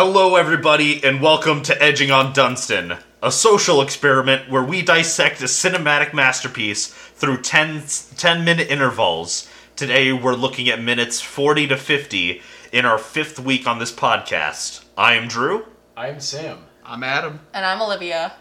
Hello, 0.00 0.36
everybody, 0.36 1.02
and 1.02 1.20
welcome 1.20 1.60
to 1.64 1.82
Edging 1.82 2.12
on 2.12 2.32
Dunston, 2.32 2.98
a 3.20 3.32
social 3.32 3.82
experiment 3.82 4.48
where 4.48 4.62
we 4.62 4.80
dissect 4.80 5.40
a 5.40 5.46
cinematic 5.46 6.14
masterpiece 6.14 6.86
through 6.86 7.42
10, 7.42 7.82
10 8.16 8.44
minute 8.44 8.70
intervals. 8.70 9.50
Today, 9.74 10.12
we're 10.12 10.36
looking 10.36 10.68
at 10.68 10.80
minutes 10.80 11.20
40 11.20 11.66
to 11.66 11.76
50 11.76 12.40
in 12.70 12.84
our 12.84 12.96
fifth 12.96 13.40
week 13.40 13.66
on 13.66 13.80
this 13.80 13.90
podcast. 13.90 14.84
I 14.96 15.14
am 15.14 15.26
Drew. 15.26 15.66
I'm 15.96 16.20
Sam. 16.20 16.58
I'm 16.84 17.02
Adam. 17.02 17.40
And 17.52 17.66
I'm 17.66 17.82
Olivia. 17.82 18.34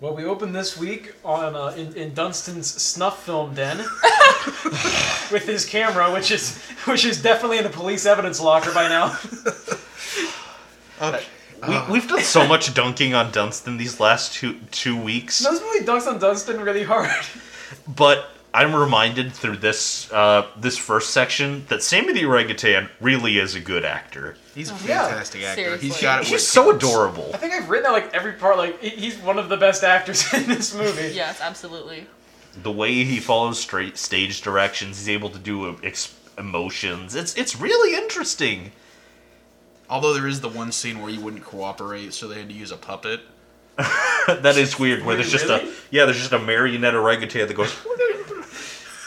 Well, 0.00 0.16
we 0.16 0.24
opened 0.24 0.56
this 0.56 0.78
week 0.78 1.12
on 1.26 1.54
uh, 1.54 1.74
in, 1.76 1.92
in 1.92 2.14
Dunston's 2.14 2.68
snuff 2.68 3.22
film 3.22 3.54
den 3.54 3.76
with 5.30 5.44
his 5.44 5.66
camera, 5.66 6.10
which 6.10 6.30
is 6.30 6.58
which 6.86 7.04
is 7.04 7.20
definitely 7.20 7.58
in 7.58 7.64
the 7.64 7.70
police 7.70 8.06
evidence 8.06 8.40
locker 8.40 8.72
by 8.72 8.88
now. 8.88 9.18
Okay. 11.00 11.22
We, 11.66 11.92
we've 11.94 12.08
done 12.08 12.20
so 12.20 12.46
much 12.46 12.72
dunking 12.74 13.14
on 13.14 13.32
Dunston 13.32 13.76
these 13.78 13.98
last 13.98 14.34
two 14.34 14.58
two 14.70 14.96
weeks, 15.00 15.38
Those 15.38 15.60
movie 15.60 15.84
dunks 15.86 16.06
on 16.06 16.18
Dunston 16.18 16.60
really 16.60 16.84
hard. 16.84 17.10
but 17.88 18.28
I'm 18.52 18.74
reminded 18.74 19.32
through 19.32 19.56
this 19.58 20.12
uh, 20.12 20.46
this 20.58 20.76
first 20.76 21.10
section 21.10 21.64
that 21.68 21.82
Sammy 21.82 22.12
the 22.12 22.24
Orangutan 22.26 22.88
really 23.00 23.38
is 23.38 23.54
a 23.54 23.60
good 23.60 23.84
actor. 23.86 24.36
He's 24.54 24.70
a 24.70 24.74
Yeah. 24.86 25.06
fantastic 25.08 25.42
actor. 25.44 25.76
He's 25.78 26.00
got 26.00 26.22
it. 26.22 26.26
He's 26.28 26.46
so 26.46 26.70
him. 26.70 26.76
adorable. 26.76 27.30
I 27.34 27.38
think 27.38 27.54
I've 27.54 27.68
written 27.70 27.86
out 27.86 27.92
like 27.94 28.14
every 28.14 28.32
part. 28.34 28.58
Like 28.58 28.80
he's 28.82 29.16
one 29.18 29.38
of 29.38 29.48
the 29.48 29.56
best 29.56 29.82
actors 29.82 30.32
in 30.34 30.46
this 30.46 30.74
movie. 30.74 31.14
Yes, 31.14 31.40
absolutely. 31.40 32.06
the 32.62 32.72
way 32.72 33.04
he 33.04 33.18
follows 33.18 33.58
straight 33.60 33.96
stage 33.98 34.40
directions, 34.42 34.98
he's 34.98 35.08
able 35.08 35.30
to 35.30 35.38
do 35.38 35.70
uh, 35.70 35.76
ex- 35.82 36.14
emotions. 36.38 37.14
It's 37.14 37.34
it's 37.34 37.56
really 37.58 37.94
interesting. 37.96 38.72
Although 39.88 40.14
there 40.14 40.26
is 40.26 40.40
the 40.40 40.48
one 40.48 40.72
scene 40.72 41.00
where 41.00 41.10
he 41.10 41.18
wouldn't 41.18 41.44
cooperate, 41.44 42.12
so 42.12 42.26
they 42.28 42.38
had 42.40 42.48
to 42.48 42.54
use 42.54 42.70
a 42.72 42.76
puppet. 42.76 43.20
that 43.76 44.56
is 44.56 44.78
weird. 44.78 45.04
Where 45.04 45.14
there's 45.16 45.30
just 45.30 45.46
a 45.46 45.70
yeah, 45.90 46.04
there's 46.06 46.18
just 46.18 46.32
a 46.32 46.38
marionette 46.38 46.94
orangutan 46.94 47.46
that 47.48 47.54
goes. 47.54 47.74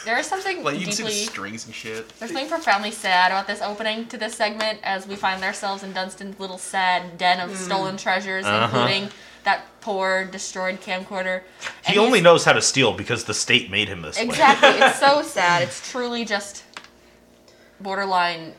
There 0.06 0.18
is 0.18 0.26
something 0.26 0.64
Like 0.64 0.80
you 0.80 0.86
can 0.86 0.94
see 0.94 1.04
the 1.04 1.10
deeply. 1.10 1.26
strings 1.26 1.66
and 1.68 1.76
shit. 1.76 2.08
There's 2.18 2.32
something 2.32 2.50
profoundly 2.50 2.90
sad 2.90 3.32
about 3.32 3.46
this 3.46 3.62
opening 3.62 4.08
to 4.08 4.18
this 4.18 4.34
segment 4.34 4.80
as 4.82 5.06
we 5.06 5.16
find 5.16 5.44
ourselves 5.44 5.84
in 5.84 5.92
Dunston's 5.94 6.40
little 6.40 6.58
sad 6.58 7.18
den 7.20 7.40
of 7.40 7.56
stolen 7.56 7.96
treasures, 7.98 8.44
Uh-huh. 8.46 8.64
including 8.80 9.10
that 9.44 9.66
poor 9.82 10.26
destroyed 10.26 10.80
camcorder. 10.82 11.42
He 11.86 12.00
only 12.00 12.20
he's- 12.20 12.24
knows 12.24 12.44
how 12.46 12.54
to 12.54 12.62
steal 12.62 12.94
because 12.94 13.26
the 13.26 13.36
state 13.36 13.70
made 13.70 13.88
him 13.90 14.02
this 14.02 14.18
way. 14.18 14.24
Exactly. 14.24 14.70
it's 14.70 15.00
so 15.00 15.22
sad. 15.38 15.62
It's 15.64 15.92
truly 15.92 16.26
just 16.26 16.64
borderline 17.80 18.54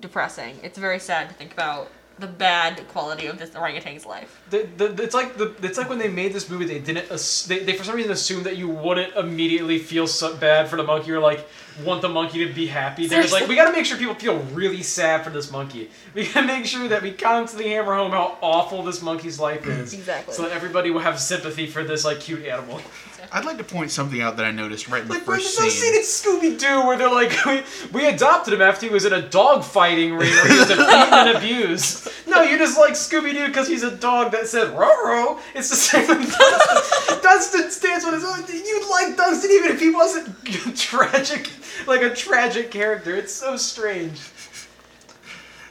depressing. 0.00 0.56
It's 0.62 0.78
very 0.78 0.98
sad 0.98 1.28
to 1.28 1.34
think 1.34 1.52
about 1.52 1.90
the 2.18 2.26
bad 2.26 2.88
quality 2.88 3.26
of 3.26 3.38
this 3.38 3.54
orangutan's 3.54 4.06
life. 4.06 4.42
The, 4.48 4.66
the, 4.78 5.02
it's 5.02 5.14
like 5.14 5.36
the 5.36 5.54
it's 5.62 5.76
like 5.76 5.90
when 5.90 5.98
they 5.98 6.08
made 6.08 6.32
this 6.32 6.48
movie, 6.48 6.64
they 6.64 6.78
didn't 6.78 7.10
ass- 7.12 7.42
they, 7.42 7.58
they 7.58 7.74
for 7.74 7.84
some 7.84 7.94
reason 7.94 8.10
assumed 8.10 8.44
that 8.46 8.56
you 8.56 8.68
wouldn't 8.70 9.14
immediately 9.16 9.78
feel 9.78 10.06
so 10.06 10.34
bad 10.34 10.68
for 10.68 10.76
the 10.76 10.82
monkey 10.82 11.12
or 11.12 11.20
like 11.20 11.46
want 11.84 12.00
the 12.00 12.08
monkey 12.08 12.46
to 12.46 12.54
be 12.54 12.66
happy. 12.66 13.06
They're 13.06 13.20
just 13.20 13.34
like, 13.34 13.48
we 13.48 13.54
got 13.54 13.66
to 13.66 13.72
make 13.72 13.84
sure 13.84 13.98
people 13.98 14.14
feel 14.14 14.38
really 14.54 14.82
sad 14.82 15.24
for 15.24 15.30
this 15.30 15.50
monkey. 15.50 15.90
We 16.14 16.24
got 16.26 16.40
to 16.40 16.46
make 16.46 16.64
sure 16.64 16.88
that 16.88 17.02
we 17.02 17.12
constantly 17.12 17.68
hammer 17.68 17.94
home 17.94 18.12
how 18.12 18.38
awful 18.40 18.82
this 18.82 19.02
monkey's 19.02 19.38
life 19.38 19.66
is, 19.66 19.92
Exactly. 19.92 20.32
so 20.32 20.44
that 20.44 20.52
everybody 20.52 20.90
will 20.90 21.00
have 21.00 21.20
sympathy 21.20 21.66
for 21.66 21.84
this 21.84 22.06
like 22.06 22.20
cute 22.20 22.46
animal. 22.46 22.80
I'd 23.32 23.44
like 23.44 23.58
to 23.58 23.64
point 23.64 23.90
something 23.90 24.20
out 24.20 24.36
that 24.36 24.46
I 24.46 24.50
noticed 24.50 24.88
right 24.88 25.02
in 25.02 25.08
the 25.08 25.14
Like 25.14 25.26
where's 25.26 25.42
first 25.44 25.60
no 25.60 25.68
scene. 25.68 26.02
scene 26.04 26.40
in 26.42 26.52
Scooby 26.52 26.58
Doo 26.58 26.86
where 26.86 26.96
they're 26.96 27.10
like, 27.12 27.32
we, 27.44 27.62
we 27.92 28.06
adopted 28.08 28.54
him 28.54 28.62
after 28.62 28.86
he 28.86 28.92
was 28.92 29.04
in 29.04 29.12
a 29.12 29.22
dog 29.22 29.64
fighting 29.64 30.10
ring 30.14 30.30
where 30.30 30.48
he 30.48 30.58
was 30.58 30.68
beaten 30.68 30.84
and 30.84 31.36
abused. 31.36 32.08
No, 32.26 32.42
you 32.42 32.58
just 32.58 32.78
like 32.78 32.92
Scooby 32.94 33.32
Doo 33.32 33.46
because 33.48 33.68
he's 33.68 33.82
a 33.82 33.94
dog 33.96 34.32
that 34.32 34.46
said 34.48 34.68
"Roro." 34.74 35.38
It's 35.54 35.70
the 35.70 35.76
same 35.76 36.06
with 36.08 36.36
Dunston. 36.36 37.22
Dunston 37.22 37.70
stands 37.70 38.04
on 38.04 38.12
his 38.14 38.24
own. 38.24 38.44
You'd 38.48 38.88
like 38.90 39.16
Dunston 39.16 39.50
even 39.50 39.70
if 39.72 39.80
he 39.80 39.90
wasn't 39.90 40.44
tragic, 40.76 41.50
like 41.86 42.02
a 42.02 42.14
tragic 42.14 42.70
character. 42.70 43.14
It's 43.16 43.32
so 43.32 43.56
strange. 43.56 44.20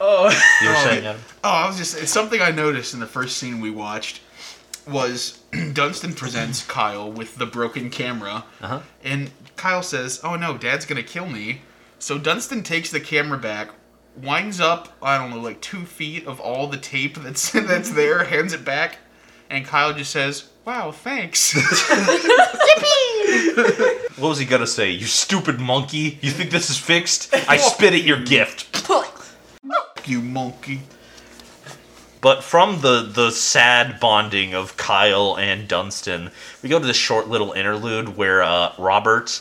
Oh, 0.00 0.28
You 0.62 0.68
were 0.68 0.74
Oh, 0.76 0.84
saying 0.84 1.04
yeah. 1.04 1.10
Adam? 1.10 1.22
Oh, 1.44 1.48
I 1.50 1.66
was 1.68 1.78
just 1.78 1.96
it's 1.96 2.10
something 2.12 2.40
I 2.42 2.50
noticed 2.50 2.92
in 2.94 3.00
the 3.00 3.06
first 3.06 3.38
scene 3.38 3.60
we 3.60 3.70
watched 3.70 4.20
was 4.86 5.40
Dunston 5.72 6.14
presents 6.14 6.64
Kyle 6.64 7.10
with 7.10 7.36
the 7.36 7.46
broken 7.46 7.90
camera, 7.90 8.44
Uh-huh. 8.60 8.80
and 9.04 9.30
Kyle 9.56 9.82
says, 9.82 10.20
"Oh 10.22 10.36
no, 10.36 10.56
Dad's 10.56 10.84
gonna 10.86 11.02
kill 11.02 11.26
me." 11.28 11.62
So 11.98 12.18
Dunston 12.18 12.62
takes 12.62 12.90
the 12.90 13.00
camera 13.00 13.38
back, 13.38 13.70
winds 14.16 14.60
up 14.60 14.94
I 15.02 15.18
don't 15.18 15.30
know 15.30 15.40
like 15.40 15.60
two 15.60 15.84
feet 15.86 16.26
of 16.26 16.40
all 16.40 16.66
the 16.68 16.76
tape 16.78 17.16
that's 17.18 17.50
that's 17.70 17.90
there, 17.90 18.24
hands 18.24 18.52
it 18.52 18.64
back, 18.64 18.98
and 19.50 19.64
Kyle 19.64 19.92
just 19.92 20.10
says, 20.12 20.48
"Wow, 20.64 20.92
thanks." 20.92 21.54
What 24.16 24.28
was 24.30 24.38
he 24.38 24.46
gonna 24.46 24.66
say? 24.66 24.90
You 24.90 25.04
stupid 25.06 25.60
monkey! 25.60 26.18
You 26.22 26.30
think 26.30 26.50
this 26.50 26.70
is 26.70 26.78
fixed? 26.78 27.34
I 27.48 27.56
spit 27.58 27.92
at 27.92 28.02
your 28.02 28.20
gift. 28.20 28.88
you 30.06 30.22
monkey. 30.22 30.80
But 32.26 32.42
from 32.42 32.80
the 32.80 33.02
the 33.02 33.30
sad 33.30 34.00
bonding 34.00 34.52
of 34.52 34.76
Kyle 34.76 35.38
and 35.38 35.68
Dunston, 35.68 36.32
we 36.60 36.68
go 36.68 36.80
to 36.80 36.84
this 36.84 36.96
short 36.96 37.28
little 37.28 37.52
interlude 37.52 38.16
where 38.16 38.42
uh, 38.42 38.72
Robert 38.78 39.40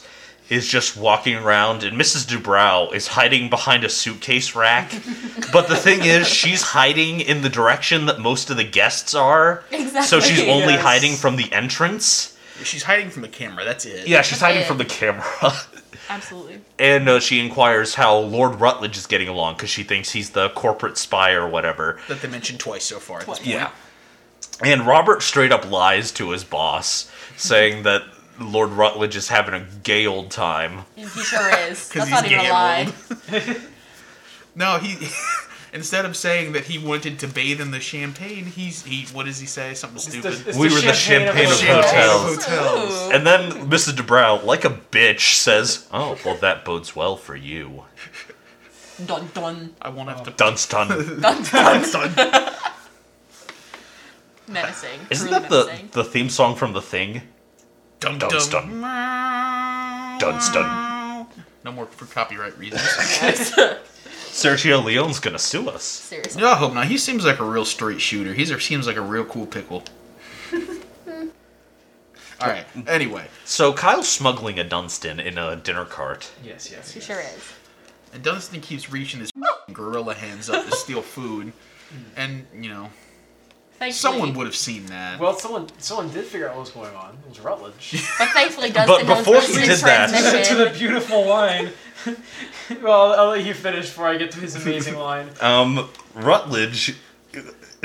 is 0.50 0.68
just 0.68 0.96
walking 0.96 1.36
around 1.36 1.84
and 1.84 2.00
Mrs. 2.00 2.28
Dubrow 2.28 2.94
is 2.94 3.08
hiding 3.08 3.50
behind 3.50 3.84
a 3.86 3.90
suitcase 3.90 4.54
rack. 4.56 4.92
but 5.52 5.68
the 5.68 5.76
thing 5.76 6.02
is, 6.06 6.28
she's 6.28 6.62
hiding 6.62 7.22
in 7.22 7.42
the 7.42 7.50
direction 7.50 8.06
that 8.06 8.20
most 8.20 8.52
of 8.52 8.58
the 8.58 8.64
guests 8.64 9.16
are. 9.16 9.64
Exactly. 9.72 10.04
So 10.04 10.20
she's 10.20 10.42
only 10.42 10.74
Yes. 10.76 10.84
hiding 10.84 11.16
from 11.16 11.38
the 11.38 11.52
entrance. 11.52 12.38
She's 12.64 12.84
hiding 12.84 13.10
from 13.10 13.24
the 13.24 13.28
camera. 13.30 13.66
That's 13.66 13.86
it. 13.86 14.08
Yeah, 14.08 14.22
she's 14.22 14.40
That's 14.40 14.42
hiding 14.44 14.62
it. 14.62 14.68
from 14.68 14.78
the 14.78 14.86
camera. 14.86 15.26
Absolutely. 16.10 16.60
and 16.80 17.08
uh, 17.10 17.20
she 17.20 17.40
inquires 17.40 17.96
how 17.96 18.18
Lord 18.18 18.56
Rutledge 18.60 18.98
is 18.98 19.08
getting 19.08 19.28
along 19.28 19.56
because 19.56 19.70
she 19.70 19.84
thinks 19.84 20.12
he's 20.12 20.30
the 20.32 20.50
corporate 20.50 20.98
spy 20.98 21.32
or 21.32 21.48
whatever. 21.48 22.00
That 22.08 22.22
they 22.22 22.28
mentioned 22.28 22.60
twice 22.60 22.84
so 22.86 23.00
far. 23.00 23.22
At 23.22 23.26
this 23.28 23.40
point. 23.40 23.50
Yeah. 23.50 23.72
And 24.64 24.86
Robert 24.88 25.22
straight 25.24 25.52
up 25.52 25.70
lies 25.70 26.12
to 26.14 26.30
his 26.32 26.44
boss, 26.44 27.12
saying 27.38 27.84
that 27.84 28.04
Lord 28.40 28.70
Rutledge 28.70 29.16
is 29.16 29.30
having 29.30 29.54
a 29.54 29.66
gay 29.84 30.06
old 30.06 30.30
time. 30.32 30.86
He 30.96 31.06
sure 31.06 31.50
is. 31.70 31.90
'Cause 31.92 32.10
That's 32.10 32.12
not 32.12 32.24
he's 32.24 32.32
even 32.34 32.40
a 32.40 32.48
gay 32.48 32.52
lie. 32.52 32.94
old. 33.34 33.58
No, 34.58 34.78
he 34.78 34.96
instead 35.76 36.06
of 36.06 36.16
saying 36.18 36.54
that 36.54 36.64
he 36.64 36.80
wanted 36.80 37.20
to 37.20 37.28
bathe 37.28 37.62
in 37.62 37.70
the 37.72 37.80
champagne, 37.80 38.46
he's 38.46 38.84
he. 38.84 39.06
What 39.14 39.26
does 39.28 39.40
he 39.40 39.46
say? 39.46 39.74
Something 39.76 39.98
It's 39.98 40.08
stupid. 40.08 40.34
the- 40.34 40.50
it's 40.50 40.58
We 40.58 40.70
were 40.74 40.82
the 40.82 40.94
champagne 40.94 41.46
of 41.52 41.60
hotels. 41.62 42.46
hotels. 42.46 43.12
And 43.12 43.28
then 43.28 43.52
Mrs. 43.70 43.94
Dubrow, 43.96 44.44
like 44.44 44.66
a 44.66 44.70
bitch, 44.72 45.36
says, 45.36 45.88
Oh, 45.92 46.18
well, 46.26 46.36
that 46.38 46.66
bodes 46.66 46.96
well 46.96 47.18
for 47.18 47.36
you. 47.36 47.84
Dun 49.06 49.30
dun. 49.34 49.76
I 49.82 49.90
won't 49.90 50.08
have 50.10 50.24
to. 50.24 50.32
Dunston. 50.32 50.88
Dun 51.22 51.44
dun. 51.44 51.84
menacing. 54.48 55.00
Isn't 55.10 55.28
truly 55.28 55.42
that 55.42 55.50
the, 55.50 55.66
menacing. 55.66 55.90
the 55.92 56.04
theme 56.04 56.30
song 56.30 56.56
from 56.56 56.72
The 56.74 56.82
Thing? 56.82 57.22
Dun 58.00 58.18
Dunston. 58.20 58.82
Dunston. 60.20 60.64
No 61.64 61.72
more 61.74 61.88
for 61.88 62.06
copyright 62.06 62.58
reasons. 62.58 62.82
Sergio 64.36 64.84
Leone's 64.84 65.22
gonna 65.22 65.40
sue 65.40 65.70
us. 65.70 65.84
Seriously. 65.84 66.42
no, 66.42 66.52
I 66.52 66.56
hope 66.56 66.74
not. 66.74 66.88
He 66.88 66.98
seems 66.98 67.26
like 67.26 67.40
a 67.40 67.46
real 67.46 67.64
straight 67.64 68.02
shooter. 68.02 68.34
He 68.34 68.46
seems 68.46 68.86
like 68.86 68.98
a 68.98 69.02
real 69.02 69.24
cool 69.24 69.46
pickle. 69.46 69.82
All 72.42 72.50
right. 72.50 72.66
Anyway, 72.86 73.28
So 73.46 73.72
Kyle's 73.72 74.10
smuggling 74.10 74.60
a 74.60 74.66
Dunston 74.66 75.22
in 75.22 75.38
a 75.38 75.56
dinner 75.56 75.86
cart. 75.86 76.30
Yes, 76.44 76.70
yes. 76.70 76.92
He 76.92 77.00
yes. 77.00 77.08
sure 77.08 77.22
is. 77.22 77.54
and 78.14 78.22
Dunston 78.24 78.60
keeps 78.60 78.92
reaching 78.92 79.22
his 79.22 79.32
gorilla 79.74 80.14
hands 80.14 80.50
up 80.50 80.66
to 80.66 80.72
steal 80.76 81.02
food, 81.02 81.54
mm. 81.94 82.04
and 82.18 82.46
you 82.62 82.70
know 82.70 82.90
Thankfully, 83.80 83.92
someone 83.94 84.34
would 84.34 84.48
have 84.48 84.56
seen 84.56 84.86
that. 84.88 85.18
Well, 85.18 85.38
someone 85.40 85.68
someone 85.80 86.10
did 86.12 86.26
figure 86.26 86.50
out 86.50 86.56
what 86.56 86.62
was 86.62 86.72
going 86.72 86.94
on. 86.96 87.18
It 87.26 87.30
was 87.30 87.40
Rutledge. 87.40 88.04
But 88.20 88.30
thankfully, 88.30 88.72
Dunston 88.72 89.08
knows 89.08 89.18
before 89.20 89.36
the 89.36 89.40
he 89.42 89.54
street 89.54 89.66
did 89.66 89.80
that- 89.80 90.46
to 90.46 90.56
the 90.56 90.70
beautiful 90.78 91.26
line. 91.26 91.70
well, 92.82 93.14
I'll 93.14 93.30
let 93.30 93.46
you 93.46 93.54
finish 93.54 93.86
before 93.88 94.08
I 94.08 94.18
get 94.18 94.32
to 94.32 94.40
his 94.40 94.56
amazing 94.56 94.96
line. 95.00 95.30
Um, 95.42 95.90
Rutledge, 96.14 96.96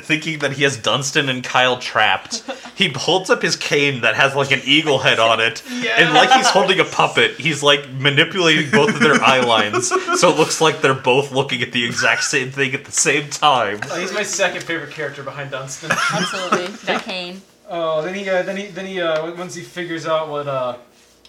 thinking 0.01 0.39
that 0.39 0.53
he 0.53 0.63
has 0.63 0.77
Dunston 0.77 1.29
and 1.29 1.43
Kyle 1.43 1.79
trapped, 1.79 2.43
he 2.75 2.89
holds 2.91 3.31
up 3.31 3.43
his 3.43 3.57
cane 3.57 4.01
that 4.03 4.15
has 4.15 4.35
like 4.35 4.51
an 4.51 4.61
eagle 4.65 4.99
head 4.99 5.19
on 5.19 5.41
it, 5.41 5.63
and 5.71 6.15
like 6.15 6.31
he's 6.31 6.49
holding 6.49 6.81
a 6.81 6.85
puppet, 6.85 7.33
he's 7.39 7.63
like 7.63 7.89
manipulating 7.91 8.71
both 8.71 8.95
of 8.95 9.01
their 9.01 9.21
eye 9.23 9.41
lines, 9.41 9.89
so 9.89 10.31
it 10.31 10.37
looks 10.37 10.61
like 10.61 10.81
they're 10.81 10.95
both 10.95 11.33
looking 11.33 11.63
at 11.63 11.73
the 11.73 11.85
exact 11.85 12.25
same 12.25 12.51
thing 12.51 12.75
at 12.75 12.85
the 12.85 12.93
same 12.93 13.29
time. 13.31 13.81
Oh, 13.91 14.01
he's 14.01 14.13
my 14.13 14.23
second 14.23 14.63
favorite 14.63 14.91
character 14.93 15.23
behind 15.23 15.51
Dunston. 15.51 15.91
Absolutely. 15.91 16.69
That 16.87 17.03
cane. 17.05 17.43
Oh, 17.69 18.03
then 18.03 18.15
he 18.15 18.29
uh, 18.29 18.43
then 18.43 18.57
he 18.57 18.67
then 18.67 18.87
he 18.87 19.01
uh, 19.01 19.33
once 19.37 19.55
he 19.55 19.63
figures 19.63 20.05
out 20.05 20.29
what 20.29 20.49
uh 20.49 20.77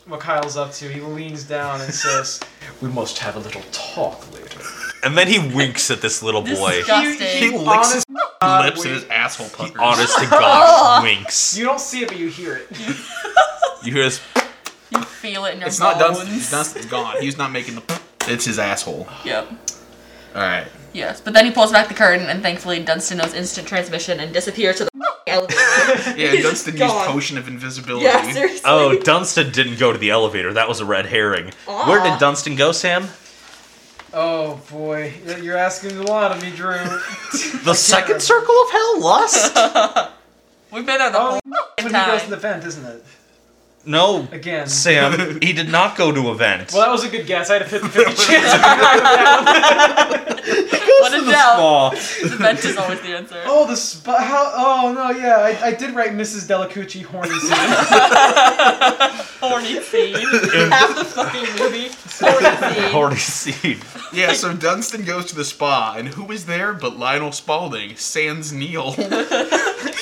what 0.08 0.20
Kyle's 0.20 0.58
up 0.58 0.72
to, 0.74 0.90
he 0.90 1.00
leans 1.02 1.44
down 1.44 1.82
and 1.82 1.94
says, 1.94 2.40
"We 2.82 2.90
must 2.90 3.20
have 3.20 3.36
a 3.36 3.40
little 3.40 3.62
talk 3.72 4.32
later." 4.34 4.60
And 5.04 5.18
then 5.18 5.28
he 5.28 5.40
winks 5.40 5.90
at 5.90 6.02
this 6.02 6.22
little 6.22 6.42
boy. 6.42 6.78
Disgusting. 6.78 7.28
He 7.28 7.50
licks 7.58 7.68
honest 7.68 7.94
his 7.96 8.06
God, 8.42 8.66
lips 8.66 8.82
and 8.84 8.94
wait. 8.94 9.02
his 9.02 9.10
asshole 9.10 9.50
puckers. 9.50 9.76
Honest 9.80 10.18
to 10.20 10.26
God, 10.28 11.04
winks. 11.04 11.58
You 11.58 11.66
don't 11.66 11.80
see 11.80 12.04
it, 12.04 12.08
but 12.10 12.20
you 12.20 12.28
hear 12.28 12.58
it. 12.58 12.68
You 13.84 13.94
hear 13.94 14.04
this? 14.04 14.22
You 14.92 15.02
feel 15.04 15.46
it 15.46 15.54
in 15.54 15.60
your 15.60 15.68
It's 15.68 15.80
bones. 15.80 16.00
not 16.00 16.00
Dunston. 16.00 16.28
Dunston's 16.58 16.86
gone. 16.86 17.16
He's 17.22 17.38
not 17.38 17.52
making 17.52 17.76
the. 17.76 18.02
It's 18.28 18.46
his 18.46 18.60
asshole. 18.60 19.08
Yep. 19.26 19.48
All 20.36 20.42
right. 20.44 20.68
Yes, 20.94 21.20
but 21.20 21.34
then 21.34 21.44
he 21.46 21.52
pulls 21.52 21.72
back 21.72 21.88
the 21.88 21.96
curtain, 21.96 22.28
and 22.30 22.44
thankfully 22.44 22.80
Dunston 22.84 23.18
knows 23.18 23.34
instant 23.34 23.68
transmission 23.68 24.20
and 24.20 24.32
disappears 24.32 24.76
to 24.78 24.84
the 24.86 24.92
elevator. 25.32 26.20
Yeah, 26.20 26.32
He's 26.32 26.44
Dunston 26.44 26.74
used 26.74 26.86
gone. 26.88 27.08
potion 27.08 27.38
of 27.38 27.48
invisibility. 27.48 28.06
Yeah, 28.06 28.32
seriously. 28.32 28.62
Oh, 28.66 28.98
Dunston 29.00 29.52
didn't 29.52 29.80
go 29.80 29.92
to 29.92 29.98
the 29.98 30.10
elevator. 30.12 30.54
That 30.54 30.68
was 30.70 30.80
a 30.80 30.86
red 30.86 31.06
herring. 31.08 31.52
Where 31.66 32.04
did 32.04 32.20
Dunston 32.20 32.56
go, 32.56 32.72
Sam? 32.72 33.08
Oh 34.14 34.60
boy, 34.70 35.14
you're 35.42 35.56
asking 35.58 35.98
a 35.98 36.02
lot 36.04 36.32
of 36.32 36.42
me, 36.42 36.52
Drew. 36.52 36.76
The 37.64 37.74
second 37.74 38.22
circle 38.22 38.56
of 38.64 38.72
hell, 38.72 39.00
lust? 39.02 39.56
We've 40.72 40.86
been 40.86 40.98
there 40.98 41.12
the 41.12 41.18
Oh, 41.18 41.30
whole 41.32 41.40
when 41.78 41.88
he 41.88 41.92
time. 41.94 42.08
goes 42.12 42.24
to 42.24 42.30
the 42.32 42.38
vent, 42.38 42.66
isn't 42.66 42.86
it? 42.86 43.06
No, 43.86 44.28
Again. 44.32 44.68
Sam. 44.68 45.40
He 45.42 45.54
did 45.54 45.70
not 45.70 45.96
go 45.98 46.12
to 46.12 46.32
event. 46.32 46.72
Well, 46.74 46.82
that 46.84 46.92
was 46.92 47.04
a 47.04 47.10
good 47.10 47.26
guess. 47.26 47.50
I 47.50 47.54
had 47.54 47.64
a 47.64 47.66
50 47.66 47.88
50 47.88 48.14
chance 48.26 48.54
of 48.54 48.62
that. 48.62 50.42
What 51.00 51.14
a 51.14 51.26
doubt. 51.32 51.60
Aw. 51.60 51.90
The 52.22 52.36
vent 52.38 52.64
is 52.64 52.78
always 52.78 53.02
the 53.02 53.18
answer. 53.18 53.42
Oh, 53.46 53.66
the 53.68 53.76
spa. 53.76 54.18
How? 54.22 54.52
Oh 54.56 54.94
no, 54.94 55.10
yeah, 55.10 55.38
I, 55.38 55.68
I 55.70 55.74
did 55.74 55.96
write 55.96 56.12
Mrs. 56.12 56.48
Delacucci 56.48 57.04
horny 57.04 57.30
scene. 57.40 57.58
Horny 59.42 59.82
scene. 59.82 60.70
Half 60.70 60.96
the 60.96 61.06
fucking 61.06 61.48
movie. 61.60 61.90
Horny 62.20 62.76
scene. 62.76 62.92
Horny 62.92 63.16
scene. 63.18 63.80
Yeah, 64.14 64.34
so 64.34 64.54
Dunston 64.54 65.04
goes 65.04 65.26
to 65.28 65.36
the 65.36 65.46
spa, 65.46 65.96
and 65.98 66.08
who 66.10 66.32
is 66.32 66.46
there 66.46 66.74
but 66.74 66.98
Lionel 67.00 67.32
Spalding, 67.32 67.96
Sans 67.96 68.52
Neil. 68.54 68.92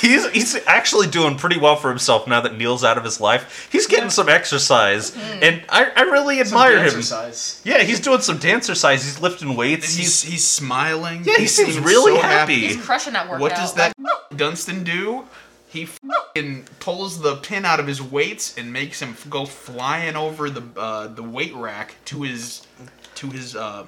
He's 0.00 0.28
he's 0.30 0.56
actually 0.66 1.06
doing 1.06 1.36
pretty 1.36 1.58
well 1.58 1.76
for 1.76 1.88
himself 1.88 2.26
now 2.26 2.40
that 2.42 2.56
Neil's 2.56 2.84
out 2.84 2.98
of 2.98 3.04
his 3.04 3.20
life. 3.20 3.68
He's 3.70 3.86
getting 3.86 4.04
Yeah. 4.06 4.08
some 4.10 4.28
exercise, 4.28 5.12
Mm-hmm. 5.12 5.42
and 5.44 5.62
I, 5.68 5.90
I 5.96 6.00
really 6.02 6.36
Some 6.38 6.46
admire 6.58 6.78
him. 6.78 6.86
exercise. 6.86 7.60
Yeah, 7.64 7.82
he's 7.82 8.00
doing 8.00 8.20
some 8.20 8.38
dancercise. 8.38 8.94
He's 9.04 9.20
lifting 9.20 9.54
weights. 9.56 9.94
he's 9.94 10.22
He's 10.22 10.32
he's 10.32 10.44
smiling. 10.46 11.22
Yeah, 11.24 11.36
he 11.38 11.46
seems 11.46 11.78
really 11.78 12.16
so 12.16 12.20
happy. 12.22 12.54
He's 12.66 12.76
crushing 12.76 13.12
that 13.14 13.26
workout. 13.26 13.40
What 13.40 13.54
does 13.54 13.74
that 13.74 13.94
Dunston 14.34 14.82
do? 14.84 15.24
He 15.68 15.86
fing 15.86 16.66
pulls 16.80 17.20
the 17.20 17.36
pin 17.36 17.64
out 17.64 17.78
of 17.78 17.86
his 17.86 18.02
weights 18.02 18.58
and 18.58 18.72
makes 18.72 19.00
him 19.00 19.16
go 19.28 19.44
flying 19.46 20.16
over 20.16 20.50
the 20.50 20.64
uh, 20.76 21.06
the 21.06 21.22
weight 21.22 21.54
rack 21.54 21.94
to 22.06 22.22
his 22.22 22.66
to 23.14 23.28
his 23.30 23.54
uh, 23.54 23.86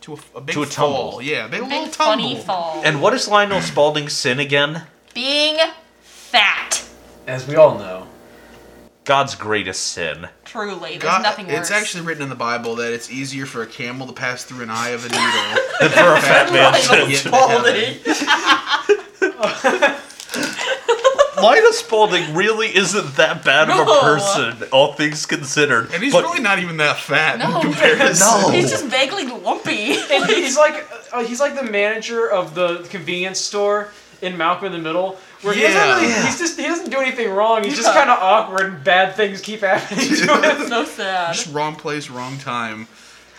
to 0.00 0.14
a, 0.14 0.18
a 0.38 0.40
big 0.40 0.54
To 0.54 0.62
a 0.62 0.66
fall. 0.66 1.10
tumble. 1.10 1.22
Yeah, 1.22 1.48
big, 1.48 1.60
Big 1.60 1.68
little 1.70 1.88
tumble. 1.88 2.24
funny 2.28 2.40
fall. 2.40 2.80
and 2.82 3.02
what 3.02 3.12
is 3.12 3.28
Lionel 3.28 3.60
Spalding's 3.60 4.14
sin 4.14 4.40
again? 4.40 4.84
Being 5.12 5.58
fat. 6.00 6.82
As 7.26 7.46
we 7.46 7.56
all 7.56 7.78
know. 7.78 7.97
God's 9.08 9.34
greatest 9.36 9.86
sin. 9.86 10.28
Truly, 10.44 10.90
there's 10.90 11.02
God, 11.02 11.22
nothing 11.22 11.46
worse. 11.46 11.56
it's 11.60 11.70
actually 11.70 12.04
written 12.04 12.22
in 12.24 12.28
the 12.28 12.34
Bible 12.34 12.76
that 12.76 12.92
it's 12.92 13.10
easier 13.10 13.46
for 13.46 13.62
a 13.62 13.66
camel 13.66 14.06
to 14.06 14.12
pass 14.12 14.44
through 14.44 14.62
an 14.62 14.68
eye 14.68 14.90
of 14.90 15.02
a 15.06 15.08
needle. 15.08 15.22
And 15.80 15.90
for 15.94 16.12
a 16.14 16.20
fat 16.20 16.52
man 16.52 16.74
Lionel 16.74 17.08
Yeah. 17.08 17.16
to 17.16 17.28
Spalding. 17.28 17.96
Lionel 21.42 21.72
Spalding 21.72 22.34
really 22.34 22.76
isn't 22.76 23.16
that 23.16 23.46
bad 23.46 23.70
of 23.70 23.78
a 23.78 23.84
No. 23.86 24.00
person, 24.02 24.68
all 24.72 24.92
things 24.92 25.24
considered. 25.24 25.90
And 25.94 26.02
he's 26.02 26.12
but 26.12 26.24
really 26.24 26.42
not 26.42 26.58
even 26.58 26.76
that 26.76 26.98
fat 26.98 27.38
No. 27.38 27.56
in 27.56 27.62
comparison. 27.62 28.26
No. 28.42 28.50
He's 28.50 28.68
just 28.70 28.84
vaguely 28.86 29.24
lumpy. 29.26 29.92
And 30.10 30.26
he's 30.26 30.58
like, 30.58 30.86
uh, 31.14 31.24
he's 31.24 31.40
like 31.40 31.54
the 31.54 31.62
manager 31.62 32.28
of 32.30 32.54
the 32.54 32.86
convenience 32.90 33.40
store 33.40 33.88
in 34.20 34.36
Malcolm 34.36 34.66
in 34.66 34.72
the 34.72 34.78
Middle, 34.78 35.16
where 35.42 35.54
he 35.54 35.62
doesn't 35.62 35.80
really, 35.80 36.08
Yeah. 36.08 36.26
he's 36.26 36.38
just 36.38 36.58
he 36.58 36.66
doesn't 36.66 36.90
do 36.90 36.98
anything 37.00 37.30
wrong. 37.30 37.64
He's 37.64 37.76
just 37.76 37.92
kind 37.92 38.10
of 38.10 38.18
awkward 38.20 38.62
and 38.72 38.84
bad 38.84 39.14
things 39.14 39.40
keep 39.40 39.60
happening 39.60 40.08
to 40.08 40.14
him. 40.60 40.68
so 40.68 40.84
sad. 40.84 41.34
Just 41.34 41.52
wrong 41.54 41.76
place, 41.76 42.10
wrong 42.10 42.38
time. 42.38 42.88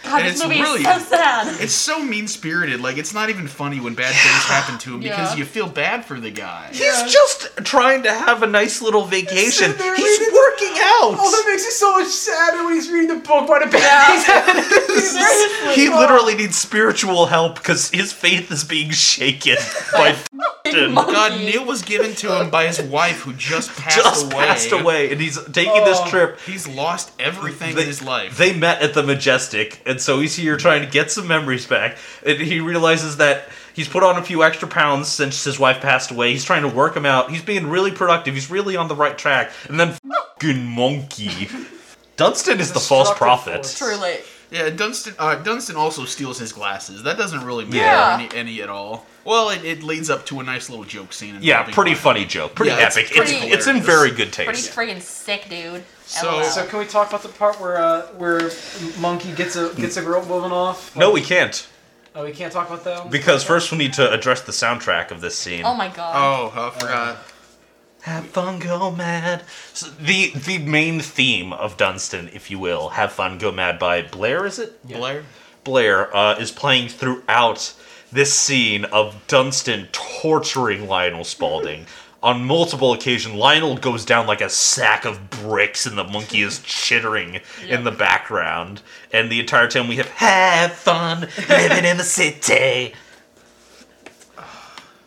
God, 0.09 0.19
and 0.21 0.27
this 0.29 0.35
it's 0.35 0.43
movie 0.43 0.61
really- 0.61 0.81
is 0.81 0.85
so 0.87 1.15
sad. 1.15 1.61
It's 1.61 1.73
so 1.73 1.99
mean 2.03 2.27
spirited. 2.27 2.81
Like 2.81 2.97
it's 2.97 3.13
not 3.13 3.29
even 3.29 3.47
funny 3.47 3.79
when 3.79 3.93
bad 3.93 4.13
things 4.15 4.43
happen 4.45 4.77
to 4.79 4.95
him 4.95 4.99
because 5.01 5.31
Yeah. 5.33 5.37
you 5.37 5.45
feel 5.45 5.67
bad 5.67 6.05
for 6.05 6.19
the 6.19 6.31
guy. 6.31 6.67
He's 6.71 6.81
Yeah. 6.81 7.07
just 7.07 7.49
trying 7.63 8.03
to 8.03 8.13
have 8.13 8.43
a 8.43 8.47
nice 8.47 8.81
little 8.81 9.05
vacation. 9.05 9.49
sitting 9.71 9.77
there 9.77 9.95
He's 9.95 10.19
reading- 10.19 10.33
working 10.33 10.73
out. 10.79 11.15
Oh, 11.19 11.31
that 11.31 11.43
makes 11.49 11.65
it 11.65 11.71
so 11.73 11.97
much 11.99 12.07
sadder 12.07 12.63
when 12.63 12.73
he's 12.73 12.89
reading 12.89 13.09
the 13.09 13.15
book 13.27 13.45
about 13.45 13.61
the 13.63 13.77
bad 13.77 14.23
things 14.87 15.15
He 15.75 15.89
literally 15.89 16.35
needs 16.35 16.57
spiritual 16.57 17.27
help 17.27 17.55
because 17.55 17.89
his 17.91 18.11
faith 18.11 18.51
is 18.51 18.63
being 18.63 18.91
shaken 18.91 19.57
by 19.93 20.15
God. 20.63 21.39
Neil 21.39 21.65
was 21.65 21.81
given 21.81 22.15
to 22.15 22.39
him 22.41 22.49
by 22.49 22.67
his 22.67 22.81
wife 22.81 23.21
who 23.21 23.33
just 23.33 23.75
passed 23.75 23.97
just 23.97 24.25
away. 24.33 24.45
passed 24.45 24.71
away, 24.71 25.11
and 25.11 25.19
he's 25.21 25.37
taking 25.51 25.83
this 25.85 25.97
Oh. 26.01 26.09
trip. 26.09 26.39
He's 26.45 26.67
lost 26.67 27.11
everything 27.19 27.75
They, 27.75 27.81
in 27.81 27.87
his 27.87 28.01
life. 28.01 28.37
they 28.37 28.53
met 28.53 28.81
at 28.81 28.93
the 28.93 29.03
Majestic, 29.03 29.81
and 29.85 29.98
so 30.01 30.19
he's 30.19 30.35
here 30.35 30.57
trying 30.57 30.81
to 30.81 30.87
get 30.89 31.11
some 31.11 31.27
memories 31.27 31.65
back. 31.65 31.97
And 32.25 32.39
he 32.39 32.59
realizes 32.59 33.17
that 33.17 33.49
he's 33.73 33.87
put 33.87 34.03
on 34.03 34.17
a 34.17 34.23
few 34.23 34.43
extra 34.43 34.67
pounds 34.67 35.07
since 35.07 35.43
his 35.43 35.59
wife 35.59 35.81
passed 35.81 36.11
away. 36.11 36.31
He's 36.31 36.43
trying 36.43 36.63
to 36.63 36.67
work 36.67 36.95
him 36.95 37.05
out. 37.05 37.31
He's 37.31 37.43
being 37.43 37.67
really 37.67 37.91
productive. 37.91 38.33
He's 38.33 38.49
really 38.49 38.75
on 38.75 38.87
the 38.87 38.95
right 38.95 39.17
track. 39.17 39.51
And 39.67 39.79
then 39.79 39.97
fucking 40.33 40.65
monkey. 40.65 41.49
Dunston 42.15 42.59
is 42.59 42.73
the 42.73 42.79
false 42.79 43.13
prophet. 43.13 43.73
Truly. 43.77 44.17
Yeah, 44.51 44.69
Dunston. 44.71 45.13
Uh, 45.19 45.35
Dunston 45.35 45.75
also 45.75 46.05
steals 46.05 46.39
his 46.39 46.51
glasses. 46.51 47.03
That 47.03 47.17
doesn't 47.17 47.45
really 47.45 47.65
matter 47.65 47.77
Yeah. 47.77 48.17
any, 48.19 48.35
any 48.37 48.61
at 48.63 48.69
all. 48.69 49.05
Well, 49.23 49.49
it, 49.51 49.63
it 49.63 49.83
leads 49.83 50.09
up 50.09 50.25
to 50.27 50.39
a 50.39 50.43
nice 50.43 50.69
little 50.69 50.85
joke 50.85 51.13
scene. 51.13 51.37
Yeah, 51.41 51.61
pretty 51.63 51.91
Lionel. 51.91 51.95
funny 51.95 52.25
joke. 52.25 52.55
Pretty 52.55 52.71
Yeah, 52.71 52.77
epic. 52.87 53.09
It's, 53.11 53.15
pretty 53.15 53.33
it's 53.51 53.67
in 53.67 53.81
very 53.81 54.09
good 54.09 54.33
taste. 54.33 54.47
Pretty 54.47 54.61
taste. 54.61 54.73
friggin' 54.75 55.01
sick, 55.01 55.47
dude. 55.49 55.83
So- 56.05 56.41
So 56.43 56.65
can 56.65 56.79
we 56.79 56.85
talk 56.85 57.09
about 57.09 57.21
the 57.21 57.29
part 57.29 57.59
where 57.61 57.77
uh, 57.77 58.01
where 58.17 58.49
Monkey 58.99 59.31
gets 59.33 59.55
a 59.55 59.71
gets 59.75 59.97
a 59.97 60.01
girl 60.01 60.25
moving 60.25 60.51
off? 60.51 60.95
No, 60.95 61.11
we 61.11 61.21
can't. 61.21 61.67
Oh, 62.15 62.23
we 62.25 62.31
can't 62.31 62.51
talk 62.51 62.67
about 62.67 62.83
that. 62.85 63.11
Because 63.11 63.43
first 63.43 63.71
we 63.71 63.77
need 63.77 63.93
to 63.93 64.11
address 64.11 64.41
the 64.41 64.51
soundtrack 64.51 65.11
of 65.11 65.21
this 65.21 65.35
scene. 65.37 65.63
oh 65.63 65.75
my 65.75 65.89
god. 65.89 66.15
Oh, 66.55 66.73
I 66.73 66.79
forgot. 66.79 67.17
Have 68.09 68.25
fun, 68.25 68.57
go 68.57 68.89
mad. 68.89 69.43
So 69.71 69.85
the 69.87 70.31
the 70.31 70.57
main 70.57 70.99
theme 70.99 71.53
of 71.53 71.77
Dunston, 71.77 72.31
if 72.33 72.49
you 72.49 72.57
will, 72.57 72.89
"Have 72.89 73.11
Fun, 73.11 73.37
Go 73.37 73.51
Mad" 73.51 73.77
by 73.77 74.01
Blair, 74.01 74.47
is 74.47 74.57
it? 74.57 74.83
Blair. 74.83 75.25
Blair 75.63 76.17
uh, 76.17 76.35
is 76.39 76.49
playing 76.49 76.89
throughout 76.89 77.71
this 78.11 78.33
scene 78.33 78.85
of 78.85 79.15
Dunston 79.27 79.89
torturing 79.91 80.87
Lionel 80.87 81.23
Spalding. 81.23 81.85
On 82.23 82.43
multiple 82.43 82.93
occasions, 82.93 83.35
Lionel 83.35 83.77
goes 83.77 84.05
down 84.05 84.25
like 84.25 84.41
a 84.41 84.49
sack 84.49 85.05
of 85.05 85.29
bricks, 85.29 85.85
and 85.85 85.95
the 85.95 86.03
monkey 86.03 86.41
is 86.41 86.59
chittering 86.63 87.41
in 87.67 87.83
the 87.83 87.91
background. 87.91 88.81
And 89.13 89.31
the 89.31 89.39
entire 89.39 89.67
time 89.67 89.87
we 89.87 89.97
have 89.97 90.09
"Have 90.09 90.73
fun 90.73 91.27
living 91.47 91.85
in 91.85 91.97
the 91.97 92.03
city." 92.03 92.95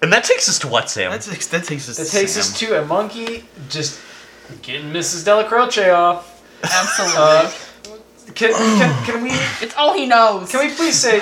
And 0.02 0.12
that 0.12 0.24
takes 0.24 0.48
us 0.48 0.58
to 0.60 0.68
what, 0.68 0.90
Sam? 0.90 1.12
That 1.12 1.22
takes 1.22 1.46
that 1.48 1.64
takes 1.64 1.88
us. 1.88 1.98
It 1.98 2.06
to 2.06 2.10
takes 2.10 2.32
Sam. 2.32 2.40
us 2.40 2.58
to 2.58 2.82
a 2.82 2.84
monkey 2.84 3.44
just 3.68 4.00
getting 4.62 4.92
Mrs. 4.92 5.24
Delacroce 5.24 5.94
off. 5.94 6.42
Absolutely. 6.64 7.16
Uh, 7.16 7.52
can, 8.34 8.52
can, 8.52 9.04
can 9.04 9.22
we 9.22 9.30
it's 9.60 9.74
all 9.76 9.94
he 9.94 10.06
knows. 10.06 10.50
can 10.50 10.66
we 10.66 10.74
please 10.74 10.98
say 10.98 11.20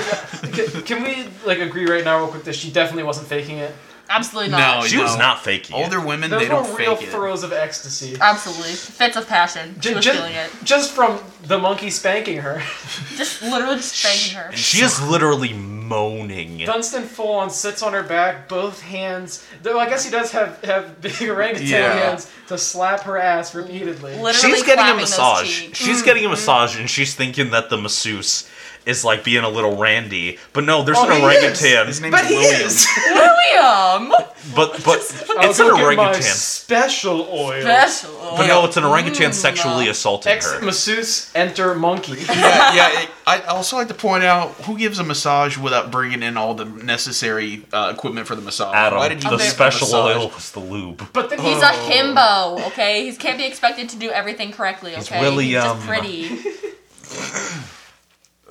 can, 0.53 0.83
can 0.83 1.03
we 1.03 1.27
like 1.45 1.59
agree 1.59 1.87
right 1.87 2.05
now 2.05 2.19
real 2.19 2.29
quick 2.29 2.45
that 2.45 2.55
she 2.55 2.71
definitely 2.71 3.03
wasn't 3.05 3.27
faking 3.27 3.59
it? 3.59 3.75
Absolutely 4.11 4.51
not. 4.51 4.81
No, 4.83 4.87
she 4.89 4.99
was 4.99 5.17
not 5.17 5.45
faking 5.45 5.77
it. 5.77 5.85
Older 5.85 6.01
women, 6.01 6.31
Those 6.31 6.41
they 6.43 6.49
were 6.49 6.63
don't 6.63 6.77
real 6.77 6.97
fake 6.97 7.07
it. 7.07 7.11
throes 7.13 7.45
of 7.45 7.53
ecstasy. 7.53 8.17
Absolutely. 8.21 8.73
Fits 8.73 9.17
of 9.17 9.29
passion. 9.29 9.77
She 9.81 9.91
Ju- 9.91 9.95
was 9.95 10.05
ju- 10.05 10.13
feeling 10.13 10.35
it. 10.35 10.51
Just 10.65 10.93
from 10.93 11.21
the 11.45 11.59
monkey 11.59 11.91
spanking 11.91 12.39
her. 12.39 12.61
Just 13.17 13.41
literally 13.41 13.77
just 13.77 13.95
spanking 13.95 14.37
her. 14.37 14.49
And 14.51 14.59
she 14.59 14.83
is 14.83 15.01
literally 15.01 15.53
moaning. 15.53 16.59
Dunston 16.59 17.05
full 17.05 17.33
on 17.35 17.51
sits 17.51 17.83
on 17.83 17.93
her 17.93 18.03
back, 18.03 18.49
both 18.49 18.81
hands. 18.81 19.47
Though 19.63 19.79
I 19.79 19.89
guess 19.89 20.05
he 20.05 20.11
does 20.11 20.33
have 20.33 20.63
have 20.65 21.01
big 21.01 21.23
orangutan 21.23 21.69
Yeah. 21.69 21.93
hands 21.93 22.31
to 22.49 22.59
slap 22.59 23.03
her 23.03 23.17
ass 23.17 23.55
repeatedly. 23.55 24.17
Literally 24.17 24.35
she's 24.57 24.63
getting 24.65 24.73
a 24.73 24.89
clapping 24.89 25.01
those 25.01 25.11
massage. 25.11 25.61
cheeks. 25.61 25.79
She's 25.79 26.03
getting 26.03 26.25
a 26.25 26.27
mm-hmm. 26.27 26.33
massage, 26.33 26.79
and 26.79 26.91
she's 26.91 27.15
thinking 27.15 27.51
that 27.51 27.71
the 27.71 27.77
masseuse 27.77 28.49
is 28.87 29.05
like 29.05 29.25
being 29.25 29.45
a 29.45 29.49
little 29.49 29.77
randy. 29.77 30.39
But 30.53 30.65
no, 30.65 30.83
there's 30.83 30.99
Oh, 30.99 31.09
an 31.09 31.17
he 31.17 31.23
orangutan. 31.23 31.87
His 31.87 32.01
name's 32.01 32.15
But 32.15 32.27
he 32.27 32.35
William. 32.37 32.67
is. 32.67 32.87
William! 33.07 34.13
But 34.57 34.83
but 34.85 34.99
it's 35.01 35.59
an 35.61 35.69
go 35.69 35.77
my 35.77 35.83
orangutan. 35.83 36.23
special 36.23 37.29
oil. 37.31 37.61
Special. 37.63 38.35
But 38.37 38.47
no, 38.47 38.65
it's 38.65 38.77
an 38.77 38.85
orangutan 38.85 39.31
Mm, 39.31 39.35
sexually 39.35 39.85
no. 39.87 39.91
assaulting 39.91 40.33
Ex 40.33 40.51
her. 40.53 40.61
masseuse, 40.63 41.31
enter 41.35 41.75
monkey. 41.75 42.13
yeah, 42.29 42.75
yeah. 42.75 43.03
It, 43.03 43.11
I 43.27 43.41
also 43.43 43.77
like 43.77 43.89
to 43.89 43.95
point 43.95 44.25
out 44.25 44.51
who 44.63 44.77
gives 44.79 44.99
a 44.99 45.05
massage 45.05 45.57
without 45.59 45.91
bringing 45.91 46.23
in 46.23 46.37
all 46.37 46.55
the 46.55 46.65
necessary 46.65 47.65
uh, 47.73 47.93
equipment 47.95 48.27
for 48.27 48.35
the 48.35 48.43
massage. 48.43 48.75
Adam, 48.75 48.99
Why 48.99 49.09
did 49.09 49.23
you 49.23 49.31
the 49.31 49.39
special 49.39 49.87
massage? 49.87 50.17
oil 50.17 50.29
was 50.31 50.51
the 50.53 50.61
lube. 50.61 51.07
But 51.13 51.31
then 51.31 51.39
He's 51.39 51.63
a 51.63 51.67
himbo, 51.71 52.67
okay? 52.69 53.09
He 53.11 53.17
can't 53.17 53.39
be 53.39 53.45
expected 53.47 53.89
to 53.91 53.97
do 53.99 54.11
everything 54.11 54.53
correctly, 54.53 54.95
He's 54.95 55.07
okay? 55.11 55.21
William. 55.21 55.63
just 55.63 55.87
pretty. 55.87 56.39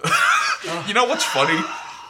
You 0.88 0.94
know 0.94 1.06
what's 1.06 1.24
funny? 1.24 1.60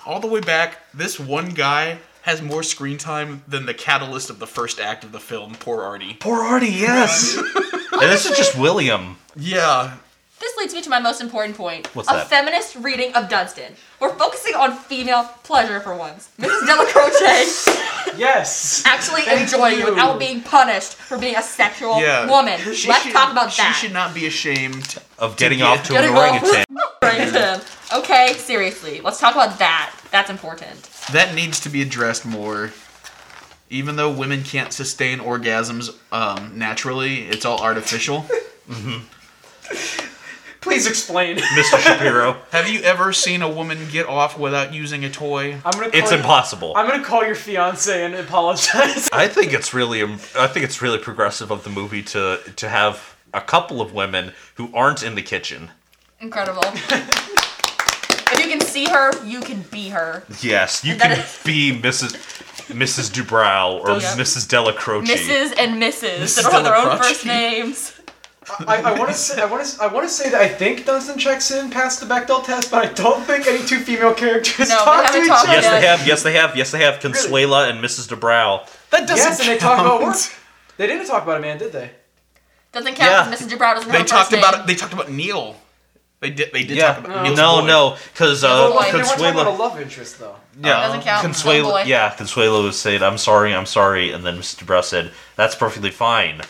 all 0.06 0.20
the 0.20 0.28
way 0.28 0.40
back, 0.40 0.80
this 0.94 1.20
one 1.20 1.50
guy 1.52 2.00
has 2.24 2.42
more 2.42 2.64
screen 2.64 2.98
time 2.98 3.44
than 3.48 3.66
the 3.68 3.74
catalyst 3.76 4.30
of 4.32 4.40
the 4.40 4.48
first 4.48 4.80
act 4.80 5.04
of 5.04 5.12
the 5.12 5.20
film. 5.20 5.54
Poor 5.60 5.84
Artie. 5.84 6.16
Poor 6.20 6.42
Artie, 6.44 6.68
yes. 6.68 7.36
and 7.92 8.02
this 8.02 8.26
is 8.26 8.36
just 8.36 8.58
William. 8.58 9.18
Yeah, 9.36 9.98
This 10.40 10.58
leads 10.58 10.74
me 10.74 10.82
to 10.82 10.90
my 10.90 11.00
most 11.00 11.22
important 11.22 11.56
point. 11.58 11.94
What's 11.96 12.10
a 12.10 12.14
that? 12.14 12.28
feminist 12.28 12.76
reading 12.78 13.14
of 13.14 13.30
Dunston. 13.30 13.74
We're 14.00 14.16
focusing 14.16 14.56
on 14.56 14.74
female 14.76 15.26
pleasure 15.44 15.80
for 15.80 15.96
once. 15.96 16.30
Mrs. 16.40 16.62
Delacroce 16.68 18.18
Yes. 18.18 18.84
actually 18.86 19.22
Thank 19.24 19.42
enjoying 19.42 19.80
you. 19.80 19.88
it 19.88 19.90
without 19.92 20.18
being 20.18 20.42
punished 20.42 20.96
for 20.96 21.18
being 21.20 21.36
a 21.36 21.44
sexual 21.44 22.02
yeah. 22.02 22.28
woman. 22.30 22.60
She 22.74 22.88
Let's 22.90 23.04
should- 23.04 23.14
talk 23.14 23.32
about 23.32 23.52
she 23.52 23.62
that. 23.62 23.76
She 23.76 23.86
should 23.86 23.94
not 23.94 24.14
be 24.16 24.26
ashamed. 24.26 24.98
Of 25.20 25.38
getting 25.38 25.60
get- 25.60 25.68
off 25.68 25.84
to 25.88 25.96
an 25.96 26.02
Getting 26.02 26.16
off. 26.18 26.30
orangutan. 26.42 26.66
Orangutan. 27.04 27.62
Okay, 27.94 28.34
seriously. 28.34 29.02
Let's 29.02 29.20
talk 29.20 29.34
about 29.36 29.60
that. 29.60 29.96
That's 30.12 30.30
important. 30.30 30.82
That 31.12 31.34
needs 31.34 31.60
to 31.62 31.70
be 31.70 31.82
addressed 31.82 32.26
more. 32.26 32.72
Even 33.72 33.96
though 33.96 34.12
women 34.12 34.44
can't 34.44 34.74
sustain 34.74 35.20
orgasms 35.20 35.96
um, 36.12 36.58
naturally, 36.58 37.24
it's 37.28 37.46
all 37.46 37.60
artificial. 37.62 38.22
mm-hmm. 38.70 39.06
Please 40.62 40.88
explain. 40.88 41.38
Mr. 41.56 41.80
Shapiro. 41.80 42.38
Have 42.52 42.68
you 42.68 42.82
ever 42.82 43.14
seen 43.14 43.42
a 43.42 43.50
woman 43.50 43.78
get 43.92 44.08
off 44.08 44.38
without 44.38 44.74
using 44.74 45.06
a 45.06 45.10
toy? 45.10 45.54
I'm 45.66 45.72
gonna. 45.72 45.90
Call 45.90 46.00
It's 46.00 46.12
you- 46.12 46.18
impossible. 46.18 46.74
I'm 46.76 46.88
gonna 46.88 47.04
call 47.04 47.26
your 47.26 47.36
fiance 47.36 48.04
and 48.06 48.16
apologize. 48.16 49.10
I 49.14 49.28
think 49.28 49.54
it's 49.54 49.74
really 49.74 50.04
I 50.04 50.48
think 50.48 50.66
it's 50.66 50.82
really 50.82 50.98
progressive 50.98 51.52
of 51.52 51.64
the 51.64 51.70
movie 51.70 52.04
to 52.04 52.40
to 52.56 52.70
have 52.70 53.16
a 53.34 53.42
couple 53.42 53.82
of 53.82 53.94
women 53.94 54.34
who 54.56 54.70
aren't 54.74 55.02
in 55.04 55.16
the 55.16 55.22
kitchen. 55.22 55.72
Incredible. 56.20 56.64
if 58.40 58.46
you 58.46 58.52
can 58.52 58.62
see 58.62 58.86
her, 58.86 59.12
you 59.26 59.42
can 59.42 59.62
be 59.72 59.90
her. 59.90 60.24
Yes, 60.42 60.84
you 60.84 60.96
can 60.96 61.12
is- 61.12 61.40
be 61.46 61.72
Mrs. 61.80 62.14
Mrs. 62.70 63.10
Dubrow 63.12 63.80
or 63.82 63.94
Yep. 64.00 64.18
Mrs. 64.18 64.46
Delacroce. 64.48 65.06
Mrs. 65.08 65.54
and 65.58 65.82
Mrs. 65.82 66.18
Mrs. 66.20 66.36
They 66.36 66.42
don't 66.44 66.52
have 66.54 66.64
their 66.64 66.76
own 66.76 66.86
Delacroce. 66.88 66.98
first 67.04 67.26
names. 67.26 67.94
I, 68.68 68.82
I 68.82 68.94
want 68.98 69.10
to 69.12 69.16
say 69.16 69.40
I 69.42 69.46
want 69.46 69.64
to 69.66 69.84
I 69.84 69.88
want 69.88 70.08
to 70.08 70.14
say 70.14 70.30
that 70.32 70.42
I 70.42 70.48
think 70.48 70.84
Dunston 70.86 71.20
checks 71.20 71.52
in 71.52 71.70
past 71.70 72.00
the 72.00 72.08
Bechdel 72.08 72.44
test, 72.44 72.72
but 72.72 72.84
I 72.84 72.92
don't 72.94 73.24
think 73.24 73.46
any 73.46 73.64
two 73.66 73.80
female 73.80 74.14
characters 74.14 74.70
No, 74.70 74.76
talk 74.78 75.02
to 75.02 75.06
haven't 75.08 75.22
each 75.22 75.28
talked 75.28 75.44
other. 75.50 75.54
Yes, 75.54 75.64
Yeah. 75.66 75.80
they 75.80 75.86
have. 75.88 76.08
Yes, 76.08 76.24
they 76.24 76.34
have. 76.34 76.56
Yes, 76.56 76.72
they 76.72 76.80
have. 76.80 77.00
Consuela 77.00 77.70
and 77.70 77.80
Mrs. 77.84 78.08
Dubrow. 78.08 78.68
That 78.90 79.08
doesn't 79.08 79.18
Yes, 79.18 79.40
and 79.40 79.50
they 79.50 79.58
talk 79.60 79.80
about 79.80 80.02
work. 80.02 80.14
count. 80.14 80.36
They 80.78 80.88
didn't 80.88 81.06
talk 81.06 81.24
about 81.24 81.38
a 81.38 81.42
man, 81.42 81.60
did 81.60 81.72
they? 81.74 81.92
Doesn't 82.72 82.96
count 82.96 83.12
Yeah. 83.12 83.24
because 83.30 83.42
Mrs. 83.42 83.50
Dubrow 83.52 83.74
doesn't 83.76 83.92
They 83.92 83.98
have 84.00 84.06
a 84.08 84.10
talked 84.10 84.32
first 84.32 84.40
about 84.44 84.58
name. 84.60 84.68
They 84.68 84.76
talked 84.76 84.94
about 84.94 85.12
Neil. 85.12 85.56
They 86.22 86.32
did. 86.32 86.52
They 86.52 86.64
did 86.64 86.78
Yeah. 86.78 86.96
talk 86.96 87.06
about 87.06 87.24
No. 87.26 87.34
No, 87.34 87.62
boy. 87.62 87.68
no, 87.68 87.98
because 88.14 88.44
Yeah, 88.44 88.50
uh, 88.50 88.74
but 88.74 88.86
They 88.88 88.94
weren't 88.98 89.08
talking 89.08 89.26
about 89.28 89.48
a 89.48 89.50
love 89.52 89.80
interest 89.82 90.20
though. 90.20 90.36
Yeah, 90.62 90.82
Doesn't 90.88 91.02
count. 91.04 91.26
Consuela. 91.28 91.46
Little 91.56 91.72
boy. 91.72 91.84
Yeah, 91.86 92.10
Consuelo 92.10 92.62
was 92.64 92.78
saying, 92.80 93.02
"I'm 93.02 93.18
sorry, 93.18 93.54
I'm 93.56 93.66
sorry," 93.66 94.12
and 94.12 94.26
then 94.26 94.38
Mr. 94.40 94.66
Dubrow 94.66 94.84
said, 94.84 95.12
"That's 95.38 95.56
perfectly 95.56 95.92
fine." 95.92 96.42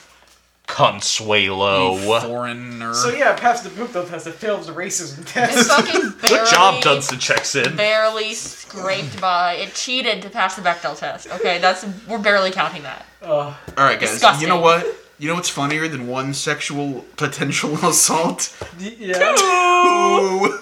You 0.70 0.76
Consuelo. 0.76 1.98
foreigner. 2.22 2.94
So 2.94 3.10
yeah, 3.10 3.34
past 3.36 3.64
the 3.64 3.70
Bechdel 3.70 4.08
test, 4.10 4.28
it 4.28 4.36
fails 4.36 4.68
the 4.68 4.74
racism 4.74 5.20
It's 5.22 5.32
test. 5.34 5.70
fucking 5.70 5.94
barely, 6.22 6.28
Good 6.28 6.50
job, 6.50 6.82
Dunston 6.84 7.20
checks 7.20 7.56
in. 7.56 7.76
barely 7.76 8.34
scraped 8.34 9.20
by. 9.20 9.54
It 9.54 9.74
cheated 9.74 10.22
to 10.24 10.30
pass 10.30 10.56
the 10.56 10.62
Bechdel 10.62 10.98
test. 10.98 11.28
Okay, 11.32 11.58
that's 11.60 11.86
we're 12.08 12.20
barely 12.20 12.52
counting 12.52 12.84
that. 12.84 13.06
Uh, 13.22 13.28
All 13.30 13.54
right, 13.78 14.00
guys. 14.00 14.12
Disgusting. 14.12 14.48
You 14.48 14.54
know 14.54 14.62
what? 14.62 14.86
You 15.20 15.28
know 15.28 15.36
what's 15.36 15.50
funnier 15.50 15.90
than 15.90 16.08
one 16.08 16.34
sexual 16.34 17.06
potential 17.18 17.74
assault? 17.86 18.56
y- 18.80 18.96
yeah. 18.98 19.36
Ooh. 19.38 20.56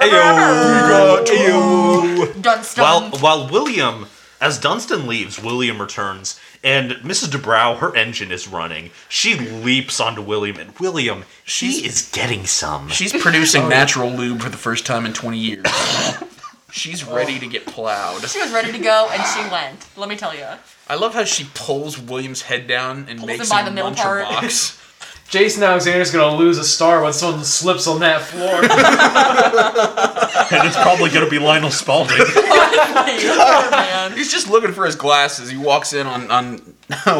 Dunston. 2.41 2.81
While 2.81 3.11
while 3.19 3.47
William, 3.49 4.07
as 4.41 4.57
Dunston 4.57 5.05
leaves, 5.05 5.39
William 5.41 5.79
returns, 5.79 6.39
and 6.63 6.93
Mrs. 6.93 7.27
Dubrow, 7.29 7.77
her 7.77 7.95
engine 7.95 8.31
is 8.31 8.47
running. 8.47 8.89
She 9.07 9.35
leaps 9.35 9.99
onto 9.99 10.23
William, 10.23 10.57
and 10.57 10.77
William, 10.79 11.25
she 11.43 11.85
is 11.85 12.09
getting 12.11 12.47
some. 12.47 12.89
She's 12.89 13.13
producing 13.13 13.63
oh. 13.63 13.69
natural 13.69 14.09
lube 14.09 14.41
for 14.41 14.49
the 14.49 14.57
first 14.57 14.87
time 14.87 15.05
in 15.05 15.13
20 15.13 15.37
years. 15.37 15.65
She's 16.77 17.03
ready 17.03 17.39
to 17.39 17.47
get 17.47 17.65
plowed. 17.65 18.21
she 18.29 18.39
was 18.39 18.51
ready 18.51 18.71
to 18.71 18.77
go 18.79 19.09
and 19.11 19.23
she 19.27 19.41
went. 19.51 19.87
Let 19.97 20.09
me 20.09 20.15
tell 20.15 20.35
you. 20.35 20.45
I 20.87 20.95
love 20.95 21.13
how 21.13 21.23
she 21.23 21.47
pulls 21.53 21.99
William's 21.99 22.43
head 22.43 22.67
down 22.67 23.07
and 23.09 23.19
Pulls 23.19 23.27
makes 23.27 23.43
him 23.45 23.49
by 23.49 23.59
him 23.61 23.65
the 23.65 23.71
middle 23.71 23.89
munch 23.89 23.99
her 24.01 24.23
part. 24.23 24.43
box. 24.43 24.83
Jason 25.29 25.61
Alexander's 25.63 26.11
gonna 26.11 26.37
lose 26.37 26.57
a 26.57 26.63
star 26.63 27.03
when 27.03 27.11
someone 27.11 27.43
slips 27.43 27.85
on 27.87 27.99
that 27.99 28.21
floor. 28.21 28.61
and 30.51 30.67
it's 30.67 30.77
probably 30.77 31.09
going 31.09 31.25
to 31.25 31.29
be 31.29 31.39
Lionel 31.39 31.71
Spalding. 31.71 32.15
Poor 32.25 33.71
man. 33.71 34.13
He's 34.13 34.31
just 34.31 34.49
looking 34.49 34.71
for 34.71 34.85
his 34.85 34.95
glasses. 34.95 35.49
He 35.49 35.57
walks 35.57 35.91
in 35.91 36.07
on, 36.07 36.31
on 36.31 36.61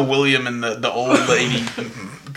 William 0.08 0.46
and 0.46 0.62
the, 0.64 0.76
the 0.76 0.90
old 0.90 1.28
lady. 1.28 1.64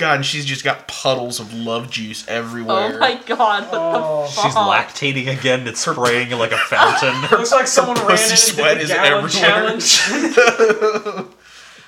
God, 0.02 0.16
and 0.18 0.26
she's 0.26 0.46
just 0.46 0.64
got 0.66 0.88
puddles 0.88 1.40
of 1.40 1.54
love 1.54 1.90
juice 1.90 2.28
everywhere. 2.28 2.96
Oh 2.96 3.00
my 3.00 3.16
god. 3.26 3.64
What 3.72 3.80
Oh. 3.82 4.26
the 4.26 4.32
fuck? 4.32 4.46
She's 4.46 4.56
lactating 4.56 5.28
again. 5.40 5.66
It's 5.68 5.80
spraying 5.80 6.32
like 6.32 6.52
a 6.52 6.58
fountain. 6.58 7.22
Looks 7.32 7.52
like 7.54 7.68
someone 7.68 7.96
ran 7.98 8.08
pussy 8.08 8.32
in 8.32 8.38
sweat 8.38 8.72
and 8.74 8.82
is 8.82 8.90
did 8.90 8.98
the 8.98 9.04
gallon 9.04 9.24
everywhere. 9.26 9.80
challenge. 9.80 11.28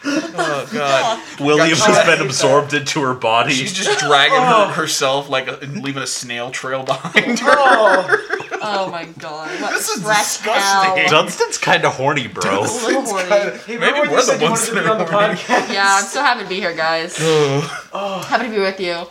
Oh 0.05 0.67
god. 0.73 1.39
Williams 1.39 1.79
God, 1.79 1.89
I 1.91 1.93
has 1.93 2.05
been 2.05 2.17
hate 2.17 2.25
absorbed 2.25 2.73
into 2.73 3.01
her 3.03 3.13
body. 3.13 3.53
She's 3.53 3.71
just 3.71 3.99
dragging 3.99 4.37
Oh. 4.37 4.67
her, 4.67 4.73
herself 4.73 5.29
like 5.29 5.47
a, 5.47 5.59
and 5.59 5.81
leaving 5.81 6.03
a 6.03 6.07
snail 6.07 6.51
trail 6.51 6.83
behind 6.83 7.39
oh. 7.41 8.03
her. 8.05 8.17
oh, 8.31 8.42
Oh 8.65 8.89
my 8.89 9.05
god. 9.19 9.49
What 9.61 9.71
This 9.73 9.89
is 9.89 10.01
fresh 10.03 10.37
disgusting. 10.37 10.97
hell. 11.03 11.09
Dunston's 11.09 11.57
kind 11.57 11.83
of 11.85 11.93
horny, 11.93 12.27
bro. 12.27 12.59
A 12.59 12.61
little 12.61 13.01
horny. 13.03 13.57
hey, 13.57 13.77
Maybe 13.77 13.99
when 13.99 14.09
we're 14.09 14.15
you 14.17 14.21
said 14.21 14.37
the 14.39 14.45
you 14.45 14.49
ones 14.51 14.61
wanted 14.61 14.65
to 14.67 14.73
that 14.75 14.83
be 14.83 14.89
on 14.89 14.97
the 14.99 15.05
are 15.05 15.11
horny. 15.11 15.35
podcast? 15.39 15.73
Yeah, 15.73 15.95
I'm 15.99 16.05
so 16.05 16.21
happy 16.23 16.43
to 16.43 16.49
be 16.49 16.55
here, 16.55 16.73
guys. 16.75 17.17
Oh. 17.95 18.25
Happy 18.27 18.45
to 18.45 18.49
be 18.51 18.59
with 18.59 18.79
you. 18.79 19.05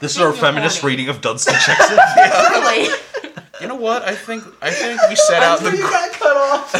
This 0.00 0.12
is 0.16 0.18
our 0.20 0.28
You're 0.28 0.32
feminist 0.36 0.80
horny. 0.80 0.94
reading 0.96 1.08
of 1.08 1.20
Dunston 1.20 1.54
checks 1.64 1.90
in. 1.90 1.96
Really? 1.96 2.88
You 3.60 3.68
know 3.68 3.76
what? 3.76 4.02
I 4.02 4.14
think 4.16 4.42
I 4.60 4.70
think 4.72 5.00
we 5.08 5.14
set 5.14 5.42
out 5.42 5.58
Until 5.60 5.74
you 5.78 5.84
the. 5.84 5.90
got 5.90 6.12
cut 6.12 6.36
off. 6.36 6.74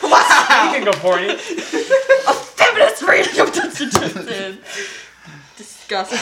Wow. 0.02 0.70
Speaking 0.72 0.88
of 0.88 0.94
horny, 0.96 1.28
A 1.28 2.32
Feminist 2.34 3.02
reading 3.02 3.38
of 3.40 3.52
Dunston 3.52 3.90
Jackson. 3.90 4.58
Disgusting. 5.56 6.18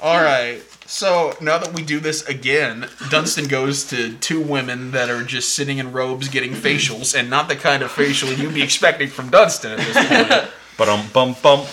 All 0.00 0.20
right. 0.20 0.60
So 0.92 1.34
now 1.40 1.56
that 1.56 1.72
we 1.72 1.80
do 1.80 2.00
this 2.00 2.22
again, 2.28 2.86
Dunston 3.08 3.48
goes 3.48 3.82
to 3.84 4.12
two 4.18 4.42
women 4.42 4.90
that 4.90 5.08
are 5.08 5.24
just 5.24 5.54
sitting 5.54 5.78
in 5.78 5.90
robes 5.90 6.28
getting 6.28 6.52
facials, 6.52 7.18
and 7.18 7.30
not 7.30 7.48
the 7.48 7.56
kind 7.56 7.82
of 7.82 7.90
facial 7.90 8.30
you'd 8.30 8.52
be 8.52 8.62
expecting 8.62 9.08
from 9.08 9.30
Dunston 9.30 9.72
at 9.72 9.78
this 9.78 10.06
point. 10.06 10.50
But 10.76 10.90
um, 10.90 11.08
bum 11.14 11.34
bum. 11.42 11.66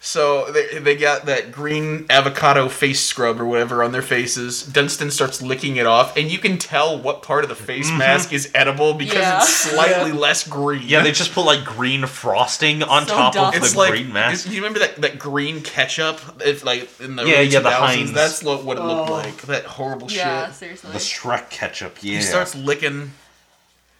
So 0.00 0.50
they, 0.52 0.78
they 0.78 0.94
got 0.96 1.26
that 1.26 1.50
green 1.50 2.06
avocado 2.08 2.68
face 2.68 3.00
scrub 3.04 3.40
or 3.40 3.44
whatever 3.46 3.82
on 3.82 3.90
their 3.90 4.00
faces. 4.02 4.62
Dunston 4.62 5.10
starts 5.10 5.42
licking 5.42 5.74
it 5.76 5.86
off, 5.86 6.16
and 6.16 6.30
you 6.30 6.38
can 6.38 6.56
tell 6.56 6.96
what 6.96 7.22
part 7.22 7.42
of 7.42 7.48
the 7.50 7.56
face 7.56 7.88
mm-hmm. 7.88 7.98
mask 7.98 8.32
is 8.32 8.48
edible 8.54 8.94
because 8.94 9.14
Yeah. 9.16 9.38
it's 9.38 9.48
slightly 9.52 10.12
less 10.12 10.46
green. 10.46 10.82
Yeah, 10.84 11.02
they 11.02 11.10
just 11.10 11.32
put 11.32 11.44
like 11.44 11.64
green 11.64 12.06
frosting 12.06 12.82
on 12.84 13.06
So 13.08 13.14
top 13.16 13.34
dumb. 13.34 13.48
of 13.48 13.54
It's 13.56 13.72
the 13.72 13.78
like 13.78 13.90
green 13.90 14.12
mask. 14.12 14.46
Do 14.46 14.54
you 14.54 14.60
remember 14.62 14.78
that, 14.78 14.96
that 15.02 15.18
green 15.18 15.62
ketchup? 15.62 16.20
If 16.44 16.64
like 16.64 16.88
in 17.00 17.16
the 17.16 17.24
Yeah, 17.24 17.34
early 17.38 17.46
yeah, 17.48 17.60
the 17.60 17.70
Heinz. 17.70 18.12
That's 18.12 18.42
lo- 18.44 18.62
what 18.62 18.76
it 18.78 18.82
looked 18.84 19.10
Oh. 19.10 19.12
like. 19.14 19.36
That 19.42 19.64
horrible 19.64 20.10
Yeah, 20.10 20.46
shit. 20.46 20.54
seriously. 20.54 20.92
The 20.92 20.98
Shrek 20.98 21.50
ketchup, 21.50 21.98
yeah. 22.02 22.16
He 22.18 22.22
starts 22.22 22.54
licking, 22.54 23.10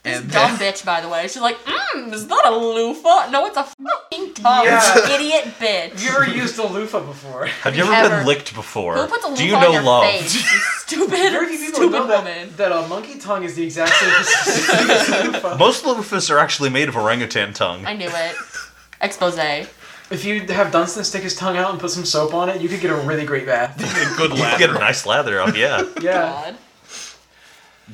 This 0.04 0.20
and 0.20 0.30
dumb 0.30 0.56
then- 0.56 0.72
bitch, 0.72 0.84
by 0.84 1.00
the 1.00 1.08
way. 1.08 1.22
She's 1.28 1.40
like, 1.42 1.58
mmm, 1.64 2.12
is 2.12 2.26
that 2.28 2.42
a 2.46 2.50
loofah? 2.56 3.30
No, 3.30 3.46
it's 3.46 3.56
a 3.56 3.64
fucking 3.64 4.34
tongue. 4.34 4.64
Yeah. 4.64 5.08
Idiot 5.14 5.44
bitch. 5.58 5.90
have 5.90 6.02
you 6.02 6.10
ever 6.10 6.26
used 6.30 6.58
a 6.58 6.66
loofah 6.66 7.00
before? 7.00 7.46
Have 7.62 7.76
you 7.76 7.82
ever, 7.84 7.92
Ever. 7.92 8.16
been 8.18 8.26
licked 8.26 8.54
before? 8.54 8.96
Who 8.96 9.06
puts 9.08 9.24
a 9.24 9.28
Do 9.28 9.30
loofah 9.32 9.44
you 9.44 9.54
on 9.56 9.62
know 9.62 9.72
your 9.72 9.82
love? 9.82 10.04
face? 10.04 10.34
You 10.34 10.40
stupid, 10.86 11.10
Very 11.10 11.48
few 11.48 11.58
people 11.66 11.74
stupid 11.80 11.92
know 11.92 12.06
that, 12.06 12.24
woman. 12.24 12.52
that 12.56 12.70
a 12.72 12.86
monkey 12.88 13.18
tongue 13.18 13.42
is 13.44 13.54
the 13.56 13.64
exact 13.64 13.92
same 13.92 14.10
consistency 14.14 14.92
as 14.92 15.08
a 15.08 15.24
loofah. 15.32 15.56
Most 15.58 15.84
loofahs 15.84 16.30
are 16.30 16.38
actually 16.38 16.70
made 16.70 16.88
of 16.88 16.96
orangutan 16.96 17.52
tongue. 17.52 17.84
I 17.84 17.94
knew 17.94 18.08
it. 18.08 18.36
Expose. 19.00 19.36
If 20.10 20.24
you 20.24 20.40
have 20.46 20.72
Dunston 20.72 21.04
stick 21.04 21.22
his 21.22 21.34
tongue 21.36 21.56
out 21.58 21.70
and 21.72 21.78
put 21.80 21.90
some 21.90 22.04
soap 22.04 22.32
on 22.32 22.48
it, 22.48 22.60
you 22.62 22.68
could 22.68 22.80
get 22.80 22.90
a 22.90 22.96
really 22.96 23.26
great 23.26 23.44
bath. 23.46 23.76
a 23.78 24.16
good 24.16 24.30
You 24.30 24.36
can 24.36 24.58
get 24.58 24.70
a 24.70 24.74
nice 24.74 25.04
lather 25.04 25.40
up, 25.40 25.54
yeah. 25.56 25.82
Yeah, 26.00 26.44
God. 26.46 26.56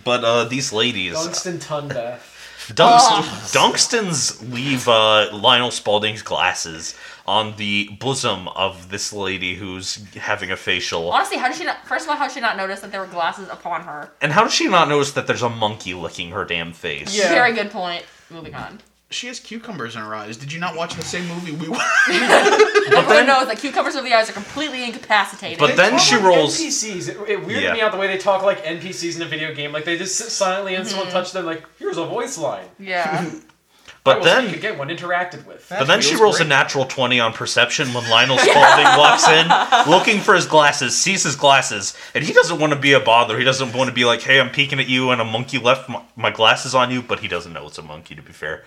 But 0.02 0.24
uh, 0.24 0.44
these 0.44 0.72
ladies, 0.72 1.12
Dunston 1.14 1.58
tongue 1.60 1.88
bath. 1.88 2.30
Dunkston, 2.68 3.20
Oh. 3.22 3.50
Dunston's 3.52 4.42
leave 4.50 4.88
uh, 4.88 5.28
Lionel 5.36 5.70
Spalding's 5.70 6.22
glasses 6.22 6.94
on 7.26 7.56
the 7.56 7.90
bosom 8.00 8.48
of 8.48 8.88
this 8.90 9.12
lady 9.12 9.54
who's 9.54 9.96
having 10.14 10.50
a 10.50 10.56
facial. 10.56 11.12
Honestly, 11.12 11.36
how 11.36 11.48
did 11.48 11.56
she 11.58 11.64
not? 11.64 11.86
First 11.86 12.06
of 12.06 12.10
all, 12.10 12.16
how 12.16 12.26
did 12.26 12.32
she 12.34 12.40
not 12.40 12.56
notice 12.56 12.80
that 12.80 12.90
there 12.90 13.00
were 13.02 13.06
glasses 13.06 13.48
upon 13.50 13.82
her? 13.82 14.10
And 14.22 14.32
how 14.32 14.44
does 14.44 14.54
she 14.54 14.66
not 14.66 14.88
notice 14.88 15.12
that 15.12 15.26
there's 15.26 15.42
a 15.42 15.50
monkey 15.50 15.92
licking 15.92 16.30
her 16.30 16.44
damn 16.46 16.72
face? 16.72 17.16
Yeah. 17.16 17.28
Very 17.28 17.52
good 17.52 17.70
point. 17.70 18.04
Moving 18.30 18.54
on. 18.54 18.80
She 19.14 19.28
has 19.28 19.40
cucumbers 19.40 19.94
in 19.96 20.02
her 20.02 20.14
eyes. 20.14 20.36
Did 20.36 20.52
you 20.52 20.58
not 20.60 20.76
watch 20.76 20.94
the 20.94 21.02
same 21.02 21.26
movie 21.28 21.52
we 21.52 21.68
watched? 21.68 21.82
Everyone 22.08 23.06
then- 23.08 23.26
knows 23.26 23.46
that 23.46 23.58
cucumbers 23.58 23.94
of 23.94 24.04
the 24.04 24.12
eyes 24.12 24.28
are 24.28 24.32
completely 24.34 24.84
incapacitated. 24.84 25.58
But 25.58 25.76
then 25.76 25.98
she 25.98 26.16
like 26.16 26.24
rolls- 26.24 26.60
NPCs. 26.60 27.08
It, 27.08 27.16
it 27.30 27.40
weirded 27.40 27.62
Yeah. 27.62 27.72
me 27.72 27.80
out 27.80 27.92
the 27.92 27.98
way 27.98 28.06
they 28.08 28.18
talk 28.18 28.42
like 28.42 28.64
NPCs 28.64 29.16
in 29.16 29.22
a 29.22 29.26
video 29.26 29.54
game. 29.54 29.72
Like 29.72 29.84
they 29.84 29.96
just 29.96 30.16
sit 30.16 30.28
silently 30.30 30.74
and 30.74 30.84
Mm-hmm. 30.84 30.90
someone 30.96 31.12
touched 31.12 31.32
them. 31.32 31.46
Like 31.46 31.64
here's 31.78 31.96
a 31.96 32.04
voice 32.04 32.36
line. 32.38 32.66
yeah. 32.78 33.30
I 34.06 34.10
But 34.12 34.18
will 34.18 34.24
then 34.26 34.48
speak 34.48 34.58
again 34.58 34.76
when 34.78 34.88
interacted 34.88 35.46
with. 35.46 35.66
But 35.70 35.86
then 35.86 36.02
she 36.02 36.10
feels 36.10 36.20
rolls 36.20 36.40
a 36.40 36.44
natural 36.44 36.84
20 36.84 37.20
on 37.20 37.32
perception 37.32 37.94
when 37.94 38.08
Lionel 38.10 38.36
Spalding 38.36 38.98
walks 38.98 39.26
in, 39.26 39.90
looking 39.90 40.20
for 40.20 40.34
his 40.34 40.44
glasses, 40.44 40.94
sees 40.94 41.22
his 41.22 41.36
glasses, 41.36 41.96
and 42.14 42.22
he 42.22 42.34
doesn't 42.34 42.58
want 42.58 42.74
to 42.74 42.78
be 42.78 42.92
a 42.92 43.00
bother. 43.00 43.38
He 43.38 43.44
doesn't 43.44 43.74
want 43.74 43.88
to 43.88 43.94
be 43.94 44.04
like, 44.04 44.20
hey, 44.20 44.40
I'm 44.40 44.50
peeking 44.50 44.78
at 44.78 44.88
you 44.88 45.10
and 45.10 45.22
a 45.22 45.24
monkey 45.24 45.58
left 45.58 45.88
my, 45.88 46.02
my 46.16 46.30
glasses 46.30 46.74
on 46.74 46.90
you, 46.90 47.00
but 47.00 47.20
he 47.20 47.28
doesn't 47.28 47.54
know 47.54 47.66
it's 47.66 47.78
a 47.78 47.82
monkey, 47.82 48.14
to 48.14 48.20
be 48.20 48.32
fair. 48.32 48.64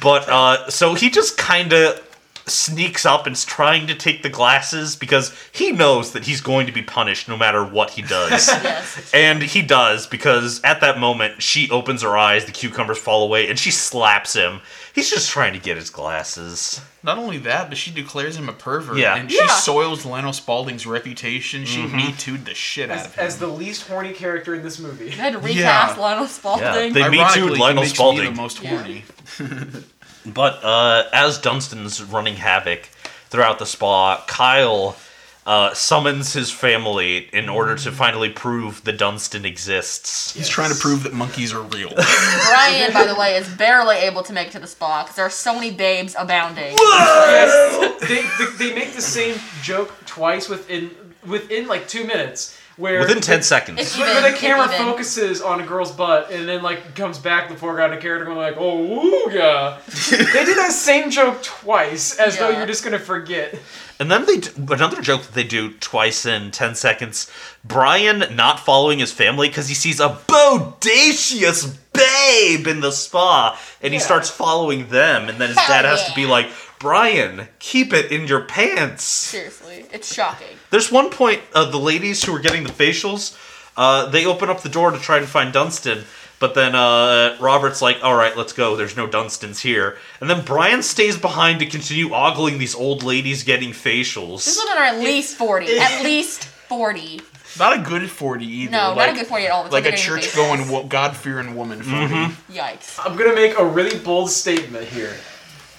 But, 0.00 0.26
uh, 0.30 0.70
so 0.70 0.94
he 0.94 1.10
just 1.10 1.36
kind 1.36 1.74
of 1.74 2.00
sneaks 2.46 3.06
up 3.06 3.26
and's 3.26 3.44
trying 3.44 3.86
to 3.86 3.94
take 3.94 4.22
the 4.22 4.28
glasses 4.28 4.96
because 4.96 5.32
he 5.52 5.70
knows 5.72 6.12
that 6.12 6.24
he's 6.24 6.40
going 6.40 6.66
to 6.66 6.72
be 6.72 6.82
punished 6.82 7.28
no 7.28 7.36
matter 7.36 7.64
what 7.64 7.90
he 7.90 8.02
does. 8.02 8.48
yes. 8.64 9.10
And 9.14 9.42
he 9.42 9.62
does 9.62 10.06
because 10.06 10.60
at 10.64 10.80
that 10.80 10.98
moment 10.98 11.42
she 11.42 11.70
opens 11.70 12.02
her 12.02 12.16
eyes, 12.16 12.44
the 12.44 12.52
cucumbers 12.52 12.98
fall 12.98 13.22
away, 13.24 13.48
and 13.48 13.58
she 13.58 13.70
slaps 13.70 14.34
him. 14.34 14.60
He's 14.94 15.08
just 15.08 15.30
trying 15.30 15.54
to 15.54 15.58
get 15.58 15.76
his 15.78 15.88
glasses. 15.88 16.80
Not 17.02 17.16
only 17.16 17.38
that, 17.38 17.68
but 17.70 17.78
she 17.78 17.90
declares 17.90 18.36
him 18.36 18.48
a 18.48 18.52
pervert. 18.52 18.98
Yeah. 18.98 19.16
And 19.16 19.30
she 19.30 19.38
Yeah. 19.38 19.46
soils 19.46 20.04
Lionel 20.04 20.32
Spalding's 20.34 20.86
reputation. 20.86 21.64
She 21.64 21.80
Mm-hmm. 21.82 21.96
me 21.96 22.12
too'd 22.18 22.44
the 22.44 22.54
shit 22.54 22.90
out 22.90 22.98
As, 22.98 23.06
of 23.06 23.14
him. 23.14 23.26
as 23.26 23.38
the 23.38 23.46
least 23.46 23.88
horny 23.88 24.12
character 24.12 24.54
in 24.54 24.62
this 24.62 24.78
movie. 24.78 25.06
They 25.06 25.10
had 25.12 25.32
to 25.32 25.38
recast 25.38 25.96
Yeah. 25.96 26.02
Lionel 26.02 26.26
Spalding. 26.26 26.64
Yeah, 26.64 26.72
they- 26.74 26.90
Me 27.08 27.20
Ironically, 27.20 27.40
Too'd 27.48 27.58
Lionel 27.58 27.82
makes 27.82 27.92
me 27.92 27.94
Spalding. 27.96 28.24
the 28.26 28.30
most 28.32 28.62
Yeah. 28.62 28.70
horny. 28.70 29.04
But 30.24 30.62
uh, 30.62 31.04
as 31.12 31.38
Dunston's 31.38 32.02
running 32.02 32.36
havoc 32.36 32.88
throughout 33.28 33.58
the 33.58 33.66
spa, 33.66 34.24
Kyle 34.26 34.96
uh, 35.44 35.74
summons 35.74 36.32
his 36.32 36.50
family 36.52 37.28
in 37.32 37.48
order 37.48 37.74
to 37.74 37.90
finally 37.90 38.30
prove 38.30 38.84
that 38.84 38.98
Dunston 38.98 39.44
exists. 39.44 40.34
He's 40.34 40.48
trying 40.48 40.72
to 40.72 40.78
prove 40.78 41.02
that 41.02 41.12
monkeys 41.12 41.52
are 41.52 41.62
real. 41.62 41.90
Brian, 42.48 42.92
by 42.92 43.06
the 43.06 43.16
way, 43.18 43.36
is 43.36 43.48
barely 43.48 43.96
able 43.96 44.22
to 44.22 44.32
make 44.32 44.48
it 44.48 44.52
to 44.52 44.60
the 44.60 44.66
spa 44.66 45.02
because 45.02 45.16
there 45.16 45.26
are 45.26 45.30
so 45.30 45.54
many 45.54 45.72
babes 45.72 46.14
abounding. 46.16 46.74
Yes, 46.76 48.00
they, 48.00 48.22
they, 48.44 48.70
they 48.70 48.74
make 48.74 48.92
the 48.92 49.02
same 49.02 49.36
joke 49.62 49.92
twice 50.06 50.48
within 50.48 50.90
within 51.26 51.66
like 51.66 51.88
two 51.88 52.06
minutes. 52.06 52.58
Where 52.78 53.00
Within 53.00 53.20
10 53.20 53.38
the, 53.40 53.42
seconds. 53.44 53.80
It's- 53.80 53.98
where 53.98 54.10
Even, 54.18 54.32
the 54.32 54.38
camera 54.38 54.64
even. 54.72 54.78
focuses 54.78 55.42
on 55.42 55.60
a 55.60 55.66
girl's 55.66 55.92
butt 55.92 56.30
and 56.30 56.48
then 56.48 56.62
like 56.62 56.94
comes 56.94 57.18
back 57.18 57.48
the 57.50 57.56
foreground 57.56 57.92
and 57.92 58.00
character 58.00 58.24
going 58.24 58.38
like, 58.38 58.56
oh 58.58 59.28
yeah." 59.32 59.78
they 60.10 60.44
did 60.44 60.56
that 60.56 60.72
same 60.72 61.10
joke 61.10 61.42
twice 61.42 62.18
as 62.18 62.38
though 62.38 62.48
you're 62.48 62.66
just 62.66 62.82
gonna 62.82 62.98
forget. 62.98 63.58
And 64.00 64.10
then 64.10 64.24
they 64.26 64.38
do, 64.38 64.50
another 64.72 65.00
joke 65.02 65.22
that 65.22 65.34
they 65.34 65.44
do 65.44 65.74
twice 65.74 66.26
in 66.26 66.50
10 66.50 66.74
seconds. 66.74 67.30
Brian 67.62 68.24
not 68.34 68.58
following 68.58 68.98
his 68.98 69.12
family 69.12 69.48
because 69.48 69.68
he 69.68 69.74
sees 69.74 70.00
a 70.00 70.08
bodacious 70.26 71.76
babe 71.92 72.66
in 72.66 72.80
the 72.80 72.90
spa 72.90 73.58
and 73.82 73.92
he 73.92 74.00
starts 74.00 74.30
following 74.30 74.88
them. 74.88 75.28
And 75.28 75.38
then 75.40 75.48
his 75.50 75.58
Hell 75.58 75.68
dad 75.82 75.84
has 75.84 76.04
to 76.08 76.14
be 76.14 76.26
like, 76.26 76.48
Brian, 76.82 77.46
keep 77.60 77.92
it 77.92 78.10
in 78.10 78.26
your 78.26 78.40
pants. 78.40 79.04
Seriously, 79.04 79.86
it's 79.92 80.12
shocking. 80.12 80.48
There's 80.70 80.90
one 80.90 81.10
point, 81.10 81.40
uh, 81.54 81.70
the 81.70 81.78
ladies 81.78 82.24
who 82.24 82.34
are 82.34 82.40
getting 82.40 82.64
the 82.64 82.70
facials, 82.72 83.38
uh, 83.76 84.06
they 84.06 84.26
open 84.26 84.50
up 84.50 84.62
the 84.62 84.68
door 84.68 84.90
to 84.90 84.98
try 84.98 85.18
and 85.18 85.26
find 85.28 85.52
Dunston. 85.52 86.02
But 86.40 86.56
then 86.56 86.74
uh, 86.74 87.36
Robert's 87.38 87.80
like, 87.80 87.98
all 88.02 88.16
right, 88.16 88.36
let's 88.36 88.52
go. 88.52 88.74
There's 88.74 88.96
no 88.96 89.06
Dunstons 89.06 89.60
here. 89.60 89.96
And 90.20 90.28
then 90.28 90.44
Brian 90.44 90.82
stays 90.82 91.16
behind 91.16 91.60
to 91.60 91.66
continue 91.66 92.12
ogling 92.12 92.58
these 92.58 92.74
old 92.74 93.04
ladies 93.04 93.44
getting 93.44 93.70
facials. 93.70 94.44
These 94.44 94.58
women 94.58 94.78
are 94.82 94.86
at 94.86 94.98
least 94.98 95.36
40. 95.36 95.66
At 95.78 96.02
least 96.02 96.46
40. 96.46 97.20
Not 97.60 97.78
a 97.78 97.82
good 97.82 98.10
40 98.10 98.44
either. 98.44 98.72
No, 98.72 98.88
like, 98.88 98.96
not 98.96 99.08
a 99.10 99.12
good 99.12 99.26
40 99.28 99.44
at 99.44 99.50
all. 99.52 99.64
It's 99.66 99.72
Like 99.72 99.82
a 99.82 99.90
they're 99.90 99.92
getting 99.92 100.04
church 100.22 100.34
going, 100.34 100.68
wo- 100.68 100.82
God 100.82 101.16
fearing 101.16 101.54
woman 101.54 101.80
40. 101.82 101.96
Mm-hmm. 101.96 102.52
Yikes. 102.54 102.98
I'm 103.04 103.16
gonna 103.16 103.34
make 103.36 103.56
a 103.56 103.64
really 103.64 103.96
bold 104.00 104.30
statement 104.30 104.88
here, 104.88 105.14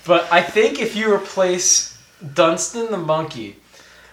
but 0.05 0.31
I 0.31 0.41
think 0.41 0.79
if 0.79 0.95
you 0.95 1.13
replace 1.13 1.97
Dunston 2.33 2.91
the 2.91 2.97
monkey 2.97 3.57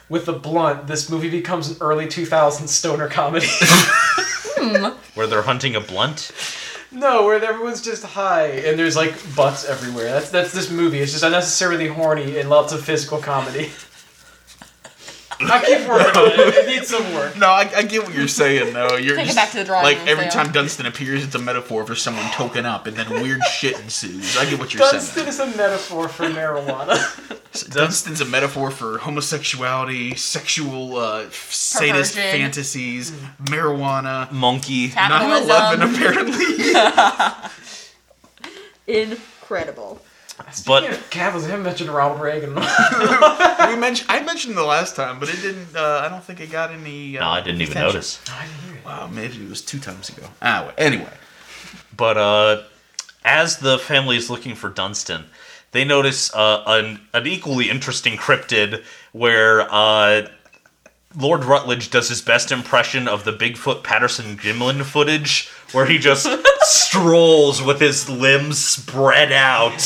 with 0.09 0.27
the 0.27 0.33
blunt, 0.33 0.87
this 0.87 1.09
movie 1.09 1.31
becomes 1.31 1.71
an 1.71 1.77
early 1.81 2.07
2000s 2.07 2.69
stoner 2.69 3.09
comedy. 3.09 3.47
Hmm. 4.63 4.89
Where 5.15 5.27
they're 5.27 5.41
hunting 5.41 5.75
a 5.75 5.81
blunt. 5.81 6.33
no, 6.91 7.25
where 7.25 7.43
everyone's 7.43 7.81
just 7.81 8.05
high 8.05 8.49
and 8.49 8.79
there's 8.79 8.95
like 8.95 9.15
butts 9.35 9.65
everywhere. 9.65 10.05
That's 10.13 10.29
that's 10.29 10.53
this 10.53 10.71
movie. 10.71 10.99
It's 10.99 11.13
just 11.13 11.25
unnecessarily 11.25 11.87
horny 11.89 12.39
and 12.39 12.51
lots 12.51 12.75
of 12.75 12.85
physical 12.85 13.19
comedy. 13.23 13.71
I 15.43 15.65
keep 15.65 15.89
working 15.89 16.17
on 16.23 16.29
it. 16.33 16.55
It 16.55 16.67
needs 16.67 16.89
some 16.89 17.15
work. 17.15 17.37
No, 17.39 17.49
I, 17.49 17.71
I 17.75 17.83
get 17.83 18.03
what 18.05 18.15
you're 18.15 18.29
saying, 18.29 18.75
though. 18.75 18.97
You're 18.97 19.17
Take 19.17 19.25
it 19.25 19.35
just, 19.35 19.37
back 19.37 19.51
to 19.53 19.59
the 19.59 19.65
drawing 19.65 19.85
Like, 19.85 19.99
room, 19.99 20.09
every 20.09 20.31
Sam. 20.31 20.45
time 20.45 20.53
Dunston 20.53 20.87
appears, 20.87 21.25
it's 21.25 21.35
a 21.35 21.39
metaphor 21.39 21.87
for 21.87 21.95
someone 21.95 22.25
token 22.33 22.67
up, 22.67 22.87
and 22.87 22.97
then 22.97 23.11
weird 23.23 23.43
shit 23.45 23.79
ensues. 23.81 24.37
I 24.37 24.45
get 24.49 24.59
what 24.59 24.75
you're 24.75 24.83
saying. 24.83 24.93
Dunston 25.01 25.33
saying. 25.33 25.49
is 25.49 25.55
a 25.55 25.57
metaphor 25.57 26.09
for 26.09 26.25
marijuana. 26.27 27.73
Dunston's 27.73 28.21
a 28.21 28.25
metaphor 28.27 28.71
for 28.71 28.99
homosexuality, 28.99 30.15
sexual, 30.15 30.97
uh, 30.97 31.29
sadist 31.31 32.15
Perversion. 32.15 32.41
fantasies, 32.41 33.11
marijuana, 33.45 34.31
Monkey. 34.31 34.89
9 34.95 35.43
11, 35.43 35.95
apparently. 35.95 36.47
Incredible. 38.87 40.01
But 40.67 40.85
Yeah, 40.85 40.97
Capitals, 41.11 41.45
I 41.45 41.51
haven't 41.51 41.65
mentioned 41.65 41.91
Ronald 41.91 42.21
Reagan. 42.21 42.55
we 42.55 43.77
mentioned, 43.77 44.11
I 44.11 44.23
mentioned 44.25 44.57
the 44.57 44.65
last 44.65 44.97
time, 44.97 45.19
but 45.19 45.29
it 45.29 45.41
didn't, 45.41 45.75
uh, 45.75 46.03
I 46.05 46.09
don't 46.09 46.23
think 46.23 46.41
it 46.41 46.51
got 46.51 46.71
any. 46.71 47.19
Uh, 47.19 47.21
no, 47.21 47.29
I 47.29 47.41
didn't 47.41 47.61
even 47.61 47.77
attention. 47.77 47.95
notice. 47.95 48.21
Wow, 48.85 49.07
maybe 49.07 49.43
it 49.43 49.49
was 49.49 49.63
two 49.63 49.79
times 49.79 50.09
ago. 50.09 50.27
Ah, 50.43 50.73
anyway. 50.79 51.13
But 51.97 52.17
uh, 52.17 52.63
as 53.25 53.59
the 53.59 53.79
family 53.79 54.17
is 54.17 54.31
looking 54.31 54.55
for 54.55 54.71
Dunston, 54.71 55.27
they 55.73 55.85
notice 55.85 56.35
uh, 56.35 56.63
an, 56.67 57.01
an 57.13 57.27
equally 57.27 57.71
interesting 57.71 58.17
cryptid 58.17 58.83
where 59.13 59.67
uh, 59.71 60.29
Lord 61.17 61.45
Rutledge 61.45 61.91
does 61.91 62.09
his 62.09 62.23
best 62.23 62.53
impression 62.53 63.09
of 63.09 63.25
the 63.25 63.33
Bigfoot 63.33 63.83
Patterson 63.83 64.37
Gimlin 64.37 64.85
footage, 64.85 65.49
where 65.73 65.87
he 65.87 65.99
just 65.99 66.29
strolls 66.61 67.63
with 67.63 67.81
his 67.81 68.09
limbs 68.09 68.65
spread 68.65 69.33
out 69.33 69.81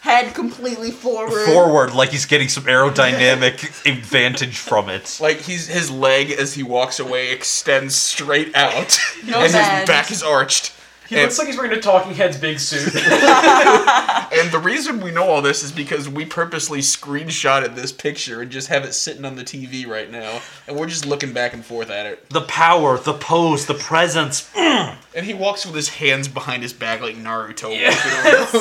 Head 0.00 0.34
completely 0.34 0.90
forward. 0.90 1.44
forward 1.44 1.92
like 1.94 2.08
he's 2.10 2.24
getting 2.24 2.48
some 2.48 2.64
aerodynamic 2.64 3.86
advantage 3.90 4.56
from 4.58 4.88
it. 4.88 5.18
Like 5.20 5.38
he's 5.42 5.66
his 5.68 5.90
leg 5.90 6.30
as 6.30 6.54
he 6.54 6.62
walks 6.62 6.98
away 6.98 7.30
extends 7.32 7.94
straight 7.96 8.54
out, 8.56 8.98
No 9.26 9.34
and 9.40 9.42
his 9.44 9.52
bend. 9.52 9.86
back 9.86 10.10
is 10.10 10.22
arched. 10.22 10.72
He 11.10 11.16
And- 11.16 11.24
looks 11.24 11.38
like 11.38 11.48
he's 11.48 11.56
wearing 11.56 11.72
a 11.76 11.80
Talking 11.80 12.14
Heads 12.14 12.38
big 12.38 12.58
suit. 12.60 12.94
And 14.32 14.52
the 14.52 14.60
reason 14.60 15.00
we 15.00 15.10
know 15.10 15.24
all 15.28 15.42
this 15.42 15.64
is 15.64 15.72
because 15.72 16.08
we 16.08 16.24
purposely 16.24 16.78
screenshotted 16.78 17.74
this 17.74 17.90
picture 17.90 18.40
and 18.42 18.50
just 18.50 18.68
have 18.68 18.84
it 18.84 18.92
sitting 18.94 19.24
on 19.24 19.34
the 19.34 19.42
TV 19.42 19.84
right 19.88 20.08
now, 20.08 20.40
and 20.68 20.76
we're 20.76 20.86
just 20.86 21.04
looking 21.04 21.32
back 21.32 21.52
and 21.52 21.64
forth 21.66 21.90
at 21.90 22.06
it. 22.06 22.30
The 22.30 22.42
power, 22.42 22.96
the 22.96 23.12
pose, 23.14 23.66
the 23.66 23.74
presence, 23.74 24.48
And 24.56 25.26
he 25.26 25.34
walks 25.34 25.66
with 25.66 25.74
his 25.74 25.88
hands 25.88 26.28
behind 26.28 26.62
his 26.62 26.72
back 26.72 27.00
like 27.00 27.16
Naruto 27.16 27.70
Yes. 27.76 28.04
walking 28.52 28.60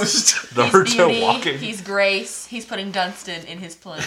the 0.55 0.65
He's 0.65 0.73
Naruto 0.73 1.07
beauty, 1.07 1.21
walking. 1.21 1.57
He's 1.59 1.81
grace. 1.81 2.47
He's 2.47 2.65
putting 2.65 2.89
Dunston 2.91 3.45
in 3.45 3.59
his 3.59 3.75
place. 3.75 4.03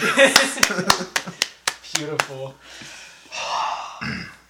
Beautiful. 1.95 2.55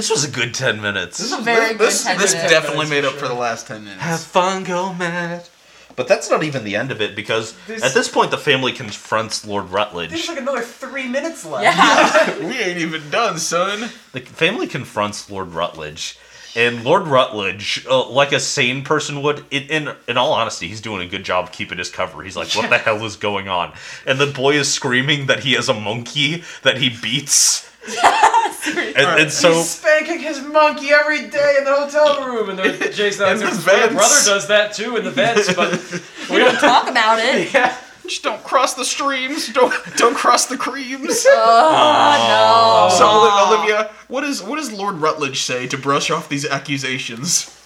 This 0.00 0.08
was 0.08 0.24
a 0.24 0.30
good 0.30 0.54
10 0.54 0.80
minutes. 0.80 1.18
This 1.18 1.30
is 1.30 1.38
a 1.38 1.42
very 1.42 1.74
good 1.74 1.88
this 1.88 2.04
10 2.04 2.16
this 2.16 2.32
minutes. 2.32 2.50
definitely 2.50 2.88
made 2.88 3.04
up 3.04 3.12
for 3.12 3.28
the 3.28 3.34
last 3.34 3.66
ten 3.66 3.84
minutes. 3.84 4.00
Have 4.00 4.20
fun, 4.20 4.64
go 4.64 4.94
mad. 4.94 5.46
But 5.94 6.08
that's 6.08 6.30
not 6.30 6.42
even 6.42 6.64
the 6.64 6.74
end 6.74 6.90
of 6.90 7.02
it 7.02 7.14
because 7.14 7.54
This- 7.66 7.82
at 7.82 7.92
this 7.92 8.08
point 8.08 8.30
the 8.30 8.38
family 8.38 8.72
confronts 8.72 9.46
Lord 9.46 9.68
Rutledge. 9.68 10.08
There's 10.08 10.26
like 10.26 10.38
another 10.38 10.62
three 10.62 11.06
minutes 11.06 11.44
left. 11.44 11.64
Yeah. 11.64 12.38
we 12.48 12.58
ain't 12.58 12.78
even 12.78 13.10
done, 13.10 13.38
son. 13.38 13.90
The 14.12 14.20
family 14.20 14.66
confronts 14.66 15.28
Lord 15.28 15.48
Rutledge, 15.48 16.18
and 16.56 16.82
Lord 16.82 17.06
Rutledge, 17.06 17.84
uh, 17.86 18.08
like 18.08 18.32
a 18.32 18.40
sane 18.40 18.82
person 18.82 19.20
would, 19.20 19.44
in, 19.50 19.64
in 19.64 19.94
in 20.08 20.16
all 20.16 20.32
honesty, 20.32 20.66
he's 20.68 20.80
doing 20.80 21.02
a 21.02 21.10
good 21.10 21.24
job 21.24 21.52
keeping 21.52 21.76
his 21.76 21.90
cover. 21.90 22.22
He's 22.22 22.36
like, 22.36 22.50
"What 22.54 22.70
the 22.70 22.78
hell 22.78 23.04
is 23.04 23.16
going 23.16 23.48
on?" 23.48 23.74
And 24.06 24.18
the 24.18 24.28
boy 24.28 24.54
is 24.54 24.72
screaming 24.72 25.26
that 25.26 25.40
he 25.40 25.52
has 25.52 25.68
a 25.68 25.74
monkey 25.74 26.42
that 26.62 26.78
he 26.78 26.88
beats. 26.88 27.69
And, 27.86 29.20
and 29.22 29.32
so 29.32 29.52
He's 29.54 29.70
spanking 29.70 30.18
his 30.20 30.40
monkey 30.42 30.90
every 30.90 31.28
day 31.28 31.56
in 31.58 31.64
the 31.64 31.74
hotel 31.74 32.26
room, 32.26 32.50
and 32.50 32.58
the 32.58 32.88
Jason 32.94 33.28
In 33.28 33.38
the 33.38 33.44
Alexander's 33.46 33.66
"My 33.66 33.72
vents." 33.72 33.94
brother 33.94 34.24
does 34.26 34.48
that 34.48 34.72
too 34.74 34.96
in 34.96 35.04
the 35.04 35.10
vents, 35.10 35.52
but 35.54 35.72
we 36.30 36.38
don't 36.38 36.58
talk 36.58 36.88
about 36.90 37.18
it. 37.18 37.52
yeah. 37.54 37.76
Just 38.04 38.22
don't 38.22 38.42
cross 38.42 38.74
the 38.74 38.84
streams. 38.84 39.52
Don't 39.52 39.72
don't 39.96 40.16
cross 40.16 40.46
the 40.46 40.56
creams. 40.56 41.24
Oh, 41.28 42.90
no. 42.90 42.96
So. 42.98 43.54
Olivia, 43.56 43.90
what 44.08 44.24
is 44.24 44.42
what 44.42 44.56
does 44.56 44.72
Lord 44.72 44.96
Rutledge 44.96 45.42
say 45.42 45.66
to 45.68 45.78
brush 45.78 46.10
off 46.10 46.28
these 46.28 46.44
accusations? 46.46 47.56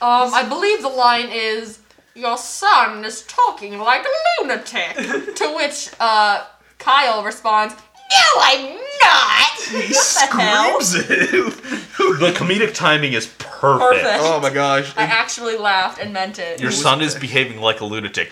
Um, 0.00 0.32
I 0.34 0.44
believe 0.48 0.82
the 0.82 0.88
line 0.88 1.28
is, 1.30 1.78
Your 2.14 2.36
son 2.36 3.04
is 3.04 3.22
talking 3.22 3.78
like 3.78 4.04
a 4.04 4.42
lunatic. 4.42 5.34
to 5.36 5.54
which 5.56 5.88
uh, 5.98 6.44
Kyle 6.78 7.24
responds, 7.24 7.74
No, 8.14 8.40
I'm 8.40 8.76
not! 9.02 9.50
He 9.64 9.80
what 9.80 9.88
the 9.88 9.94
screams 9.94 10.94
it. 10.94 11.80
The 12.20 12.32
comedic 12.32 12.74
timing 12.74 13.14
is 13.14 13.26
perfect. 13.38 14.02
Perfect. 14.02 14.18
oh 14.22 14.38
my 14.40 14.50
gosh. 14.50 14.92
I 14.96 15.04
actually 15.04 15.56
laughed 15.56 15.98
and 15.98 16.12
meant 16.12 16.38
it. 16.38 16.60
Your 16.60 16.70
son 16.70 17.00
is 17.00 17.14
behaving 17.14 17.60
like 17.60 17.80
a 17.80 17.84
lunatic. 17.84 18.30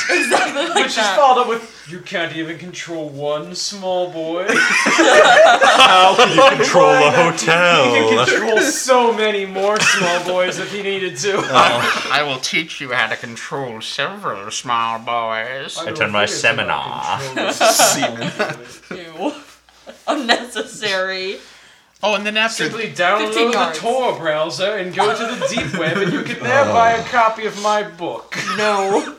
exactly 0.10 0.66
like 0.68 0.74
Which 0.74 0.98
is 0.98 1.08
followed 1.08 1.42
up 1.42 1.48
with, 1.48 1.86
"You 1.88 2.00
can't 2.00 2.34
even 2.36 2.58
control 2.58 3.08
one 3.08 3.54
small 3.54 4.10
boy. 4.10 4.46
How 4.48 6.14
can 6.16 6.36
you 6.36 6.56
control 6.56 6.90
a 6.90 7.10
hotel. 7.10 7.94
He 7.94 8.00
can 8.00 8.26
control 8.26 8.60
so 8.60 9.12
many 9.12 9.46
more 9.46 9.78
small 9.80 10.24
boys 10.24 10.58
if 10.58 10.72
he 10.72 10.82
needed 10.82 11.16
to." 11.18 11.38
Oh. 11.38 12.08
I 12.12 12.22
will 12.22 12.38
teach 12.38 12.80
you 12.80 12.92
how 12.92 13.08
to 13.08 13.16
control 13.16 13.80
several 13.80 14.50
small 14.50 14.98
boys. 14.98 15.78
I 15.78 15.92
turn 15.92 16.10
my 16.10 16.26
seminar. 16.26 17.20
Semen. 17.52 18.30
Ew. 18.90 19.32
Unnecessary. 20.06 21.38
Oh, 22.04 22.16
and 22.16 22.26
then 22.26 22.36
after 22.36 22.64
Simply 22.64 22.90
download 22.90 23.32
the 23.32 23.52
yards. 23.52 23.78
Tor 23.78 24.18
browser 24.18 24.76
and 24.76 24.92
go 24.92 25.16
to 25.16 25.36
the 25.36 25.46
deep 25.46 25.78
web, 25.78 25.98
and 25.98 26.12
you 26.12 26.22
can 26.22 26.42
there 26.42 26.64
buy 26.64 26.92
a 26.92 27.00
oh. 27.00 27.04
copy 27.04 27.46
of 27.46 27.60
my 27.62 27.84
book. 27.84 28.36
No. 28.56 29.16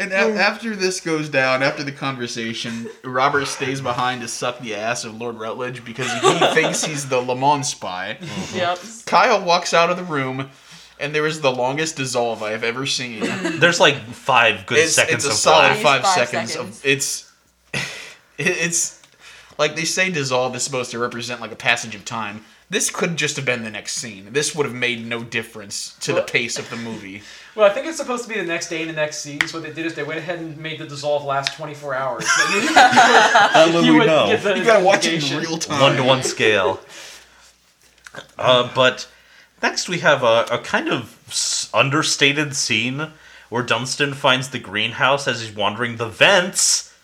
And 0.00 0.12
a- 0.12 0.40
after 0.40 0.74
this 0.74 1.00
goes 1.00 1.28
down, 1.28 1.62
after 1.62 1.82
the 1.84 1.92
conversation, 1.92 2.88
Robert 3.04 3.46
stays 3.46 3.80
behind 3.80 4.22
to 4.22 4.28
suck 4.28 4.58
the 4.60 4.74
ass 4.74 5.04
of 5.04 5.20
Lord 5.20 5.36
Rutledge 5.38 5.84
because 5.84 6.12
he 6.12 6.38
thinks 6.54 6.82
he's 6.84 7.08
the 7.08 7.20
Le 7.20 7.36
Mans 7.36 7.68
spy. 7.68 8.18
Mm-hmm. 8.20 8.56
yep. 8.56 8.78
Kyle 9.06 9.44
walks 9.44 9.72
out 9.74 9.90
of 9.90 9.96
the 9.96 10.04
room, 10.04 10.50
and 10.98 11.14
there 11.14 11.26
is 11.26 11.40
the 11.40 11.52
longest 11.52 11.96
dissolve 11.96 12.42
I 12.42 12.50
have 12.50 12.64
ever 12.64 12.86
seen. 12.86 13.20
There's 13.60 13.78
like 13.80 13.96
five 13.98 14.66
good 14.66 14.78
it's, 14.78 14.94
seconds 14.94 15.24
it's 15.24 15.26
a 15.26 15.30
of 15.30 15.34
solid 15.34 15.68
black. 15.68 15.82
five, 15.82 16.02
Five 16.02 16.28
seconds, 16.28 16.52
seconds. 16.52 16.78
of 16.80 16.86
it's 16.86 17.32
it's 18.38 19.02
like 19.58 19.76
they 19.76 19.84
say 19.84 20.10
dissolve 20.10 20.54
is 20.56 20.62
supposed 20.62 20.90
to 20.92 20.98
represent 20.98 21.40
like 21.40 21.52
a 21.52 21.56
passage 21.56 21.94
of 21.94 22.04
time 22.04 22.44
this 22.70 22.88
could 22.88 23.16
just 23.16 23.36
have 23.36 23.44
been 23.44 23.62
the 23.64 23.70
next 23.70 23.94
scene 23.94 24.32
this 24.32 24.54
would 24.54 24.64
have 24.64 24.74
made 24.74 25.04
no 25.06 25.22
difference 25.22 25.96
to 26.00 26.12
the 26.12 26.22
pace 26.22 26.58
of 26.58 26.70
the 26.70 26.76
movie 26.76 27.20
Well, 27.56 27.68
I 27.68 27.74
think 27.74 27.88
it's 27.88 27.96
supposed 27.96 28.22
to 28.22 28.28
be 28.28 28.36
the 28.36 28.46
next 28.46 28.68
day 28.68 28.82
and 28.82 28.90
the 28.90 28.94
next 28.94 29.18
scene. 29.22 29.40
So 29.48 29.58
what 29.58 29.66
they 29.66 29.72
did 29.74 29.84
is 29.84 29.94
they 29.94 30.04
went 30.04 30.20
ahead 30.20 30.38
and 30.38 30.56
made 30.56 30.78
the 30.78 30.86
dissolve 30.86 31.24
last 31.24 31.56
24 31.56 31.94
hours. 31.94 32.24
You, 32.54 32.68
How 32.74 33.72
will 33.72 33.82
we 33.82 33.98
would 33.98 34.06
know? 34.06 34.26
get 34.28 34.42
the 34.44 34.56
you 34.56 34.64
gotta 34.64 34.84
watch 34.84 35.04
it 35.06 35.32
in 35.32 35.38
real 35.38 35.58
time 35.58 35.80
One 35.80 35.96
to 35.96 36.04
one 36.04 36.22
scale. 36.22 36.80
Uh, 38.38 38.70
but 38.74 39.08
next 39.62 39.88
we 39.88 39.98
have 39.98 40.22
a, 40.22 40.46
a 40.50 40.58
kind 40.58 40.88
of 40.88 41.68
understated 41.74 42.54
scene 42.54 43.08
where 43.48 43.64
Dunston 43.64 44.14
finds 44.14 44.50
the 44.50 44.60
greenhouse 44.60 45.26
as 45.26 45.40
he's 45.42 45.54
wandering 45.54 45.96
the 45.96 46.08
vents, 46.08 46.94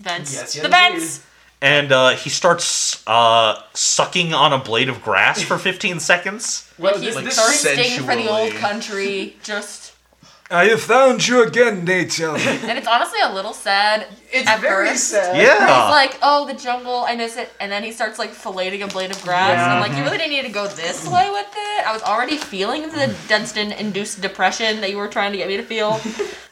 Vents. 0.00 0.34
Yes, 0.34 0.56
yes, 0.56 0.62
the 0.64 0.68
vents. 0.68 1.26
And 1.64 1.92
uh, 1.92 2.10
he 2.10 2.28
starts 2.28 3.02
uh, 3.06 3.58
sucking 3.72 4.34
on 4.34 4.52
a 4.52 4.58
blade 4.58 4.90
of 4.90 5.02
grass 5.02 5.40
for 5.42 5.56
15 5.70 5.98
seconds. 5.98 6.70
Well, 6.78 6.92
he's 6.98 7.06
this, 7.06 7.16
Like 7.16 7.24
this, 7.24 7.38
thirsting 7.38 8.04
for 8.04 8.14
the 8.14 8.28
old 8.28 8.52
country. 8.52 9.36
Just. 9.42 9.92
I 10.50 10.66
have 10.66 10.82
found 10.82 11.26
you 11.26 11.42
again, 11.42 11.86
Nathan. 11.86 12.36
And 12.68 12.76
it's 12.78 12.86
honestly 12.86 13.18
a 13.22 13.32
little 13.32 13.54
sad. 13.54 14.06
it's 14.30 14.46
at 14.46 14.60
very 14.60 14.88
first. 14.88 15.08
sad. 15.08 15.36
He's 15.36 15.46
Yeah. 15.46 15.88
like, 15.88 16.18
oh, 16.20 16.46
the 16.46 16.52
jungle, 16.52 17.04
I 17.08 17.16
miss 17.16 17.38
it. 17.38 17.50
And 17.58 17.72
then 17.72 17.82
he 17.82 17.92
starts 17.92 18.18
like 18.18 18.32
filleting 18.32 18.84
a 18.84 18.86
blade 18.86 19.10
of 19.10 19.22
grass. 19.22 19.58
And 19.58 19.72
I'm 19.72 19.80
like, 19.80 19.96
you 19.96 20.04
really 20.04 20.18
didn't 20.18 20.32
need 20.32 20.42
to 20.44 20.52
go 20.52 20.68
this 20.68 21.08
way 21.08 21.30
with 21.30 21.46
it. 21.56 21.86
I 21.88 21.92
was 21.94 22.02
already 22.02 22.36
feeling 22.36 22.82
the 22.90 23.16
Dunston 23.26 23.72
induced 23.72 24.20
depression 24.20 24.82
that 24.82 24.90
you 24.90 24.98
were 24.98 25.08
trying 25.08 25.32
to 25.32 25.38
get 25.38 25.48
me 25.48 25.56
to 25.56 25.62
feel. 25.62 25.98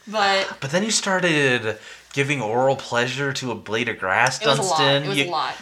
But 0.07 0.57
But 0.59 0.71
then 0.71 0.81
you 0.83 0.89
started 0.91 1.77
giving 2.13 2.41
oral 2.41 2.75
pleasure 2.75 3.33
to 3.33 3.51
a 3.51 3.55
blade 3.55 3.89
of 3.89 3.97
grass, 3.99 4.41
it 4.41 4.47
was 4.47 4.59
a 4.59 4.61
lot. 4.61 4.77
Dunston. 4.77 5.03
It 5.03 5.07
was 5.09 5.17
You- 5.17 5.25
a 5.25 5.29
lot. 5.31 5.55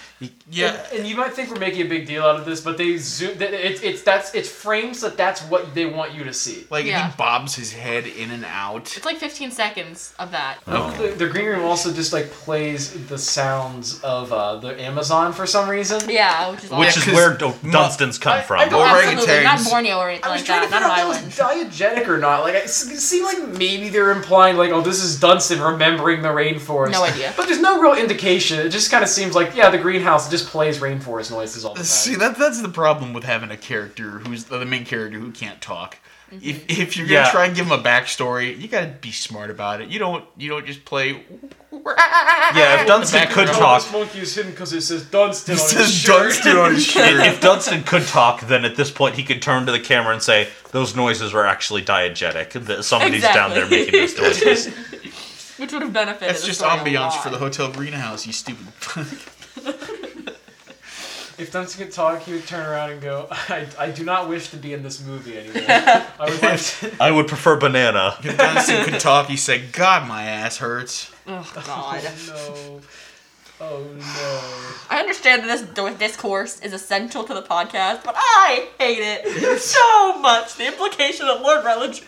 Yeah 0.49 0.75
And, 0.91 0.99
and 0.99 1.07
you 1.07 1.15
might 1.15 1.33
think 1.33 1.49
we're 1.49 1.59
making 1.59 1.85
a 1.85 1.89
big 1.89 2.05
deal 2.07 2.23
out 2.23 2.35
of 2.39 2.45
this, 2.45 2.61
but 2.61 2.77
they 2.77 2.97
zoom. 2.97 3.37
It's 3.39 3.81
it's 3.81 4.01
that's 4.03 4.33
it's 4.35 4.49
frames 4.49 5.01
that 5.01 5.17
that's 5.17 5.41
what 5.43 5.73
they 5.73 5.85
want 5.85 6.13
you 6.13 6.23
to 6.25 6.33
see. 6.33 6.65
like 6.69 6.85
Yeah. 6.85 7.09
he 7.09 7.17
bobs 7.17 7.55
his 7.55 7.71
head 7.73 8.05
in 8.07 8.31
and 8.31 8.45
out 8.45 8.95
It's 8.97 9.05
like 9.05 9.17
15 9.17 9.51
seconds 9.51 10.13
of 10.19 10.31
that. 10.31 10.57
The, 10.65 11.13
the 11.17 11.27
green 11.27 11.45
room 11.45 11.63
also 11.65 11.91
just 11.93 12.13
like 12.13 12.29
plays 12.31 13.07
the 13.07 13.17
sounds 13.17 14.01
of 14.01 14.31
uh, 14.31 14.57
the 14.57 14.79
Amazon 14.81 15.33
for 15.33 15.45
some 15.45 15.69
reason. 15.69 16.01
Yeah, 16.09 16.51
which 16.51 16.63
is 16.63 16.69
Which 16.71 16.97
is 16.97 17.05
where 17.07 17.35
D- 17.37 17.51
Dunston's 17.71 18.17
come 18.17 18.33
I- 18.37 18.41
from. 18.41 18.59
I 18.59 18.67
don't- 18.67 18.81
Absolutely, 18.91 19.43
not. 19.43 19.63
Borneo 19.65 19.97
or 19.97 20.09
anything 20.09 20.25
I 20.25 20.31
was 20.33 20.41
like 20.41 20.45
trying 20.45 20.69
that. 20.69 20.79
to 20.79 20.79
Not 20.87 20.95
figure 20.95 21.11
an 21.11 21.15
out 21.17 21.27
if 21.29 21.35
that 21.37 21.45
island. 21.45 21.65
was 21.65 22.05
diegetic 22.05 22.07
or 22.07 22.17
not. 22.17 22.41
Like 22.43 22.55
it 22.55 22.63
s- 22.65 22.89
it 22.91 22.99
seemed 22.99 23.25
like 23.25 23.57
maybe 23.57 23.89
they're 23.89 24.11
implying 24.11 24.57
like, 24.57 24.71
oh, 24.71 24.81
this 24.81 25.01
is 25.03 25.19
Dunston 25.19 25.61
remembering 25.61 26.21
the 26.21 26.29
rainforest. 26.29 26.91
No 26.91 27.03
idea. 27.03 27.33
But 27.37 27.47
there's 27.47 27.61
no 27.61 27.81
real 27.81 27.93
indication. 27.95 28.59
It 28.59 28.69
just 28.69 28.91
kind 28.91 29.03
of 29.03 29.09
seems 29.09 29.33
like 29.35 29.55
yeah, 29.55 29.69
the 29.69 29.77
greenhouse 29.77 30.10
just 30.19 30.47
plays 30.47 30.79
rainforest 30.79 31.31
noises 31.31 31.63
all 31.65 31.73
the 31.73 31.79
time. 31.79 31.85
see 31.85 32.15
that 32.15 32.37
that's 32.37 32.61
the 32.61 32.69
problem 32.69 33.13
with 33.13 33.23
having 33.23 33.51
a 33.51 33.57
character 33.57 34.19
who's 34.19 34.45
the 34.45 34.65
main 34.65 34.85
character 34.85 35.19
who 35.19 35.31
can't 35.31 35.61
talk 35.61 35.97
Mm-hmm. 36.31 36.47
if, 36.49 36.79
if 36.79 36.95
you're 36.97 37.07
gonna 37.07 37.19
Yeah. 37.25 37.29
try 37.31 37.45
and 37.45 37.53
give 37.53 37.65
him 37.65 37.73
a 37.73 37.83
backstory, 37.83 38.57
you 38.57 38.69
gotta 38.69 38.87
be 39.01 39.11
smart 39.11 39.49
about 39.49 39.81
it. 39.81 39.89
You 39.89 39.99
don't 39.99 40.23
you 40.37 40.47
don't 40.49 40.65
just 40.65 40.85
play. 40.85 41.25
yeah, 41.73 42.79
if 42.81 42.87
Dunston 42.87 43.27
could. 43.27 43.47
Talk, 43.49 43.81
this 43.83 43.91
monkey 43.91 44.19
is 44.19 44.33
hidden 44.35 44.51
because 44.51 44.71
it 44.71 44.79
says 44.79 45.03
Dunston 45.03 45.55
on 45.55 45.59
his 45.59 45.69
says 45.69 45.93
shirt. 45.93 46.23
Dunston 46.23 46.55
on 46.57 46.73
his 46.75 46.85
shirt. 46.91 47.19
if 47.25 47.41
Dunston 47.41 47.83
could 47.83 48.03
talk, 48.07 48.47
then 48.47 48.63
at 48.63 48.77
this 48.77 48.89
point 48.89 49.15
he 49.15 49.23
could 49.23 49.41
turn 49.41 49.65
to 49.65 49.73
the 49.73 49.79
camera 49.81 50.13
and 50.13 50.23
say, 50.23 50.47
"Those 50.71 50.95
noises 50.95 51.33
were 51.33 51.45
actually 51.45 51.81
diegetic. 51.81 52.51
That 52.65 52.85
Somebody's 52.85 53.23
down 53.23 53.49
there 53.49 53.67
making 53.67 53.91
those 53.99 54.17
noises." 54.17 54.67
Which 55.57 55.73
would 55.73 55.81
have 55.81 55.91
benefited. 55.91 56.29
That's 56.29 56.45
just 56.45 56.61
ambiance 56.61 57.21
for 57.21 57.29
the 57.29 57.37
hotel 57.39 57.69
greenhouse, 57.69 58.25
you 58.25 58.31
stupid. 58.31 58.67
If 61.41 61.51
Dunston 61.51 61.85
could 61.85 61.91
talk, 61.93 62.21
he 62.21 62.33
would 62.33 62.45
turn 62.45 62.63
around 62.67 62.91
and 62.91 63.01
go, 63.01 63.27
I, 63.31 63.65
I 63.79 63.89
do 63.89 64.03
not 64.03 64.29
wish 64.29 64.49
to 64.51 64.57
be 64.57 64.73
in 64.73 64.83
this 64.83 65.03
movie 65.03 65.39
anymore. 65.39 65.63
I 65.67 66.05
would 66.29 66.39
like 66.41 66.59
to. 66.61 66.91
I 66.99 67.09
would 67.09 67.27
prefer 67.27 67.57
banana. 67.57 68.15
if 68.23 68.37
Dunston 68.37 68.85
could 68.85 68.99
talk, 68.99 69.25
he 69.25 69.37
said, 69.37 69.71
God, 69.71 70.07
my 70.07 70.23
ass 70.23 70.57
hurts. 70.57 71.11
Oh 71.25 71.51
God. 71.55 72.03
Oh, 72.05 72.79
no. 72.79 72.81
Oh 73.63 73.83
no. 73.95 74.67
I 74.89 74.99
understand 74.99 75.43
that 75.43 75.47
this 75.75 75.93
discourse 75.97 76.59
is 76.61 76.73
essential 76.73 77.23
to 77.23 77.33
the 77.33 77.43
podcast, 77.43 78.03
but 78.03 78.15
I 78.17 78.67
hate 78.79 78.99
it 79.01 79.59
so 79.61 80.19
much. 80.19 80.55
The 80.55 80.67
implication 80.67 81.27
that 81.27 81.41
Lord 81.41 81.63
Rutledge 81.63 82.03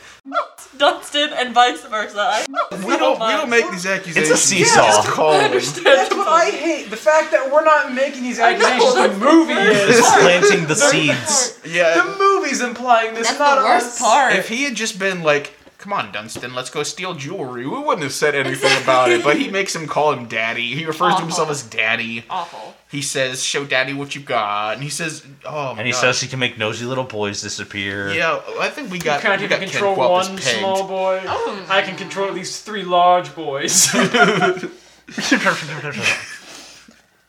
Dunston 0.78 1.30
and 1.34 1.54
vice 1.54 1.84
versa. 1.86 2.18
I 2.20 2.46
We 2.86 2.98
don't, 2.98 3.20
we 3.20 3.28
don't 3.28 3.50
make 3.50 3.70
these 3.72 3.86
accusations. 3.86 4.32
It's 4.32 4.32
a 4.32 4.38
seesaw. 4.44 4.82
Just 4.88 5.08
call 5.08 5.32
I 5.34 5.44
understand. 5.46 5.86
That's 5.86 6.14
what 6.16 6.28
I 6.28 6.50
hate. 6.50 6.90
The 6.90 6.98
fact 6.98 7.32
that 7.32 7.52
we're 7.54 7.64
not 7.64 7.94
making 7.94 8.24
these 8.24 8.40
I 8.40 8.58
know, 8.58 8.66
accusations. 8.66 8.96
the 8.96 9.08
the 9.20 9.26
movie 9.26 9.54
worst 9.54 9.90
is. 9.90 10.02
part. 10.02 10.22
Planting 10.22 10.68
the 10.68 10.76
seeds. 10.76 11.60
Yeah. 11.66 12.02
The 12.04 12.18
movie's 12.18 12.62
implying 12.62 13.14
this, 13.14 13.28
That's 13.28 13.40
not 13.40 13.60
the 13.60 13.64
worst 13.66 13.86
us. 13.88 14.00
part. 14.02 14.34
If 14.34 14.50
he 14.50 14.64
had 14.64 14.76
just 14.76 14.98
been 15.00 15.22
like, 15.24 15.54
"Come 15.84 15.92
on, 15.92 16.14
Dunston, 16.14 16.54
let's 16.56 16.70
go 16.70 16.82
steal 16.82 17.14
jewelry," 17.14 17.68
we 17.68 17.78
wouldn't 17.78 18.04
have 18.04 18.14
said 18.14 18.36
anything 18.36 18.72
about 18.82 19.12
it. 19.12 19.22
But 19.22 19.36
he 19.36 19.50
makes 19.52 19.76
him 19.76 19.86
call 19.86 20.14
him 20.14 20.28
Daddy. 20.30 20.74
He 20.76 20.86
refers 20.86 21.16
to 21.16 21.22
himself 21.22 21.50
as 21.50 21.62
Daddy. 21.62 22.24
Awful. 22.30 22.74
He 22.90 23.02
says, 23.02 23.44
"Show 23.44 23.66
Daddy 23.66 23.94
what 23.94 24.16
you 24.16 24.22
got," 24.22 24.76
and 24.76 24.84
he 24.84 24.90
says, 24.90 25.26
"Oh 25.44 25.74
my 25.74 25.80
And 25.80 25.86
he 25.86 25.92
God. 25.92 26.00
says 26.00 26.22
he 26.22 26.30
can 26.30 26.40
make 26.40 26.58
nosy 26.58 26.86
little 26.86 27.04
boys 27.04 27.42
disappear. 27.42 28.14
"Yeah, 28.14 28.40
I 28.62 28.70
think 28.70 28.92
we 28.92 28.98
You 29.00 29.04
got 29.04 29.20
can't 29.20 29.42
we 29.42 29.46
even 29.46 29.50
got 29.50 29.60
Ken 29.60 29.70
control 29.72 29.96
one 30.10 30.38
pegged." 30.38 30.60
small 30.60 30.88
boy. 30.88 31.22
Oh. 31.28 31.66
I 31.70 31.82
can 31.82 31.98
control 31.98 32.30
at 32.30 32.34
least 32.34 32.64
three 32.66 32.84
large 32.84 33.36
boys. 33.36 33.94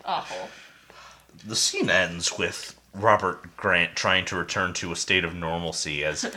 Awful. 0.04 0.48
The 1.44 1.56
scene 1.56 1.90
ends 1.90 2.38
with 2.38 2.78
Robert 2.94 3.56
Grant 3.56 3.96
trying 3.96 4.26
to 4.26 4.36
return 4.36 4.74
to 4.74 4.92
a 4.92 4.96
state 4.96 5.24
of 5.24 5.34
normalcy 5.34 6.04
as 6.04 6.30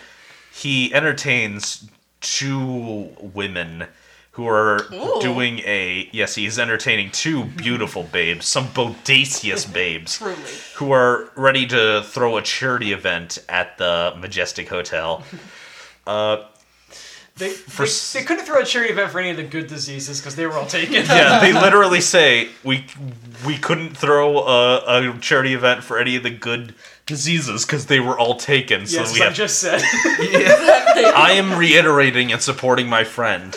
he 0.52 0.92
entertains 0.96 1.88
two 2.22 3.10
women 3.34 3.88
who 4.32 4.48
are 4.48 4.82
Ooh. 4.94 5.20
doing 5.20 5.60
a 5.60 6.08
yes, 6.12 6.36
he 6.36 6.46
is 6.46 6.60
entertaining 6.60 7.10
two 7.12 7.44
beautiful 7.44 8.04
babes, 8.12 8.46
some 8.46 8.68
bodacious 8.68 9.72
babes 9.72 10.18
Truly. 10.18 10.36
who 10.76 10.92
are 10.92 11.30
ready 11.36 11.66
to 11.68 12.04
throw 12.04 12.38
a 12.38 12.42
charity 12.44 12.92
event 12.92 13.40
at 13.50 13.78
the 13.78 14.14
Majestic 14.20 14.70
Hotel. 14.70 15.24
Uh, 16.06 16.48
they, 17.38 17.50
For 17.50 17.86
they, 17.86 18.20
they 18.20 18.26
couldn't 18.26 18.46
throw 18.46 18.62
a 18.62 18.66
charity 18.66 18.92
event 18.94 19.12
for 19.12 19.20
any 19.20 19.30
of 19.30 19.38
the 19.38 19.44
good 19.44 19.68
diseases 19.68 20.20
because 20.20 20.36
they 20.36 20.46
were 20.46 20.54
all 20.54 20.66
taken. 20.66 21.06
yeah, 21.06 21.40
they 21.40 21.54
literally 21.66 22.02
say 22.02 22.50
we 22.64 22.86
we 23.46 23.58
couldn't 23.58 23.96
throw 23.96 24.40
a, 24.40 25.12
a 25.14 25.18
charity 25.20 25.54
event 25.54 25.84
for 25.84 26.00
any 26.00 26.16
of 26.16 26.24
the 26.24 26.30
good 26.30 26.74
diseases 27.06 27.66
because 27.66 27.86
they 27.86 28.00
were 28.00 28.18
all 28.18 28.36
taken. 28.36 28.86
So 28.88 29.02
yes, 29.02 29.14
we 29.14 29.22
I 29.22 29.26
have 29.26 29.34
just 29.34 29.60
said. 29.60 29.82
I 29.84 31.34
am 31.34 31.58
reiterating 31.58 32.32
and 32.32 32.42
supporting 32.42 32.88
my 32.90 33.04
friend. 33.04 33.56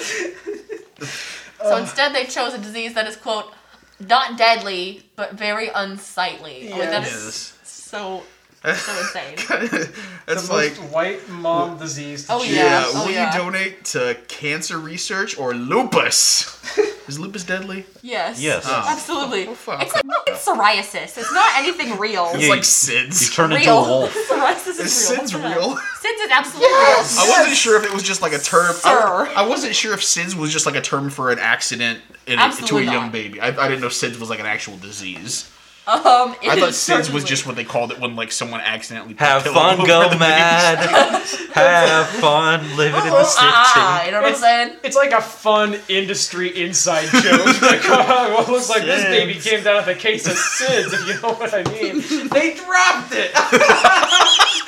So 1.62 1.76
instead, 1.76 2.14
they 2.14 2.24
chose 2.24 2.54
a 2.54 2.58
disease 2.58 2.94
that 2.94 3.06
is 3.06 3.16
quote 3.16 3.52
not 3.98 4.38
deadly 4.38 5.02
but 5.16 5.34
very 5.34 5.68
unsightly. 5.74 6.70
Oh, 6.72 6.78
that 6.78 7.06
is 7.06 7.12
Yes. 7.12 7.58
so 7.64 8.22
So 8.62 8.68
insane. 8.98 9.36
That's 10.26 10.48
the 10.48 10.52
like, 10.54 10.78
most 10.78 10.92
white 10.92 11.28
mom 11.30 11.78
disease. 11.78 12.26
to 12.26 12.34
Oh, 12.34 12.40
choose. 12.44 12.54
yeah, 12.56 12.84
oh, 12.86 12.92
yeah. 12.92 13.00
Oh, 13.00 13.04
will 13.06 13.12
yeah. 13.12 13.32
you 13.34 13.38
donate 13.40 13.84
to 13.86 14.18
cancer 14.28 14.78
research 14.78 15.38
or 15.38 15.54
lupus? 15.54 16.58
Is 17.08 17.18
lupus 17.18 17.42
deadly? 17.42 17.86
Yes. 18.02 18.40
Yes. 18.40 18.64
Oh. 18.68 18.86
Absolutely. 18.88 19.46
Oh, 19.48 19.54
fuck. 19.54 19.82
It's 19.82 19.94
like 19.94 20.04
fucking 20.04 20.34
psoriasis. 20.34 21.16
It's 21.18 21.32
not 21.32 21.50
anything 21.56 21.98
real. 21.98 22.30
It's 22.34 22.42
Yeah, 22.44 22.50
like 22.50 22.58
You 22.58 22.62
SIDS. 22.64 23.34
turn 23.34 23.50
into 23.52 23.64
real. 23.64 23.78
a 23.84 23.88
wolf. 23.88 24.14
psoriasis 24.28 24.78
is, 24.78 24.78
Is 24.80 25.10
real. 25.10 25.18
SIDS 25.20 25.32
What 25.32 25.42
the 25.42 25.48
hell? 25.48 25.60
real? 25.70 25.76
SIDS 25.76 26.24
is 26.26 26.30
absolutely 26.30 26.68
I 26.68 27.06
real. 27.16 27.18
I 27.24 27.38
wasn't 27.38 27.56
sure 27.56 27.76
if 27.78 27.84
it 27.84 27.92
was 27.94 28.02
just 28.02 28.20
like 28.22 28.32
a 28.34 28.38
term. 28.38 28.74
Sir. 28.74 28.88
I, 28.90 29.32
I 29.36 29.48
wasn't 29.48 29.74
sure 29.74 29.94
if 29.94 30.00
SIDS 30.02 30.34
was 30.36 30.52
just 30.52 30.66
like 30.66 30.76
a 30.76 30.82
term 30.82 31.08
for 31.10 31.30
an 31.32 31.38
accident 31.38 32.00
in 32.26 32.38
a, 32.38 32.52
to 32.52 32.76
a 32.76 32.82
young 32.82 32.94
not. 33.04 33.12
baby. 33.12 33.40
I, 33.40 33.48
I 33.48 33.68
didn't 33.68 33.80
know 33.80 33.88
SIDS 33.88 34.20
was 34.20 34.28
like 34.30 34.38
an 34.40 34.46
actual 34.46 34.76
disease. 34.76 35.50
Um, 35.90 36.36
it 36.40 36.48
I 36.48 36.56
thought 36.60 36.68
is 36.70 36.76
SIDS 36.76 37.12
was 37.12 37.24
just 37.24 37.46
what 37.46 37.56
they 37.56 37.64
called 37.64 37.90
it 37.90 37.98
when 37.98 38.14
like 38.14 38.30
someone 38.30 38.60
accidentally 38.60 39.14
put 39.14 39.22
a 39.24 39.26
Have 39.26 39.42
fun, 39.44 39.84
go 39.86 40.08
mad. 40.18 40.78
Have 41.52 42.06
fun, 42.08 42.60
living 42.76 43.00
in 43.00 43.06
the 43.08 43.26
Ah, 43.38 44.00
city. 44.00 44.06
you 44.06 44.12
know 44.12 44.20
what 44.20 44.26
I'm 44.28 44.32
It's, 44.32 44.40
saying? 44.40 44.76
it's 44.84 44.96
like 44.96 45.10
a 45.12 45.20
fun 45.20 45.76
industry 45.88 46.62
inside 46.62 47.08
joke. 47.08 47.22
like, 47.62 47.80
oh, 47.86 48.34
well, 48.38 48.52
looks 48.52 48.68
like 48.68 48.82
this 48.84 49.02
baby 49.04 49.34
came 49.34 49.64
down 49.64 49.84
with 49.84 49.96
a 49.96 49.98
case 49.98 50.26
of 50.28 50.34
SIDS, 50.34 50.92
if 50.94 51.06
you 51.08 51.20
know 51.22 51.34
what 51.34 51.52
I 51.52 51.62
mean. 51.72 52.00
They 52.30 52.54
dropped 52.54 53.12
it. 53.12 53.32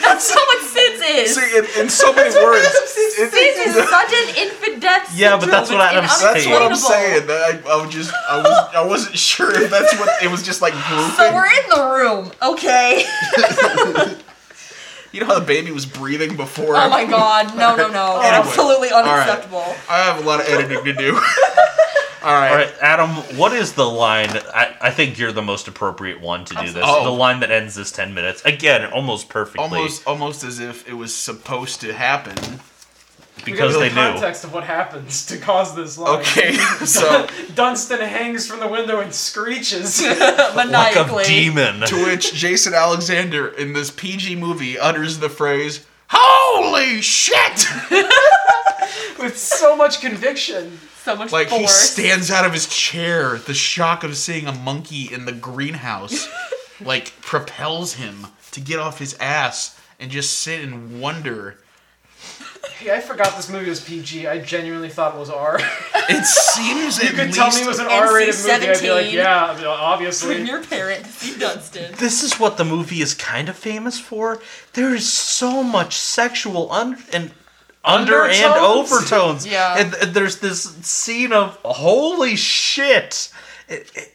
That's 0.02 0.28
not 0.34 0.44
what 0.46 0.60
SIDS 0.64 1.00
is. 1.22 1.34
See, 1.36 1.56
in, 1.58 1.84
in 1.84 1.88
so 1.88 2.12
many 2.12 2.34
words, 2.34 2.66
it- 2.66 3.30
SIDS 3.32 3.66
is 3.76 3.88
such 3.88 4.12
an 4.12 4.36
infant 4.36 4.80
death 4.82 5.12
Yeah, 5.16 5.36
but 5.38 5.46
that's 5.50 5.68
syndrome. 5.68 5.94
what 5.94 6.04
It's 6.04 6.20
saying. 6.20 6.34
that's 6.34 6.46
what 6.48 6.62
I'm 6.62 6.76
saying. 6.76 7.30
I, 7.30 7.60
I 7.70 7.84
was 7.84 7.94
just, 7.94 8.12
I 8.28 8.36
was, 8.38 8.74
I 8.74 8.84
wasn't 8.84 9.16
sure 9.18 9.50
if 9.62 9.70
that's 9.70 9.96
what 9.98 10.08
it 10.22 10.30
was. 10.30 10.42
Just 10.42 10.60
like 10.60 10.72
grouping. 10.74 11.11
So 11.16 11.34
we're 11.34 11.46
in 11.46 11.68
the 11.68 11.84
room, 11.94 12.32
okay? 12.42 13.00
you 15.12 15.20
know 15.20 15.26
how 15.26 15.38
the 15.38 15.44
baby 15.44 15.70
was 15.70 15.86
breathing 15.86 16.36
before? 16.36 16.76
Oh 16.76 16.88
my 16.88 17.04
god, 17.04 17.56
no, 17.56 17.76
no, 17.76 17.88
no. 17.88 17.92
Oh 18.12 18.20
anyway. 18.20 18.36
Absolutely 18.36 18.90
right. 18.90 19.04
unacceptable. 19.04 19.64
I 19.88 19.98
have 19.98 20.22
a 20.22 20.26
lot 20.26 20.40
of 20.40 20.48
editing 20.48 20.84
to 20.84 20.92
do. 20.92 21.14
All 22.24 22.32
right. 22.32 22.50
All 22.50 22.56
right, 22.56 22.72
Adam, 22.80 23.10
what 23.36 23.52
is 23.52 23.72
the 23.72 23.84
line? 23.84 24.28
I, 24.54 24.76
I 24.80 24.90
think 24.90 25.18
you're 25.18 25.32
the 25.32 25.42
most 25.42 25.66
appropriate 25.66 26.20
one 26.20 26.44
to 26.44 26.54
do 26.54 26.70
this. 26.70 26.84
Oh. 26.86 27.02
The 27.04 27.10
line 27.10 27.40
that 27.40 27.50
ends 27.50 27.74
this 27.74 27.90
10 27.90 28.14
minutes. 28.14 28.44
Again, 28.44 28.92
almost 28.92 29.28
perfectly. 29.28 29.62
Almost, 29.62 30.06
almost 30.06 30.44
as 30.44 30.60
if 30.60 30.88
it 30.88 30.94
was 30.94 31.12
supposed 31.12 31.80
to 31.80 31.92
happen. 31.92 32.60
Because 33.44 33.74
they 33.78 33.88
gotta 33.88 33.94
knew. 33.94 34.14
the 34.14 34.20
context 34.20 34.44
of 34.44 34.52
what 34.52 34.64
happens 34.64 35.26
to 35.26 35.38
cause 35.38 35.74
this 35.74 35.98
line. 35.98 36.20
Okay, 36.20 36.52
so 36.84 37.26
Dunston 37.54 38.00
hangs 38.00 38.46
from 38.46 38.60
the 38.60 38.68
window 38.68 39.00
and 39.00 39.12
screeches. 39.14 40.02
Like 40.54 40.96
a 40.96 41.24
demon. 41.24 41.80
to 41.86 42.04
which 42.04 42.32
Jason 42.34 42.74
Alexander 42.74 43.48
in 43.48 43.72
this 43.72 43.90
PG 43.90 44.36
movie 44.36 44.78
utters 44.78 45.18
the 45.18 45.28
phrase, 45.28 45.84
"Holy 46.08 47.00
shit!" 47.00 47.66
with 49.18 49.36
so 49.36 49.76
much 49.76 50.00
conviction. 50.00 50.78
so 51.02 51.16
much 51.16 51.32
like 51.32 51.48
he 51.48 51.66
stands 51.66 52.30
out 52.30 52.44
of 52.44 52.52
his 52.52 52.66
chair. 52.66 53.38
The 53.38 53.54
shock 53.54 54.04
of 54.04 54.16
seeing 54.16 54.46
a 54.46 54.52
monkey 54.52 55.12
in 55.12 55.24
the 55.24 55.32
greenhouse, 55.32 56.28
like 56.80 57.12
propels 57.20 57.94
him 57.94 58.26
to 58.52 58.60
get 58.60 58.78
off 58.78 58.98
his 58.98 59.14
ass 59.20 59.78
and 59.98 60.10
just 60.10 60.38
sit 60.38 60.62
and 60.62 61.00
wonder. 61.00 61.58
Hey, 62.78 62.94
I 62.94 63.00
forgot 63.00 63.36
this 63.36 63.48
movie 63.48 63.68
was 63.68 63.80
PG. 63.82 64.26
I 64.26 64.38
genuinely 64.40 64.88
thought 64.88 65.14
it 65.14 65.18
was 65.18 65.30
R. 65.30 65.58
It 65.60 66.24
seems 66.24 66.98
you 67.02 67.08
at 67.10 67.14
could 67.14 67.26
least 67.26 67.38
tell 67.38 67.50
me 67.52 67.60
it 67.62 67.66
was 67.66 67.78
an 67.78 67.86
R-rated 67.86 68.34
movie. 68.34 68.50
I'd 68.68 68.80
be 68.80 68.90
like, 68.90 69.12
yeah, 69.12 69.44
I 69.44 69.48
mean, 69.52 69.56
Bring 69.62 69.66
obviously. 69.68 70.42
your 70.42 70.62
parent 70.64 71.04
to 71.04 71.10
see 71.12 71.38
Dunston. 71.38 71.94
This 71.98 72.22
is 72.22 72.40
what 72.40 72.56
the 72.56 72.64
movie 72.64 73.00
is 73.00 73.14
kind 73.14 73.48
of 73.48 73.56
famous 73.56 74.00
for. 74.00 74.40
There 74.72 74.94
is 74.94 75.10
so 75.12 75.62
much 75.62 75.96
sexual 75.96 76.72
un- 76.72 77.02
and 77.12 77.30
under 77.84 78.24
and 78.26 78.44
Undertones? 78.44 78.92
overtones. 78.92 79.46
Yeah. 79.46 79.76
And, 79.78 79.94
and 79.94 80.14
there's 80.14 80.38
this 80.40 80.62
scene 80.86 81.32
of 81.32 81.56
holy 81.64 82.36
shit. 82.36 83.32
It- 83.68 83.90
it- 83.94 84.08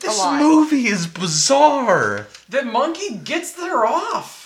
this 0.00 0.16
lot. 0.16 0.40
movie 0.40 0.86
is 0.86 1.08
bizarre. 1.08 2.28
The 2.48 2.62
monkey 2.62 3.16
gets 3.16 3.56
her 3.56 3.84
off. 3.84 4.37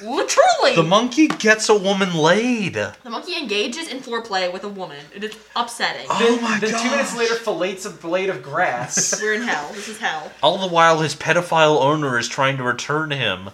Literally. 0.00 0.74
The 0.74 0.82
monkey 0.82 1.28
gets 1.28 1.68
a 1.68 1.76
woman 1.76 2.14
laid. 2.14 2.74
The 2.74 3.10
monkey 3.10 3.36
engages 3.36 3.88
in 3.88 3.98
foreplay 3.98 4.52
with 4.52 4.64
a 4.64 4.68
woman. 4.68 4.98
It 5.14 5.24
is 5.24 5.36
upsetting. 5.56 6.06
Oh 6.08 6.18
then, 6.18 6.42
my 6.42 6.58
then 6.58 6.70
two 6.70 6.90
minutes 6.90 7.16
later, 7.16 7.34
fillets 7.34 7.84
a 7.84 7.90
blade 7.90 8.30
of 8.30 8.42
grass. 8.42 9.20
We're 9.22 9.34
in 9.34 9.42
hell. 9.42 9.70
This 9.72 9.88
is 9.88 9.98
hell. 9.98 10.32
All 10.42 10.58
the 10.58 10.72
while, 10.72 11.00
his 11.00 11.14
pedophile 11.14 11.80
owner 11.80 12.18
is 12.18 12.28
trying 12.28 12.56
to 12.58 12.62
return 12.62 13.10
him. 13.10 13.50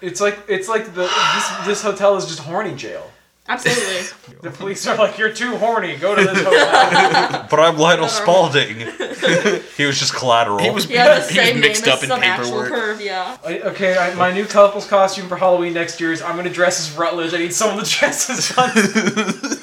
it's 0.00 0.20
like 0.20 0.40
it's 0.48 0.68
like 0.68 0.86
the 0.94 1.02
this 1.34 1.66
this 1.66 1.82
hotel 1.82 2.16
is 2.16 2.26
just 2.26 2.40
horny 2.40 2.74
jail. 2.74 3.11
Absolutely. 3.52 4.38
The 4.42 4.50
police 4.50 4.86
are 4.86 4.96
like, 4.96 5.18
"You're 5.18 5.32
too 5.32 5.56
horny. 5.56 5.96
Go 5.96 6.14
to 6.14 6.22
this 6.22 6.38
hotel." 6.44 7.46
But 7.50 7.60
I'm 7.60 7.76
Lionel 7.76 8.08
Spalding. 8.08 8.76
he 9.76 9.84
was 9.84 9.98
just 9.98 10.14
collateral. 10.14 10.58
He 10.58 10.70
was, 10.70 10.86
He 10.86 10.94
has 10.94 11.28
the 11.28 11.34
he 11.34 11.38
was 11.38 11.46
same 11.46 11.54
name 11.56 11.60
mixed 11.60 11.86
as 11.86 11.94
up 11.94 12.02
in 12.02 12.08
some 12.08 12.22
actual 12.22 12.44
paperwork. 12.62 12.68
curve, 12.70 13.00
yeah. 13.00 13.36
I, 13.44 13.60
okay, 13.60 13.96
I, 13.96 14.14
my 14.14 14.32
new 14.32 14.46
couple's 14.46 14.86
costume 14.86 15.28
for 15.28 15.36
Halloween 15.36 15.74
next 15.74 16.00
year 16.00 16.12
is 16.12 16.22
I'm 16.22 16.36
gonna 16.36 16.50
dress 16.50 16.80
as 16.80 16.96
Rutledge. 16.96 17.34
I 17.34 17.38
need 17.38 17.52
someone 17.54 17.84
to 17.84 17.90
dress 17.90 18.30
as 18.30 18.48
Dunston. 18.54 19.58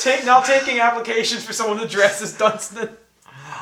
Take, 0.00 0.24
now 0.24 0.40
taking 0.40 0.80
applications 0.80 1.44
for 1.44 1.52
someone 1.52 1.78
to 1.78 1.86
dress 1.86 2.22
as 2.22 2.32
Dunston. 2.36 2.88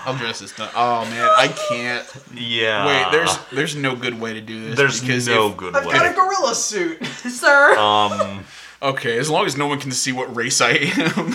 I'll 0.08 0.16
dress 0.16 0.40
this. 0.40 0.52
Done. 0.56 0.70
Oh 0.74 1.04
man, 1.04 1.28
I 1.36 1.48
can't. 1.68 2.06
yeah. 2.34 2.86
Wait, 2.86 3.12
there's 3.12 3.36
there's 3.52 3.76
no 3.76 3.94
good 3.94 4.18
way 4.20 4.34
to 4.34 4.40
do 4.40 4.68
this. 4.74 4.76
there's 5.00 5.26
no 5.28 5.48
if- 5.50 5.56
good 5.56 5.76
I've 5.76 5.84
got 5.84 6.06
a 6.10 6.14
gorilla 6.14 6.54
suit. 6.54 7.04
Sir. 7.06 7.76
Um, 7.78 8.44
Okay, 8.80 9.18
as 9.18 9.28
long 9.28 9.44
as 9.44 9.56
no 9.56 9.66
one 9.66 9.80
can 9.80 9.90
see 9.90 10.12
what 10.12 10.34
race 10.36 10.60
I 10.60 10.70
am. 10.70 11.34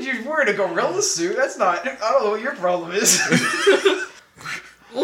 You're 0.00 0.22
wearing 0.28 0.48
a 0.48 0.52
gorilla 0.52 1.00
suit. 1.00 1.36
That's 1.36 1.56
not. 1.56 1.86
I 1.86 1.94
don't 2.10 2.24
know 2.24 2.30
what 2.30 2.40
your 2.42 2.56
problem 2.56 2.90
is. 2.90 3.20